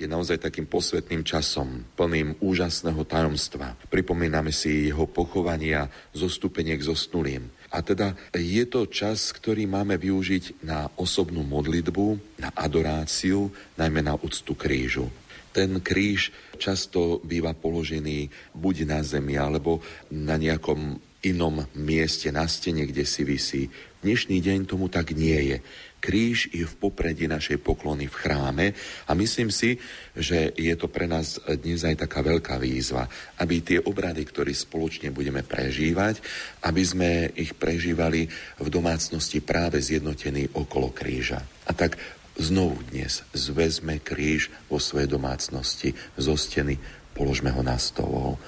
je 0.00 0.08
naozaj 0.08 0.40
takým 0.40 0.64
posvetným 0.64 1.20
časom, 1.20 1.84
plným 1.92 2.40
úžasného 2.40 3.04
tajomstva. 3.04 3.76
Pripomíname 3.92 4.48
si 4.48 4.88
jeho 4.88 5.04
pochovania, 5.04 5.92
zostúpenie 6.16 6.72
k 6.80 6.88
zosnulým. 6.88 7.52
A 7.70 7.86
teda 7.86 8.18
je 8.34 8.66
to 8.66 8.90
čas, 8.90 9.30
ktorý 9.30 9.66
máme 9.70 9.94
využiť 9.94 10.66
na 10.66 10.90
osobnú 10.98 11.46
modlitbu, 11.46 12.38
na 12.42 12.50
adoráciu, 12.58 13.54
najmä 13.78 14.02
na 14.02 14.18
úctu 14.18 14.58
krížu. 14.58 15.06
Ten 15.54 15.78
kríž 15.82 16.34
často 16.58 17.22
býva 17.22 17.54
položený 17.54 18.30
buď 18.54 18.76
na 18.86 19.00
zemi, 19.02 19.38
alebo 19.38 19.82
na 20.10 20.34
nejakom 20.34 20.98
inom 21.20 21.66
mieste, 21.76 22.32
na 22.32 22.48
stene, 22.48 22.86
kde 22.86 23.04
si 23.04 23.22
vysí. 23.22 23.62
Dnešný 24.00 24.40
deň 24.40 24.58
tomu 24.64 24.88
tak 24.88 25.12
nie 25.12 25.36
je. 25.54 25.58
Kríž 26.00 26.48
je 26.48 26.64
v 26.64 26.78
popredí 26.80 27.28
našej 27.28 27.60
poklony 27.60 28.08
v 28.08 28.18
chráme 28.18 28.66
a 29.04 29.12
myslím 29.12 29.52
si, 29.52 29.76
že 30.16 30.56
je 30.56 30.72
to 30.74 30.88
pre 30.88 31.04
nás 31.04 31.36
dnes 31.60 31.84
aj 31.84 32.08
taká 32.08 32.24
veľká 32.24 32.56
výzva, 32.56 33.04
aby 33.36 33.60
tie 33.60 33.78
obrady, 33.84 34.24
ktoré 34.24 34.56
spoločne 34.56 35.12
budeme 35.12 35.44
prežívať, 35.44 36.24
aby 36.64 36.82
sme 36.82 37.28
ich 37.36 37.52
prežívali 37.52 38.32
v 38.56 38.68
domácnosti 38.72 39.44
práve 39.44 39.76
zjednotení 39.84 40.56
okolo 40.56 40.88
kríža. 40.88 41.44
A 41.68 41.76
tak 41.76 42.00
znovu 42.40 42.80
dnes 42.88 43.20
zvezme 43.36 44.00
kríž 44.00 44.48
vo 44.72 44.80
svojej 44.80 45.06
domácnosti 45.06 45.92
zo 46.16 46.34
steny, 46.34 46.80
položme 47.12 47.52
ho 47.52 47.60
na 47.60 47.76
stôl. 47.76 48.40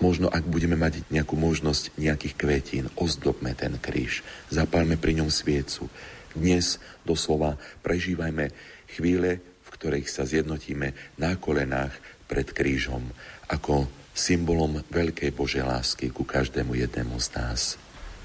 Možno 0.00 0.32
ak 0.32 0.48
budeme 0.48 0.80
mať 0.80 1.04
nejakú 1.12 1.36
možnosť 1.36 1.98
nejakých 2.00 2.34
kvetín, 2.38 2.84
ozdobme 2.96 3.52
ten 3.52 3.76
kríž, 3.76 4.24
zapálme 4.48 4.96
pri 4.96 5.20
ňom 5.20 5.28
sviecu, 5.28 5.92
dnes 6.34 6.78
doslova 7.02 7.56
prežívajme 7.82 8.50
chvíle, 8.90 9.40
v 9.40 9.68
ktorých 9.68 10.08
sa 10.10 10.26
zjednotíme 10.26 11.18
na 11.18 11.34
kolenách 11.38 11.94
pred 12.30 12.50
krížom 12.50 13.02
ako 13.50 13.90
symbolom 14.14 14.82
veľkej 14.90 15.30
Božej 15.34 15.64
lásky 15.66 16.10
ku 16.10 16.22
každému 16.26 16.76
jednému 16.76 17.16
z 17.18 17.28
nás. 17.38 17.60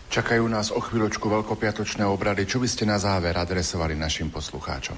Čakajú 0.09 0.45
nás 0.45 0.69
o 0.69 0.77
chvíľočku 0.77 1.25
veľkopiatočné 1.25 2.05
obrady. 2.05 2.45
Čo 2.45 2.61
by 2.61 2.67
ste 2.69 2.85
na 2.85 3.01
záver 3.01 3.33
adresovali 3.33 3.97
našim 3.97 4.29
poslucháčom? 4.29 4.97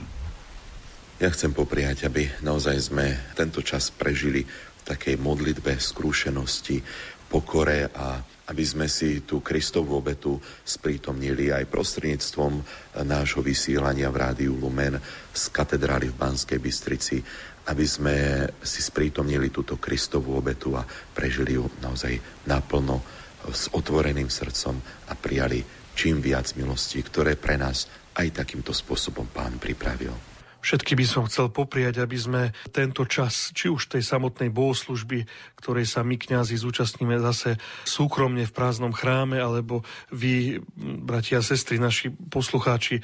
Ja 1.18 1.30
chcem 1.34 1.56
popriať, 1.56 2.06
aby 2.06 2.30
naozaj 2.46 2.78
sme 2.92 3.18
tento 3.34 3.64
čas 3.66 3.90
prežili 3.90 4.46
v 4.46 4.82
takej 4.86 5.18
modlitbe 5.18 5.80
skrúšenosti, 5.80 6.84
pokore 7.32 7.90
a 7.90 8.22
aby 8.48 8.64
sme 8.64 8.88
si 8.88 9.28
tú 9.28 9.44
Kristovú 9.44 10.00
obetu 10.00 10.40
sprítomnili 10.64 11.52
aj 11.52 11.68
prostredníctvom 11.68 12.64
nášho 13.04 13.44
vysielania 13.44 14.08
v 14.08 14.20
Rádiu 14.24 14.56
Lumen 14.56 14.96
z 15.36 15.44
katedrály 15.52 16.10
v 16.12 16.20
Banskej 16.20 16.60
Bystrici 16.60 17.20
aby 17.68 17.84
sme 17.84 18.48
si 18.64 18.80
sprítomnili 18.80 19.52
túto 19.52 19.76
Kristovú 19.76 20.40
obetu 20.40 20.72
a 20.80 20.88
prežili 20.88 21.60
ju 21.60 21.68
naozaj 21.84 22.16
naplno 22.48 23.04
s 23.52 23.68
otvoreným 23.76 24.32
srdcom 24.32 24.76
a 25.12 25.14
prijali 25.20 25.60
čím 25.92 26.24
viac 26.24 26.56
milostí, 26.56 27.04
ktoré 27.04 27.36
pre 27.36 27.60
nás 27.60 27.92
aj 28.16 28.44
takýmto 28.44 28.72
spôsobom 28.72 29.28
pán 29.28 29.60
pripravil. 29.60 30.37
Všetky 30.62 30.98
by 30.98 31.06
som 31.06 31.24
chcel 31.30 31.54
popriať, 31.54 32.02
aby 32.02 32.18
sme 32.18 32.42
tento 32.74 33.06
čas, 33.06 33.54
či 33.54 33.70
už 33.70 33.88
tej 33.88 34.04
samotnej 34.04 34.50
bohoslužby, 34.50 35.24
ktorej 35.62 35.86
sa 35.86 36.02
my 36.02 36.18
kňazi 36.18 36.58
zúčastníme 36.58 37.18
zase 37.22 37.62
súkromne 37.86 38.44
v 38.44 38.56
prázdnom 38.56 38.92
chráme, 38.92 39.38
alebo 39.38 39.86
vy, 40.10 40.62
bratia 41.06 41.40
a 41.40 41.46
sestry, 41.46 41.78
naši 41.78 42.10
poslucháči 42.10 43.00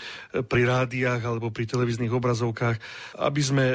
pri 0.49 0.61
rádiách 0.65 1.21
alebo 1.21 1.53
pri 1.53 1.69
televíznych 1.69 2.11
obrazovkách, 2.11 2.77
aby 3.21 3.41
sme 3.41 3.65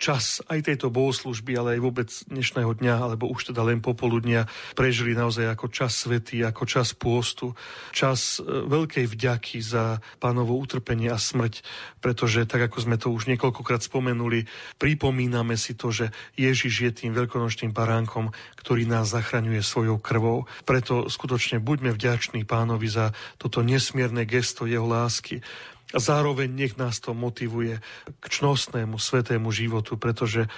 čas 0.00 0.40
aj 0.48 0.64
tejto 0.64 0.88
bohoslužby, 0.88 1.60
ale 1.60 1.76
aj 1.76 1.80
vôbec 1.84 2.08
dnešného 2.32 2.72
dňa, 2.72 2.94
alebo 3.04 3.28
už 3.28 3.52
teda 3.52 3.60
len 3.68 3.84
popoludnia, 3.84 4.48
prežili 4.72 5.12
naozaj 5.12 5.44
ako 5.52 5.68
čas 5.68 5.92
svety, 6.08 6.40
ako 6.40 6.64
čas 6.64 6.96
pôstu, 6.96 7.52
čas 7.92 8.40
e, 8.40 8.64
veľkej 8.64 9.04
vďaky 9.04 9.60
za 9.60 10.00
pánovo 10.16 10.56
utrpenie 10.56 11.12
a 11.12 11.20
smrť, 11.20 11.60
pretože 12.00 12.48
tak 12.48 12.72
ako 12.72 12.76
sme 12.80 12.96
to 12.96 13.12
už 13.12 13.19
už 13.20 13.28
niekoľkokrát 13.28 13.84
spomenuli, 13.84 14.48
pripomíname 14.80 15.60
si 15.60 15.76
to, 15.76 15.92
že 15.92 16.08
Ježiš 16.40 16.74
je 16.88 16.90
tým 17.04 17.12
veľkonočným 17.12 17.76
baránkom, 17.76 18.32
ktorý 18.56 18.88
nás 18.88 19.12
zachraňuje 19.12 19.60
svojou 19.60 20.00
krvou. 20.00 20.48
Preto 20.64 21.12
skutočne 21.12 21.60
buďme 21.60 21.92
vďační 21.92 22.48
pánovi 22.48 22.88
za 22.88 23.12
toto 23.36 23.60
nesmierne 23.60 24.24
gesto 24.24 24.64
jeho 24.64 24.88
lásky. 24.88 25.44
A 25.92 25.98
zároveň 26.00 26.48
nech 26.48 26.80
nás 26.80 27.02
to 27.02 27.12
motivuje 27.12 27.82
k 28.22 28.24
čnostnému, 28.24 28.96
svetému 28.96 29.52
životu, 29.52 30.00
pretože 30.00 30.48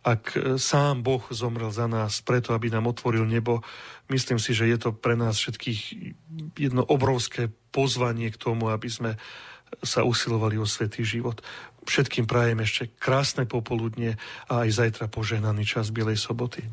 ak 0.00 0.56
sám 0.56 1.04
Boh 1.04 1.20
zomrel 1.28 1.68
za 1.72 1.84
nás 1.84 2.24
preto, 2.24 2.56
aby 2.56 2.72
nám 2.72 2.88
otvoril 2.88 3.28
nebo, 3.28 3.60
myslím 4.08 4.40
si, 4.40 4.56
že 4.56 4.68
je 4.68 4.78
to 4.80 4.90
pre 4.96 5.12
nás 5.12 5.36
všetkých 5.36 5.80
jedno 6.56 6.82
obrovské 6.82 7.52
pozvanie 7.70 8.32
k 8.32 8.40
tomu, 8.40 8.72
aby 8.72 8.88
sme 8.88 9.20
sa 9.86 10.02
usilovali 10.02 10.58
o 10.58 10.66
svetý 10.66 11.06
život. 11.06 11.38
Všetkým 11.88 12.28
prajem 12.28 12.60
ešte 12.60 12.92
krásne 13.00 13.48
popoludnie 13.48 14.20
a 14.46 14.66
aj 14.66 14.70
zajtra 14.70 15.06
požehnaný 15.08 15.64
čas 15.64 15.88
Bielej 15.88 16.20
soboty. 16.20 16.64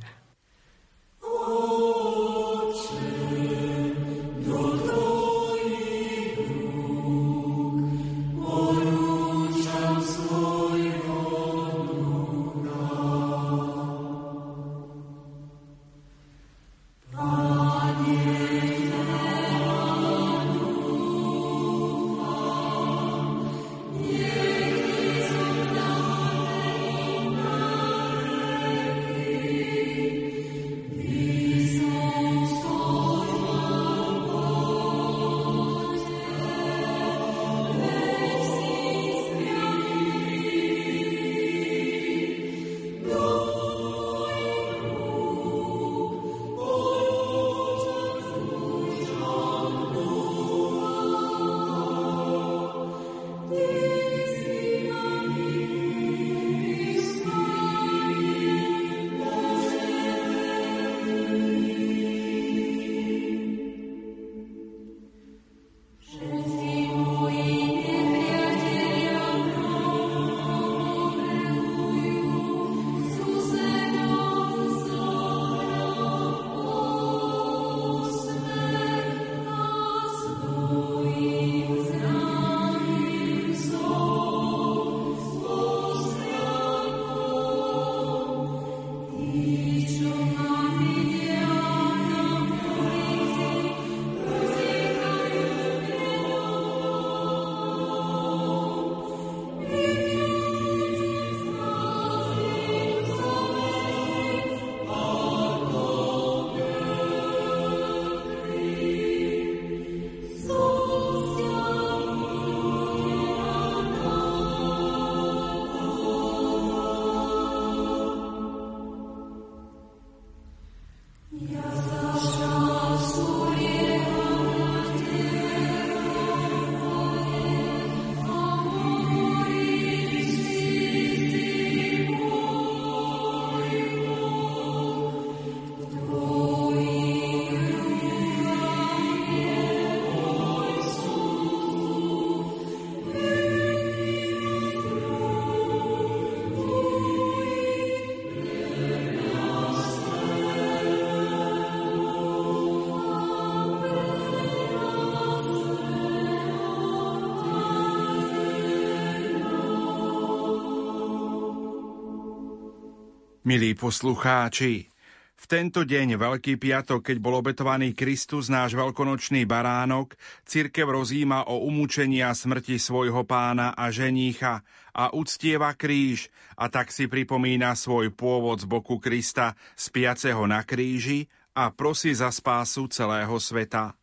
Milí 163.47 163.79
poslucháči, 163.79 164.91
v 165.39 165.45
tento 165.47 165.87
deň, 165.87 166.19
Veľký 166.19 166.59
piatok, 166.59 166.99
keď 166.99 167.17
bol 167.23 167.39
obetovaný 167.39 167.95
Kristus, 167.95 168.51
náš 168.51 168.75
veľkonočný 168.75 169.47
baránok, 169.47 170.19
cirkev 170.43 170.91
rozíma 170.91 171.47
o 171.47 171.63
umúčení 171.63 172.19
a 172.19 172.35
smrti 172.35 172.75
svojho 172.75 173.23
pána 173.23 173.71
a 173.71 173.87
ženícha 173.87 174.67
a 174.91 175.15
uctieva 175.15 175.71
kríž 175.79 176.27
a 176.59 176.67
tak 176.67 176.91
si 176.91 177.07
pripomína 177.07 177.71
svoj 177.79 178.11
pôvod 178.11 178.59
z 178.59 178.67
boku 178.67 178.99
Krista, 178.99 179.55
spiaceho 179.79 180.43
na 180.43 180.67
kríži 180.67 181.31
a 181.55 181.71
prosí 181.71 182.11
za 182.11 182.35
spásu 182.35 182.91
celého 182.91 183.39
sveta. 183.39 183.95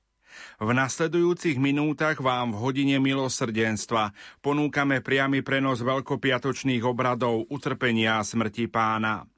V 0.57 0.73
nasledujúcich 0.73 1.61
minútach 1.61 2.17
vám 2.17 2.57
v 2.57 2.65
hodine 2.65 2.97
milosrdenstva 2.97 4.17
ponúkame 4.41 5.05
priamy 5.05 5.45
prenos 5.45 5.85
veľkopiatočných 5.85 6.81
obradov 6.81 7.45
utrpenia 7.53 8.17
a 8.17 8.25
smrti 8.25 8.73
pána. 8.73 9.34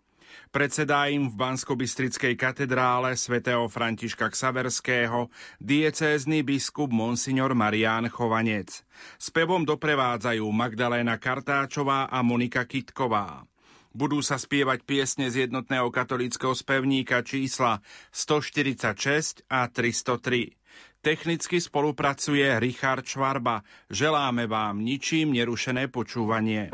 Predsedá 0.57 1.12
im 1.12 1.28
v 1.28 1.36
Banskobystrickej 1.36 2.32
katedrále 2.32 3.12
svätého 3.12 3.68
Františka 3.68 4.32
Ksaverského 4.32 5.28
diecézny 5.61 6.40
biskup 6.40 6.88
Monsignor 6.88 7.52
Marián 7.52 8.09
Chovanec. 8.09 8.80
Spevom 9.20 9.68
doprevádzajú 9.68 10.48
Magdaléna 10.48 11.20
Kartáčová 11.20 12.09
a 12.09 12.24
Monika 12.24 12.64
Kitková. 12.64 13.44
Budú 13.92 14.24
sa 14.24 14.40
spievať 14.40 14.80
piesne 14.88 15.28
z 15.28 15.44
jednotného 15.44 15.92
katolického 15.92 16.57
spevníka 16.57 17.20
čísla 17.20 17.84
146 18.09 19.44
a 19.52 19.68
303. 19.68 20.57
Technicky 21.04 21.61
spolupracuje 21.61 22.57
Richard 22.64 23.04
Švarba. 23.04 23.61
Želáme 23.92 24.48
vám 24.48 24.80
ničím 24.80 25.36
nerušené 25.36 25.92
počúvanie. 25.92 26.72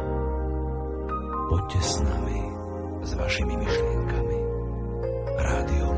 Poďte 1.50 1.80
s 1.82 1.98
nami 1.98 2.31
s 3.02 3.14
vašimi 3.14 3.56
myšlienkami. 3.56 4.38
Rádio 5.38 5.91